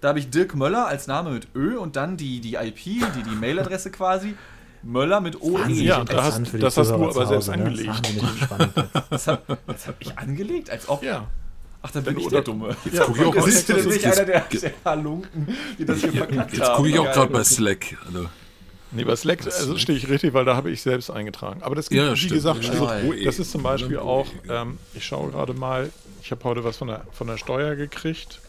[0.01, 3.23] da habe ich Dirk Möller als Name mit Ö und dann die, die IP, die,
[3.29, 4.35] die Mailadresse quasi.
[4.83, 5.69] Möller mit OE.
[5.69, 7.65] Ja, da hast- das hast du aber selbst Hause, ne?
[7.67, 7.91] angelegt.
[8.75, 9.09] Das.
[9.11, 11.03] Das habe hab ich angelegt, als ob.
[11.03, 11.27] Ja.
[11.83, 12.75] Ach, dann bin ich der Dumme.
[12.91, 16.03] Ja, guck ich auch Das mal- ist jetzt- jetzt- das
[16.53, 17.99] Jetzt gucke ich auch gerade bei Slack.
[18.07, 18.27] Also,
[18.93, 21.63] Nee, bei Slack also stehe ich richtig, weil da habe ich selbst eingetragen.
[21.63, 22.33] Aber das gibt, Ja, wie stimmt.
[22.33, 25.91] gesagt, Ja, also, das ist zum Beispiel auch, ähm, ich schaue gerade mal,
[26.23, 28.41] ich habe heute was von der, von der Steuer gekriegt.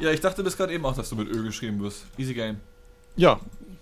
[0.00, 2.04] Ja, ich dachte bis gerade eben auch, dass du mit Ö geschrieben wirst.
[2.16, 2.58] Easy Game.
[3.16, 3.40] Ja,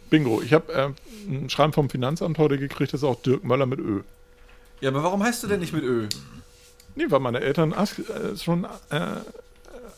[0.08, 0.40] bingo.
[0.42, 0.88] Ich habe äh,
[1.28, 4.00] ein Schreiben vom Finanzamt heute gekriegt, das ist auch Dirk Möller mit Ö.
[4.80, 6.08] Ja, aber warum heißt du denn nicht mit Ö?
[6.94, 9.16] Nee, weil meine Eltern äh, schon äh,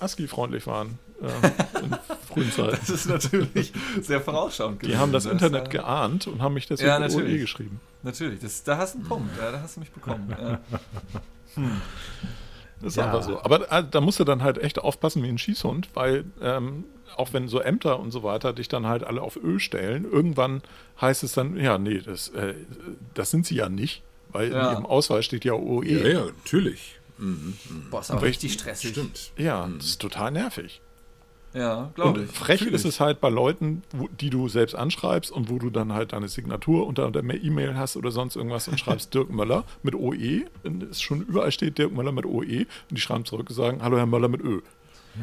[0.03, 1.27] ASCII-freundlich waren äh,
[1.85, 1.97] in
[2.29, 2.77] frühen Zeiten.
[2.81, 6.67] Das ist natürlich sehr vorausschauend Die haben das Das, Internet äh, geahnt und haben mich
[6.67, 7.41] deswegen Ja, OE natürlich.
[7.41, 7.81] geschrieben.
[8.03, 9.37] Natürlich, das, da hast du einen Punkt.
[9.39, 10.29] Ja, da hast du mich bekommen.
[10.39, 10.61] Ja.
[12.81, 13.05] Das ist Ja.
[13.07, 13.41] einfach so.
[13.45, 16.85] Aber äh, da musst du dann halt echt aufpassen wie ein Schießhund, weil ähm,
[17.17, 20.63] auch wenn so Ämter und so weiter dich dann halt alle auf Ö stellen, irgendwann
[21.01, 22.55] heißt es dann, ja, nee, das, äh,
[23.15, 24.67] das sind sie ja nicht, weil Ja.
[24.67, 25.85] in ihrem Ausweis steht ja OE.
[25.85, 26.99] ja, ja, natürlich.
[27.91, 28.91] Boah, ist aber richtig stressig.
[28.91, 29.33] Stimmt.
[29.37, 30.81] Ja, das ist total nervig.
[31.55, 32.31] Ja, glaube ich.
[32.31, 35.93] frech ist es halt bei Leuten, wo, die du selbst anschreibst und wo du dann
[35.93, 39.95] halt deine Signatur unter der E-Mail hast oder sonst irgendwas und schreibst Dirk Möller mit
[39.95, 40.47] OE.
[40.65, 43.83] Und es schon überall steht Dirk Möller mit OE und die schreiben zurück und sagen,
[43.83, 44.61] hallo Herr Möller mit Ö.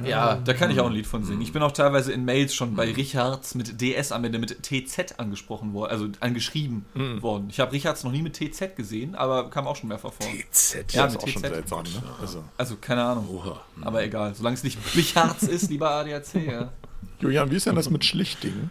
[0.06, 1.42] Ja, da kann ich auch ein Lied von singen.
[1.42, 5.16] Ich bin auch teilweise in Mails schon bei Richards mit DS am Ende mit TZ
[5.18, 6.86] angesprochen worden, also angeschrieben
[7.22, 7.48] worden.
[7.50, 10.28] Ich habe Richards noch nie mit TZ gesehen, aber kam auch schon mehrfach vor.
[10.52, 10.94] TZ.
[10.94, 11.50] Ja, Das mit ist auch schon TZ.
[11.50, 11.84] seltsam.
[11.84, 12.04] Ne?
[12.22, 13.28] Also, Also, keine Ahnung.
[13.30, 13.62] Oha.
[13.82, 16.70] Aber egal, solange es nicht Richards ist, lieber ADAC, ja.
[17.20, 18.70] Julian, wie ist denn das mit Schlichting?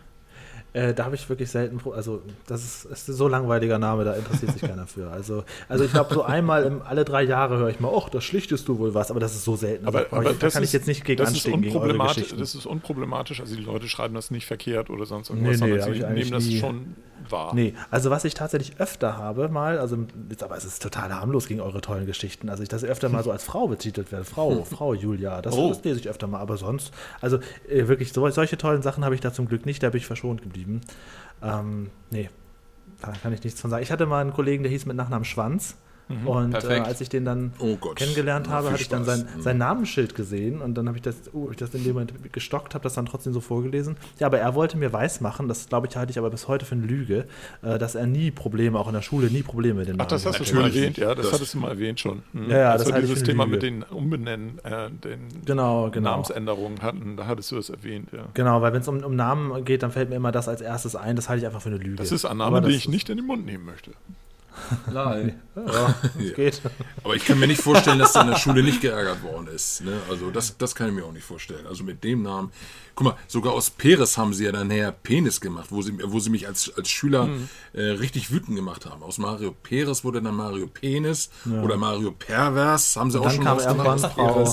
[0.74, 4.52] Äh, da habe ich wirklich selten, also das ist, ist so langweiliger Name, da interessiert
[4.52, 5.10] sich keiner für.
[5.10, 8.22] Also, also ich glaube, so einmal im, alle drei Jahre höre ich mal, ach, das
[8.24, 9.86] schlichtest du wohl was, aber das ist so selten.
[9.86, 11.66] Also, Aber, brauch aber ich, da kann ich jetzt nicht gegen das ist gegen eure
[11.66, 12.34] unproblematisch.
[12.38, 13.40] Das ist unproblematisch.
[13.40, 16.00] Also die Leute schreiben das nicht verkehrt oder sonst Nee, irgendwas, nee, sondern hab ich
[16.00, 16.60] sie nehmen das nie.
[16.60, 16.96] schon
[17.32, 17.54] wahr.
[17.54, 19.98] Nee, also was ich tatsächlich öfter habe, mal, also
[20.30, 23.22] jetzt, aber es ist total harmlos gegen eure tollen Geschichten, also ich das öfter mal
[23.24, 25.68] so als Frau betitelt werde, Frau, Frau Julia, das, Oh.
[25.68, 29.14] das lese ich öfter mal, aber sonst, also äh, wirklich so, solche tollen Sachen habe
[29.14, 30.80] ich da zum Glück nicht, da bin ich verschont geblieben.
[31.42, 32.30] Ähm, nee,
[33.00, 33.82] da kann ich nichts von sagen.
[33.82, 35.76] Ich hatte mal einen Kollegen, der hieß mit Nachnamen Schwanz.
[36.24, 39.28] Und äh, als ich den dann Oh kennengelernt Ja, habe, viel hatte ich dann sein,
[39.40, 42.32] sein Namensschild gesehen und dann habe ich das, oh, hab ich das in dem Moment
[42.32, 43.96] gestockt, habe das dann trotzdem so vorgelesen.
[44.18, 46.74] Ja, aber er wollte mir weismachen, das glaube ich halte ich aber bis heute für
[46.76, 47.26] eine Lüge,
[47.62, 50.24] äh, dass er nie Probleme, auch in der Schule, nie Probleme mit den Ach, das
[50.24, 50.56] Namen hast du hatte.
[50.56, 52.22] schon erwähnt, ja, das, Das- hattest du mal erwähnt schon.
[52.32, 52.50] Hm.
[52.50, 53.56] Ja, ja, das halte ich dieses Thema Lüge.
[53.56, 56.10] mit den Umbenennen, äh, den Genau, genau.
[56.12, 58.24] Namensänderungen hatten, da hattest du es erwähnt, ja.
[58.34, 60.96] Genau, weil wenn es um, um Namen geht, dann fällt mir immer das als erstes
[60.96, 61.96] ein, das halte ich einfach für eine Lüge.
[61.96, 63.90] Das ist ein Aber Name, das den ich nicht in den Mund nehmen möchte.
[64.92, 65.40] Nein.
[65.58, 65.92] Ja,
[66.36, 66.62] geht.
[67.02, 69.80] Aber ich kann mir nicht vorstellen, dass er in der Schule nicht geärgert worden ist.
[69.82, 69.98] Ne?
[70.08, 71.66] Also das, das kann ich mir auch nicht vorstellen.
[71.66, 72.52] Also mit dem Namen.
[72.94, 76.20] Guck mal, sogar aus Peres haben sie ja dann nachher Penis gemacht, wo sie, wo
[76.20, 77.48] sie mich als, als Schüler Mhm.
[77.72, 79.02] äh, richtig wütend gemacht haben.
[79.02, 81.28] Aus Mario Peres wurde dann Mario Penis
[81.60, 84.44] oder Mario Pervers, haben sie auch Dann schon kam, irgendwann Frau,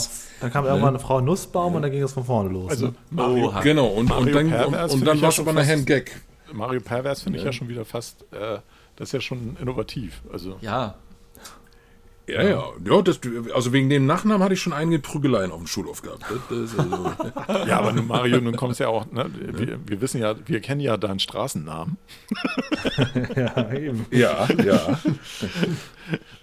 [0.41, 2.71] dann kam irgendwann eine Frau Nussbaum und dann ging es von vorne los.
[2.71, 2.95] Also ne?
[3.11, 3.61] Mario, Oha.
[3.61, 5.53] Genau, und, und Mario dann, und, Pervers und finde dann war ja es schon aber
[5.59, 6.19] nachher ein Gag.
[6.51, 8.57] Mario Pervers finde ich ja schon wieder fast, äh,
[8.95, 10.21] das ist ja schon innovativ.
[10.31, 10.95] Also Ja.
[12.27, 12.63] Ja, ja.
[12.83, 13.19] ja das,
[13.53, 16.23] also wegen dem Nachnamen hatte ich schon einige Prügeleien auf dem Schulhof gehabt.
[16.49, 17.11] Das, also,
[17.67, 20.81] Ja, aber nun Mario, nun kommst ja auch, ne, wir, wir wissen ja, wir kennen
[20.81, 21.97] ja deinen Straßennamen.
[23.35, 24.05] ja, eben.
[24.09, 24.79] ja, ja.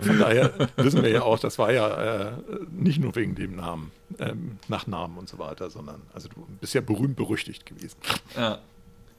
[0.00, 2.32] Von daher wissen wir ja auch, das war ja äh,
[2.70, 3.90] nicht nur wegen dem Namen,
[4.20, 7.96] ähm, Nachnamen und so weiter, sondern also du bist ja berühmt berüchtigt gewesen.
[8.36, 8.58] ja.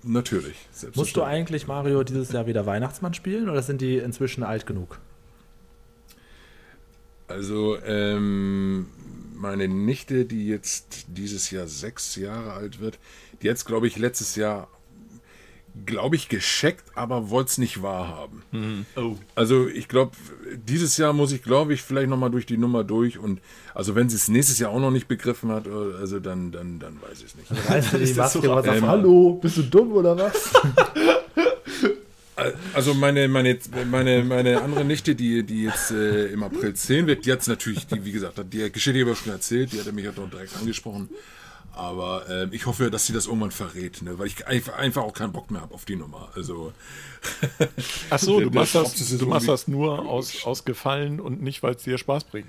[0.04, 0.58] Natürlich.
[0.95, 4.99] Musst du eigentlich, Mario, dieses Jahr wieder Weihnachtsmann spielen oder sind die inzwischen alt genug?
[7.28, 8.88] Also, ähm,
[9.34, 12.99] meine Nichte, die jetzt dieses Jahr sechs Jahre alt wird,
[13.41, 14.68] die hat es, glaube ich, letztes Jahr,
[15.86, 18.43] glaube ich, gescheckt, aber wollte es nicht wahrhaben.
[18.51, 18.86] Mhm.
[18.95, 19.15] Oh.
[19.36, 20.11] Also, ich glaube,
[20.67, 23.41] dieses Jahr muss ich, glaube ich, vielleicht nochmal durch die Nummer durch und
[23.74, 27.01] also wenn sie es nächstes Jahr auch noch nicht begriffen hat, also dann, dann, dann
[27.01, 27.51] weiß ich es nicht.
[27.51, 30.51] Also weißt du, die Maske was ähm, Hallo, bist du dumm oder was?
[32.74, 33.57] Also meine, meine,
[33.89, 37.47] meine, meine andere Nichte, die, die jetzt äh, im April 10 wird, die hat es
[37.47, 40.30] natürlich, die, wie gesagt, die Geschichte habe ich schon erzählt, die hat mich ja doch
[40.30, 41.09] direkt angesprochen.
[41.76, 44.19] Aber äh, ich hoffe, dass sie das irgendwann verrät, ne?
[44.19, 46.30] weil ich einfach, auch keinen Bock mehr habe auf die Nummer.
[46.36, 46.71] Also.
[48.09, 51.76] Ach so, du machst das, du machst das nur aus, aus Gefallen und nicht, weil
[51.76, 52.47] es dir Spaß bringt.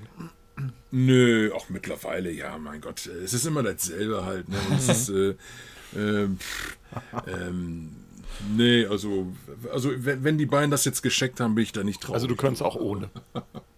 [0.91, 4.49] Nö, auch mittlerweile, ja, mein Gott, es ist immer dasselbe halt.
[4.49, 4.59] Ne?
[4.77, 5.35] Es ist, äh,
[5.97, 6.29] äh,
[7.27, 7.97] ähm,
[8.57, 9.33] Nee, also,
[9.73, 12.15] also wenn die beiden das jetzt gescheckt haben, bin ich da nicht drauf.
[12.15, 13.11] Also du könntest auch ohne.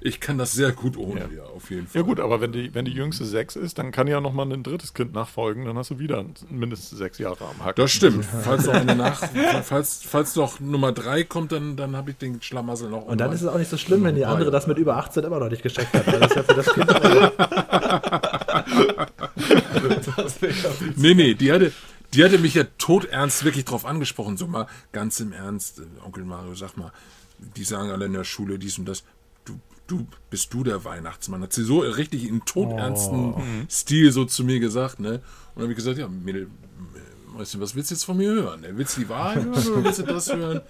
[0.00, 2.00] Ich kann das sehr gut ohne, ja, ja auf jeden Fall.
[2.00, 4.50] Ja gut, aber wenn die, wenn die jüngste sechs ist, dann kann ja noch mal
[4.50, 7.80] ein drittes Kind nachfolgen, dann hast du wieder mindestens sechs Jahre am Haken.
[7.80, 8.24] Das stimmt.
[8.24, 9.22] Falls noch, eine Nach
[9.62, 13.04] falls, falls noch Nummer drei kommt, dann, dann habe ich den Schlamassel noch.
[13.06, 15.24] Und dann ist es auch nicht so schlimm, wenn die andere das mit über 18
[15.24, 16.88] immer noch nicht gescheckt hat, weil das ja für das Kind.
[20.16, 20.40] das
[20.96, 21.72] nee, nee, die hatte,
[22.14, 26.24] die hatte mich ja todernst wirklich drauf angesprochen, so mal ganz im Ernst, äh, Onkel
[26.24, 26.92] Mario, sag mal,
[27.38, 29.04] die sagen alle in der Schule dies und das.
[29.86, 31.42] Du, bist du der Weihnachtsmann.
[31.42, 33.42] Hat sie so richtig in todernsten oh.
[33.68, 35.14] Stil so zu mir gesagt, ne?
[35.14, 35.20] Und
[35.56, 36.48] dann habe ich gesagt, ja, Mädel,
[37.36, 38.64] weißt du, was willst du jetzt von mir hören?
[38.72, 40.60] Willst du die Wahrheit hören oder willst du das hören?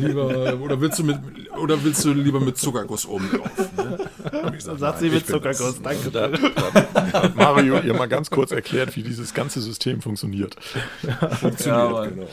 [0.00, 1.18] Lieber, oder, willst du mit,
[1.60, 3.50] oder willst du lieber mit Zuckerguss oben drauf?
[3.76, 4.52] Ne?
[4.52, 6.10] Gesagt, Sagt sie mit Zuckerguss, danke.
[6.10, 10.56] Da, da Mario ihr mal ganz kurz erklärt, wie dieses ganze System funktioniert.
[11.40, 12.22] funktioniert, ja, genau.
[12.22, 12.28] Ne?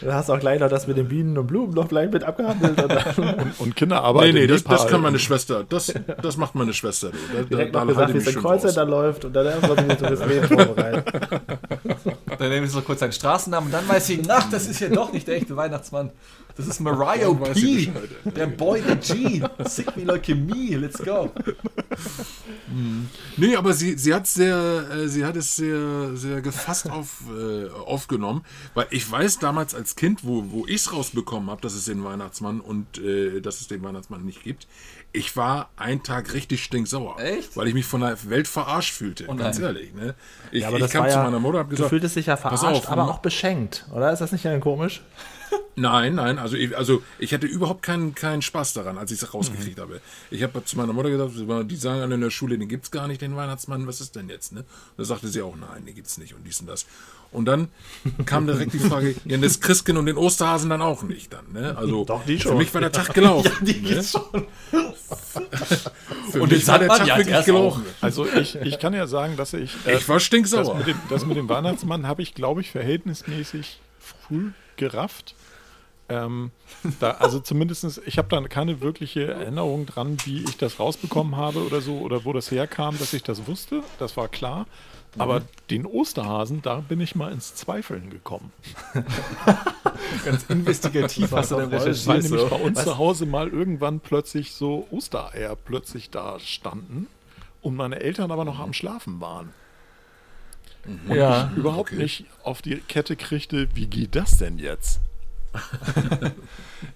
[0.00, 2.82] Du hast auch gleich noch das mit den Bienen und Blumen noch gleich mit abgehandelt.
[3.18, 4.32] und, und Kinderarbeit.
[4.32, 5.64] Nee, nee, das, das, kann meine Schwester.
[5.68, 5.92] Das,
[6.22, 7.10] das macht meine Schwester.
[7.10, 10.26] Da, Direkt da, noch gesagt, wie es im Callcenter läuft und dann erstmal so das
[10.26, 11.04] Leben vorbereitet.
[12.38, 14.80] Dann nehmen wir so kurz ein seinen Straßennamen und dann weiß ich, ach, das ist
[14.80, 16.10] ja doch nicht der echte Weihnachtsmann.
[16.56, 17.90] Das ist Mariah P.
[18.24, 19.42] Der Boy, der G.
[19.64, 20.76] Sick me like me.
[20.76, 21.30] Let's go.
[22.68, 23.08] Hm.
[23.36, 27.68] Nee, aber sie, sie hat sehr, äh, sie hat es sehr, sehr gefasst auf, äh,
[27.68, 31.86] aufgenommen, weil ich weiß damals als Kind, wo, wo ich es rausbekommen habe, dass es
[31.86, 34.66] den Weihnachtsmann und äh, dass es den Weihnachtsmann nicht gibt,
[35.12, 37.18] ich war einen Tag richtig stinksauer.
[37.18, 37.56] Echt?
[37.56, 39.92] Weil ich mich von der Welt verarscht fühlte, oh ganz ehrlich.
[39.94, 40.14] Ne?
[40.52, 41.86] Ich, ja, aber ich kam zu meiner Mutter und habe gesagt...
[41.86, 44.12] Du fühltest dich ja verarscht, auf, aber auch beschenkt, oder?
[44.12, 45.02] Ist das nicht komisch?
[45.76, 49.32] Nein, nein, also ich, also ich hatte überhaupt keinen, keinen Spaß daran, als ich es
[49.32, 49.82] rausgekriegt mhm.
[49.82, 50.00] habe.
[50.30, 51.32] Ich habe zu meiner Mutter gesagt,
[51.70, 54.14] die sagen alle in der Schule, den gibt es gar nicht, den Weihnachtsmann, was ist
[54.16, 54.52] denn jetzt?
[54.52, 54.60] Ne?
[54.60, 54.66] Und
[54.98, 56.86] da sagte sie auch, nein, den gibt es nicht und dies und das.
[57.32, 57.68] Und dann
[58.26, 61.52] kam direkt die Frage, ja, das Christkind und den Osterhasen dann auch nicht dann.
[61.52, 61.76] Ne?
[61.76, 62.52] Also Doch, die schon.
[62.52, 63.52] für mich war der Tag gelaufen.
[63.64, 64.02] ja, die ne?
[64.02, 64.22] schon.
[66.40, 67.84] und mich war der Tag ja, wirklich gelaufen.
[67.86, 68.02] Auch.
[68.02, 69.74] Also ich, ich kann ja sagen, dass ich...
[69.86, 70.64] Äh, ich war stinksauer.
[70.64, 75.34] Das mit dem, das mit dem Weihnachtsmann habe ich, glaube ich, verhältnismäßig früh gerafft.
[76.08, 76.50] Ähm,
[76.98, 81.64] da, also zumindest, ich habe da keine wirkliche Erinnerung dran, wie ich das rausbekommen habe
[81.64, 83.84] oder so, oder wo das herkam, dass ich das wusste.
[83.98, 84.66] Das war klar.
[85.18, 85.44] Aber mhm.
[85.70, 88.52] den Osterhasen, da bin ich mal ins Zweifeln gekommen.
[90.24, 92.06] Ganz investigativ hast du dann recherchiert.
[92.06, 92.84] Weil nämlich bei uns Was?
[92.84, 97.08] zu Hause mal irgendwann plötzlich so Ostereier plötzlich da standen
[97.60, 99.52] und meine Eltern aber noch am Schlafen waren.
[100.84, 102.02] Und ja, ich überhaupt okay.
[102.02, 105.00] nicht auf die Kette kriegte, wie geht das denn jetzt?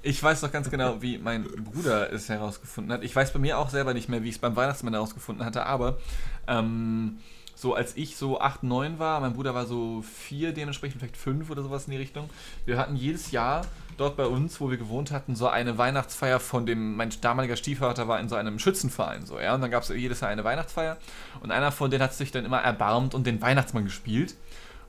[0.03, 3.03] ich weiß noch ganz genau, wie mein Bruder es herausgefunden hat.
[3.03, 5.66] Ich weiß bei mir auch selber nicht mehr, wie ich es beim Weihnachtsmann herausgefunden hatte,
[5.66, 5.99] aber
[6.47, 7.18] ähm,
[7.55, 11.50] so als ich so 8, 9 war, mein Bruder war so 4, dementsprechend vielleicht 5
[11.50, 12.28] oder sowas in die Richtung.
[12.66, 16.66] Wir hatten jedes Jahr dort bei uns, wo wir gewohnt hatten, so eine Weihnachtsfeier von
[16.66, 19.88] dem, mein damaliger Stiefvater war in so einem Schützenverein, so, ja, und dann gab es
[19.88, 20.96] jedes Jahr eine Weihnachtsfeier
[21.40, 24.34] und einer von denen hat sich dann immer erbarmt und den Weihnachtsmann gespielt.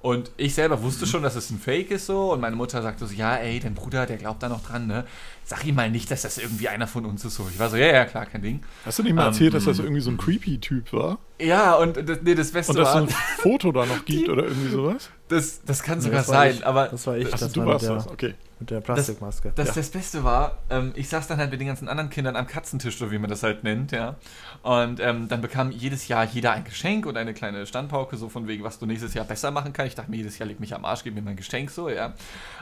[0.05, 2.31] Und ich selber wusste schon, dass es ein Fake ist so.
[2.33, 5.03] Und meine Mutter sagte so, ja, ey, dein Bruder, der glaubt da noch dran, ne?
[5.43, 7.49] Sag ihm mal nicht, dass das irgendwie einer von uns ist so.
[7.51, 8.61] Ich war so, ja, ja, klar, kein Ding.
[8.85, 11.17] Hast du nicht mal ähm, erzählt, dass das irgendwie so ein creepy Typ war?
[11.41, 13.01] Ja, und das, nee, das Beste war...
[13.01, 15.09] Und dass es so ein Foto da noch gibt oder irgendwie sowas?
[15.27, 16.89] Das, das kann sogar das sein, ich, aber...
[16.89, 17.33] Das war ich.
[17.33, 18.35] Achso, du warst das, okay.
[18.59, 19.51] Mit der Plastikmaske.
[19.55, 19.81] Das, das, ja.
[19.81, 22.97] das Beste war, ähm, ich saß dann halt mit den ganzen anderen Kindern am Katzentisch,
[22.97, 24.15] so wie man das halt nennt, ja.
[24.63, 28.47] Und ähm, dann bekam jedes Jahr jeder ein Geschenk und eine kleine Standpauke, so von
[28.47, 29.89] wegen, was du nächstes Jahr besser machen kannst.
[29.89, 32.13] Ich dachte mir, jedes Jahr leg mich am Arsch, gib mir mein Geschenk, so, ja.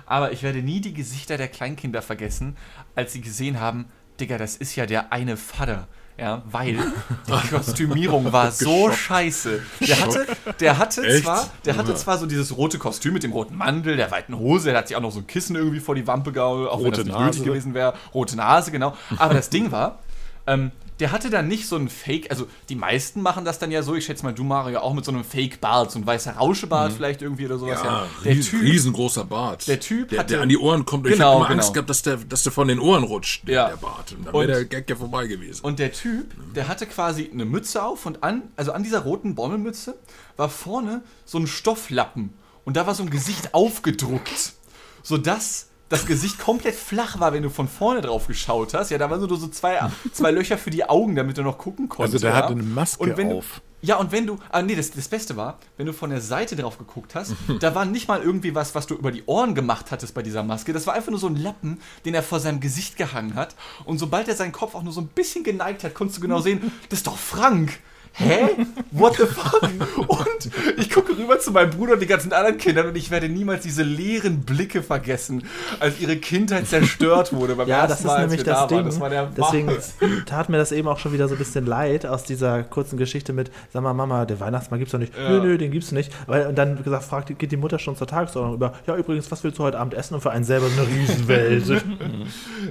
[0.07, 2.57] Aber ich werde nie die Gesichter der Kleinkinder vergessen,
[2.95, 3.85] als sie gesehen haben,
[4.19, 5.87] Digga, das ist ja der eine Vater
[6.17, 6.77] Ja, weil
[7.27, 9.61] die Kostümierung war so scheiße.
[9.79, 10.27] Der hatte,
[10.59, 11.23] der hatte Echt?
[11.23, 14.69] zwar, der hatte zwar so dieses rote Kostüm mit dem roten Mantel, der weiten Hose,
[14.69, 16.85] der hat sich auch noch so ein Kissen irgendwie vor die Wampe gehauen, auch wenn
[16.85, 17.25] Rote das nicht Nase.
[17.25, 17.93] nötig gewesen wäre.
[18.13, 18.95] Rote Nase, genau.
[19.17, 19.99] Aber das Ding war,
[20.45, 23.81] ähm, der hatte dann nicht so ein Fake, also die meisten machen das dann ja
[23.81, 26.93] so, ich schätze mal du Mario auch mit so einem Fake-Bart, so ein weißer Rauschebart
[26.93, 27.79] vielleicht irgendwie oder sowas.
[27.83, 29.67] Ja, Der ries, Typ, riesengroßer Bart.
[29.67, 31.07] der Typ der, hatte- der an die Ohren kommt.
[31.07, 31.61] ich Genau, habe immer genau.
[31.61, 33.67] Angst gehabt, dass der, dass der von den Ohren rutscht, der, Ja.
[33.69, 34.11] der Bart.
[34.13, 35.63] Und dann wäre der Gag ja vorbei gewesen.
[35.65, 39.35] Und der Typ, der hatte quasi eine Mütze auf und an, also an dieser roten
[39.35, 39.95] Bommelmütze
[40.37, 42.33] war vorne so ein Stofflappen
[42.65, 44.53] und da war so ein Gesicht aufgedruckt,
[45.01, 48.89] sodass das Gesicht komplett flach war, wenn du von vorne drauf geschaut hast.
[48.89, 49.79] Ja, da waren so, so zwei,
[50.11, 52.15] zwei Löcher für die Augen, damit du noch gucken konntest.
[52.15, 52.43] Also der ja.
[52.43, 53.61] hatte eine Maske und wenn auf.
[53.81, 56.21] Du, ja, und wenn du, ah nee, das, das Beste war, wenn du von der
[56.21, 59.55] Seite drauf geguckt hast, da war nicht mal irgendwie was, was du über die Ohren
[59.55, 60.71] gemacht hattest bei dieser Maske.
[60.71, 63.55] Das war einfach nur so ein Lappen, den er vor seinem Gesicht gehangen hat.
[63.83, 66.39] Und sobald er seinen Kopf auch nur so ein bisschen geneigt hat, konntest du genau
[66.39, 67.79] sehen, das ist doch Frank.
[68.15, 68.49] Hä?
[68.91, 69.63] What the fuck?
[69.63, 73.27] Und ich gucke rüber zu meinem Bruder und den ganzen anderen Kindern und ich werde
[73.27, 75.45] niemals diese leeren Blicke vergessen,
[75.79, 78.85] als ihre Kindheit zerstört wurde beim Ja, das ist Mal, nämlich das da Ding.
[78.85, 78.99] Das
[79.35, 82.97] Deswegen tat mir das eben auch schon wieder so ein bisschen leid aus dieser kurzen
[82.97, 85.17] Geschichte mit, sag mal, Mama, der Weihnachtsmann gibt's doch nicht.
[85.17, 85.29] Ja.
[85.29, 86.11] Nö, nö, den gibt's nicht.
[86.27, 89.43] Weil, und dann gesagt, fragt, geht die Mutter schon zur Tagesordnung über, ja, übrigens, was
[89.43, 90.13] willst du heute Abend essen?
[90.13, 91.63] Und für einen selber so eine Riesenwelt.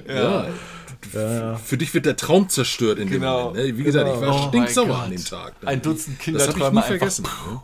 [0.07, 0.15] Ja.
[0.15, 0.45] ja.
[1.05, 3.49] Für dich wird der Traum zerstört in Genau.
[3.51, 3.67] dem Moment.
[3.67, 3.77] Ne?
[3.77, 5.53] Wie gesagt, ich war Oh stinksauer an dem Tag.
[5.65, 7.23] Ein Dutzend Das habe ich Kinderträume nie einfach vergessen.
[7.23, 7.61] ne?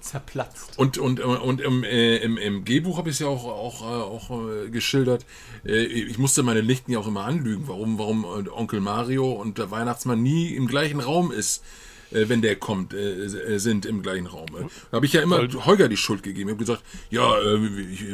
[0.00, 0.78] zerplatzt.
[0.78, 3.84] Und, und, und im, äh, im, im G-Buch habe ich es ja auch, auch, äh,
[3.84, 5.26] auch äh, geschildert.
[5.64, 9.58] Äh, ich musste meine Lichten ja auch immer anlügen, warum, warum äh, Onkel Mario und
[9.58, 11.62] der Weihnachtsmann nie im gleichen Raum ist,
[12.12, 14.46] äh, wenn der kommt, äh, äh, sind im gleichen Raum.
[14.58, 14.62] Äh.
[14.90, 16.48] Da habe ich ja immer Holger die Schuld gegeben.
[16.48, 17.56] Ich habe gesagt, ja, äh,
[17.92, 18.04] ich,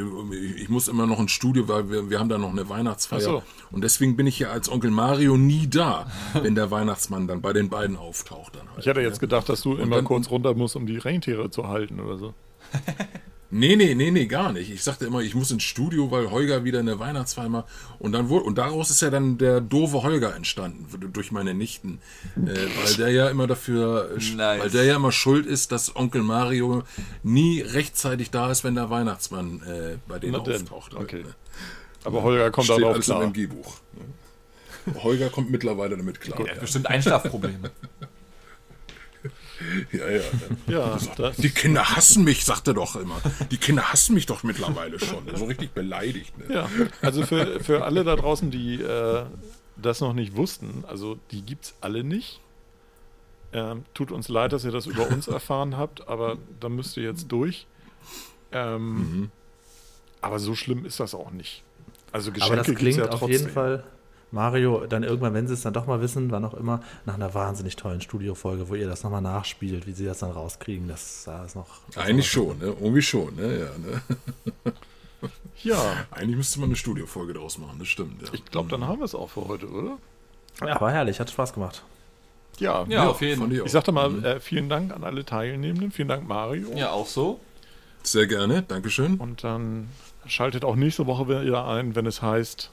[0.61, 3.19] ich muss immer noch ins Studio, weil wir, wir haben da noch eine Weihnachtsfeier.
[3.19, 3.43] Ach so.
[3.71, 7.53] Und deswegen bin ich ja als Onkel Mario nie da, wenn der Weihnachtsmann dann bei
[7.53, 8.55] den beiden auftaucht.
[8.55, 9.05] Dann halt, Ich hätte ne?
[9.07, 12.17] jetzt gedacht, dass du immer dann- kurz runter musst, um die Rentiere zu halten oder
[12.17, 12.33] so.
[13.49, 14.69] Nee, nee, nee, nee, gar nicht.
[14.71, 17.67] Ich sagte immer, ich muss ins Studio, weil Holger wieder eine Weihnachtsfeier macht.
[17.97, 21.99] Und dann wurde, und daraus ist ja dann der doofe Holger entstanden, durch meine Nichten.
[22.35, 22.39] Äh,
[22.83, 24.61] weil der ja immer dafür, äh, Nice.
[24.61, 26.83] weil der ja immer schuld ist, dass Onkel Mario
[27.23, 30.95] nie rechtzeitig da ist, wenn der Weihnachtsmann äh, bei denen Na denn, auftaucht.
[30.95, 31.23] okay.
[31.23, 31.33] Ne?
[32.03, 33.23] Aber Holger kommt Steht darauf alles klar.
[33.23, 33.77] im MG-Buch.
[35.03, 36.39] Holger kommt mittlerweile damit klar.
[36.45, 37.71] Er hat bestimmt Einschlafprobleme.
[39.91, 40.21] Ja, ja,
[40.67, 40.97] ja.
[41.17, 43.19] Das, Die Kinder hassen mich, sagt er doch immer.
[43.51, 45.23] Die Kinder hassen mich doch mittlerweile schon.
[45.35, 46.37] So richtig beleidigt.
[46.37, 46.53] Ne?
[46.53, 46.69] ja.
[47.01, 49.23] Also für, für alle da draußen, die äh,
[49.75, 52.41] das noch nicht wussten, also die gibt es alle nicht.
[53.53, 57.03] Ähm, tut uns leid, dass ihr das über uns erfahren habt, aber da müsst ihr
[57.03, 57.65] jetzt durch.
[58.51, 59.31] Ähm,
[60.21, 61.63] Aber so schlimm ist das auch nicht.
[62.11, 63.29] Also Geschenke Aber das gibt's klingt ja auf trotzdem.
[63.31, 63.83] jeden Fall,
[64.31, 67.33] Mario, dann irgendwann, wenn sie es dann doch mal wissen, wann auch immer, nach einer
[67.33, 71.45] wahnsinnig tollen Studiofolge, wo ihr das nochmal nachspielt, wie sie das dann rauskriegen, das, da
[71.45, 71.67] ist noch...
[71.95, 72.65] Eigentlich schon, ne?
[72.79, 73.59] Irgendwie schon, ne?
[73.59, 74.01] Ja, ne?
[75.63, 78.21] Ja, Eigentlich müsste man eine Studiofolge draus machen, das stimmt.
[78.21, 78.27] Ja.
[78.31, 79.97] ich glaube, dann haben wir es auch für heute, oder?
[80.61, 81.83] Ja, war herrlich, hat Spaß gemacht.
[82.59, 83.65] Ja, Ja, auf jeden Fall.
[83.65, 86.71] ich sagte mal, äh, vielen Dank an alle Teilnehmenden, vielen Dank Mario.
[86.75, 87.39] Ja, auch so.
[88.03, 89.17] Sehr gerne, Dankeschön.
[89.17, 89.89] Und dann
[90.25, 92.71] schaltet auch nächste Woche wieder ein, wenn es heißt,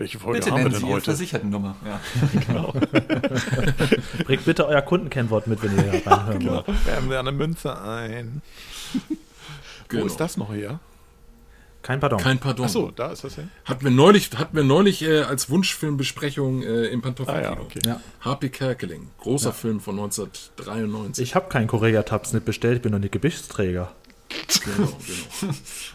[0.00, 1.04] welche Folge Bitte haben wir denn Sie heute?
[1.04, 1.76] Versichertennummer.
[1.84, 2.00] Ja.
[2.46, 2.72] Genau.
[4.24, 6.66] Bringt bitte euer Kundenkennwort mit, wenn ihr hier reinhören genau.
[6.66, 6.86] wollt.
[6.86, 8.40] Werfen wir eine Münze ein.
[9.88, 10.02] Genau.
[10.02, 10.80] Wo ist das noch her?
[11.82, 12.18] Kein Pardon.
[12.18, 12.64] Kein Pardon.
[12.64, 13.48] Achso, da ist das her.
[13.64, 17.48] Hatten wir neulich, hatten wir neulich äh, als Wunschfilmbesprechung äh, im Pantoffelkino.
[17.48, 17.80] Ah ja, okay.
[17.84, 18.00] Ja.
[18.24, 18.48] H.P.
[18.48, 21.22] Kerkeling, großer Film von 1993.
[21.22, 23.92] Ich habe keinen Korea-Tabs nicht bestellt, ich bin noch nicht Gebichtsträger.
[24.64, 24.88] Genau,
[25.40, 25.54] genau.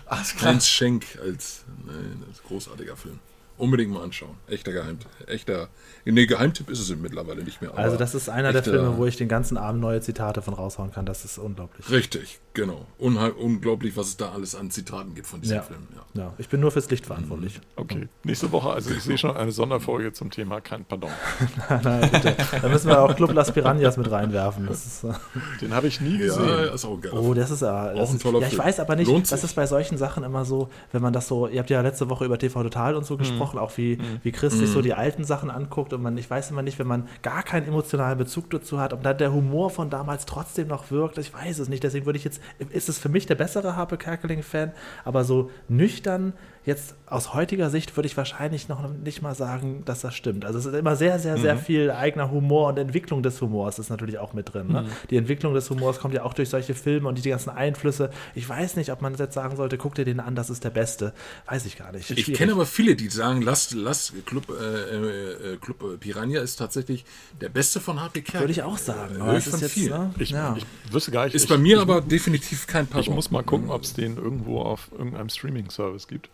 [0.42, 1.94] Heinz Schenk als, ne,
[2.28, 3.20] als großartiger Film.
[3.58, 4.36] Unbedingt mal anschauen.
[4.48, 5.10] Echter Geheimtipp.
[5.28, 5.70] Echter.
[6.04, 7.72] Nee, Geheimtipp ist es mittlerweile nicht mehr.
[7.72, 10.42] aber Also das ist einer der echter- Filme, wo ich den ganzen Abend neue Zitate
[10.42, 11.06] von raushauen kann.
[11.06, 11.90] Das ist unglaublich.
[11.90, 12.86] Richtig, genau.
[12.98, 15.62] Unheim, unglaublich, was es da alles an Zitaten gibt von diesem Ja.
[15.64, 15.88] Film.
[15.96, 16.22] Ja.
[16.22, 17.60] Ja, ich bin nur fürs Licht verantwortlich.
[17.76, 18.08] Okay.
[18.24, 21.10] Nächste Woche, also ich sehe schon eine Sonderfolge zum Thema kein Pardon.
[21.70, 21.78] Na,
[22.08, 22.36] bitte.
[22.62, 24.68] Da müssen wir auch Club Las Piranhas mit reinwerfen.
[24.68, 25.14] Das ist, äh,
[25.62, 26.74] Den habe ich nie Ja, gesehen.
[26.74, 27.12] ist auch geil.
[27.14, 27.94] oh, das ist ja.
[27.94, 28.66] Das Auch ein ist, toller ja, ich Film.
[28.66, 31.48] weiß aber nicht, Lohnt das ist bei solchen Sachen immer so, wenn man das so,
[31.48, 34.54] ihr habt ja letzte Woche über TV Total und so gesprochen, auch wie, wie Chris
[34.54, 37.44] sich so die alten Sachen anguckt und man, ich weiß immer nicht, wenn man gar
[37.44, 41.34] keinen emotionalen Bezug dazu hat, ob dann der Humor von damals trotzdem noch wirkt, ich
[41.34, 42.42] weiß es nicht, deswegen würde ich jetzt,
[42.72, 44.72] ist es für mich der bessere Harpe Kerkeling-Fan,
[45.04, 46.34] aber so nüchtern
[46.66, 50.46] Jetzt aus heutiger Sicht würde ich wahrscheinlich noch nicht mal sagen, dass das stimmt.
[50.46, 53.90] Also es ist immer sehr, sehr, sehr viel eigener Humor und Entwicklung des Humors ist
[53.90, 54.70] natürlich auch mit drin.
[54.70, 54.86] Ne?
[55.12, 58.10] Die Entwicklung des Humors kommt ja auch durch solche Filme und die ganzen Einflüsse.
[58.34, 60.72] Ich weiß nicht, ob man jetzt sagen sollte, guck dir den an, das ist der
[60.72, 61.14] Beste.
[61.46, 62.10] Weiß ich gar nicht.
[62.10, 67.06] Ich kenne aber viele, die sagen, lass, lass Club, äh, äh, Club Piranha ist tatsächlich
[67.40, 68.42] der beste von HP Kerkeling.
[68.42, 69.24] Würde ich auch sagen.
[69.24, 69.90] Höre ich von vielen.
[69.90, 70.14] ne?
[70.18, 70.56] Ich, ja.
[70.58, 71.36] ich wüsste gar nicht.
[71.36, 73.02] Ist ich, bei mir ich, aber definitiv kein Pardon.
[73.02, 76.30] Ich muss mal gucken, ob es den irgendwo auf irgendeinem Streaming-Service gibt.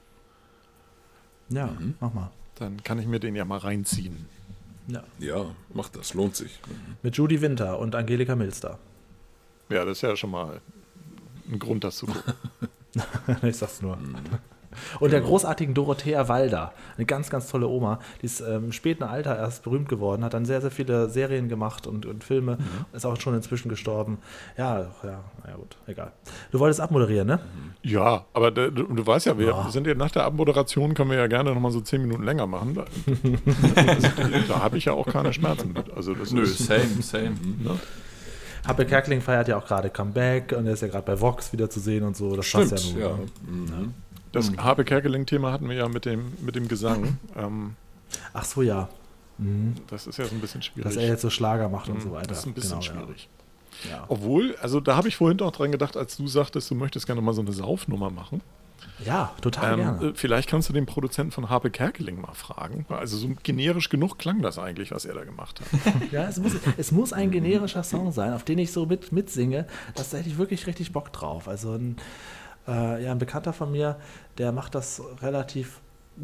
[1.52, 1.96] Ja, Mhm.
[2.00, 2.32] mach mal.
[2.56, 4.26] Dann kann ich mir den ja mal reinziehen.
[4.88, 5.04] Ja.
[5.20, 6.60] Ja, mach das, lohnt sich.
[7.04, 8.78] Mit Judy Winter und Angelika Milster.
[9.70, 10.60] Ja, das ist ja schon mal
[11.50, 12.34] ein Grund, das zu gucken.
[13.44, 13.98] ich sag's nur.
[15.00, 19.04] Und der großartigen Dorothea Walder, eine ganz, ganz tolle Oma, die ist ähm, im späten
[19.04, 22.58] Alter erst berühmt geworden, hat dann sehr, sehr viele Serien gemacht und, und Filme,
[22.94, 24.20] ist auch schon inzwischen gestorben.
[24.58, 26.12] Ja, ja, ja gut, egal.
[26.52, 27.40] Du wolltest abmoderieren, ne?
[27.84, 31.28] Ja, aber du, du weißt ja, wir sind ja nach der Abmoderation, können wir ja
[31.28, 32.76] gerne nochmal so zehn Minuten länger machen.
[32.76, 32.86] Da,
[34.48, 35.92] da habe ich ja auch keine Schmerzen mit.
[35.96, 37.32] Also das Nö, ist, same, same.
[37.60, 37.80] ne?
[38.68, 41.70] Happe Kerkeling feiert ja auch gerade Comeback und er ist ja gerade bei Vox wieder
[41.70, 42.36] zu sehen und so.
[42.36, 43.18] Das passt Stimmt, ja ja.
[43.48, 43.66] nun.
[43.66, 43.94] ne?
[44.32, 47.18] Das Habe Kerkeling-Thema hatten wir ja mit dem, mit dem Gesang.
[47.38, 47.76] Ähm,
[48.34, 48.90] Ach so, ja.
[49.90, 50.84] das ist ja so ein bisschen schwierig.
[50.84, 52.28] Dass er jetzt so Schlager macht und so weiter.
[52.28, 53.02] Das ist ein bisschen Genau, ja.
[53.06, 53.30] schwierig.
[53.90, 54.04] Ja.
[54.10, 57.22] Obwohl, also da habe ich vorhin auch dran gedacht, als du sagtest, du möchtest gerne
[57.22, 58.42] mal so eine Saufnummer machen.
[59.06, 60.08] ja, total Ähm, gerne.
[60.10, 62.86] äh, vielleicht kannst du den Produzenten von Habe Kerkeling mal fragen.
[62.90, 65.94] Also so generisch genug klang das eigentlich, was er da gemacht hat.
[66.12, 69.66] Ja, es muss, es muss ein generischer Song sein, auf den ich so mit, mitsinge.
[69.96, 71.48] Das da hätte ich wirklich richtig Bock drauf.
[71.48, 71.96] Also ein,
[72.68, 73.98] äh, ja, ein Bekannter von mir,
[74.38, 75.80] der macht das relativ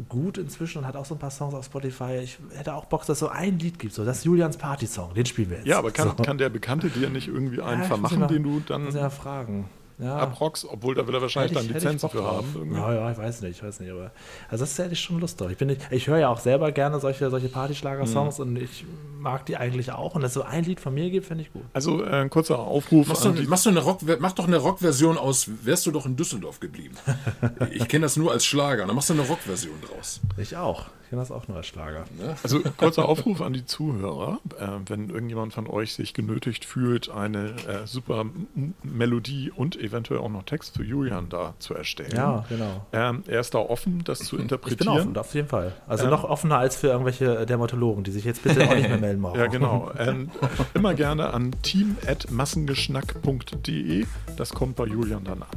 [0.08, 2.18] gut inzwischen und hat auch so ein paar Songs auf Spotify.
[2.22, 3.94] Ich hätte auch Bock, dass es so ein Lied gibt.
[3.94, 5.14] So, das ist Julians Party-Song.
[5.14, 5.66] Den spielen wir jetzt.
[5.66, 6.22] Ja, aber kann, so.
[6.22, 9.68] kann der Bekannte dir nicht irgendwie einen Ja, vermachen, mal- den du dann ja fragen.
[10.00, 10.16] Ja.
[10.16, 12.46] abrockst, obwohl da will er wahrscheinlich Hätte ich- dann hätte ich Lizenzen Bock für haben.
[12.54, 12.78] irgendwie.
[12.78, 14.12] Ja, ja, ich weiß nicht, ich weiß nicht, aber
[14.48, 15.50] also das hätte ich schon Lust drauf.
[15.50, 18.44] Ich, bin nicht, ich höre ja auch selber gerne solche, solche Partyschlager-Songs Mhm.
[18.44, 18.84] und ich
[19.18, 20.14] mag die eigentlich auch.
[20.14, 21.62] Und dass es so ein Lied von mir gibt, finde ich gut.
[21.72, 25.18] Also äh, ein kurzer Aufruf Machst du, machst du eine Rock, mach doch eine Rockversion
[25.18, 26.94] aus, wärst du doch in Düsseldorf geblieben.
[27.72, 28.86] Ich kenne das nur als Schlager.
[28.86, 30.20] Dann machst du eine Rockversion draus.
[30.36, 30.86] Ich auch.
[31.04, 32.04] Ich kenne das auch nur als Schlager.
[32.42, 37.50] Also kurzer Aufruf an die Zuhörer, äh, wenn irgendjemand von euch sich genötigt fühlt, eine
[37.66, 42.12] äh, super M Melodie und eventuell auch noch Text für Julian da zu erstellen.
[42.14, 42.86] Ja, genau.
[42.92, 44.88] Ähm, er ist da offen, das zu Ich bin interpretieren.
[44.98, 45.72] offen, auf jeden Fall.
[45.86, 46.10] Also Ähm.
[46.10, 49.38] noch offener als für irgendwelche Dermatologen, die sich jetzt bitte auch nicht mehr melden brauchen.
[49.44, 49.90] Ja, genau.
[49.98, 50.30] Ähm,
[50.74, 54.06] immer gerne an team.massengeschnack.de.
[54.36, 55.48] Das kommt bei Julian dann an.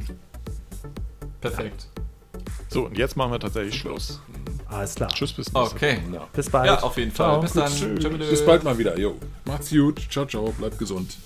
[1.40, 1.88] Perfekt.
[2.68, 4.20] So, und jetzt machen wir tatsächlich Schluss.
[4.68, 5.10] Alles klar.
[5.10, 5.98] Tschüss, bis nächste Okay.
[6.12, 6.26] Ja.
[6.32, 6.66] Bis bald.
[6.66, 7.28] Ja, auf jeden Fall.
[7.32, 7.40] Ciao.
[7.40, 7.70] Bis dann.
[7.70, 8.00] Tschüss.
[8.02, 8.30] Tschüss.
[8.30, 8.98] Bis bald mal wieder.
[8.98, 9.16] Jo.
[9.44, 10.00] Macht's gut.
[10.10, 10.50] Ciao, ciao.
[10.58, 11.16] Bleibt gesund.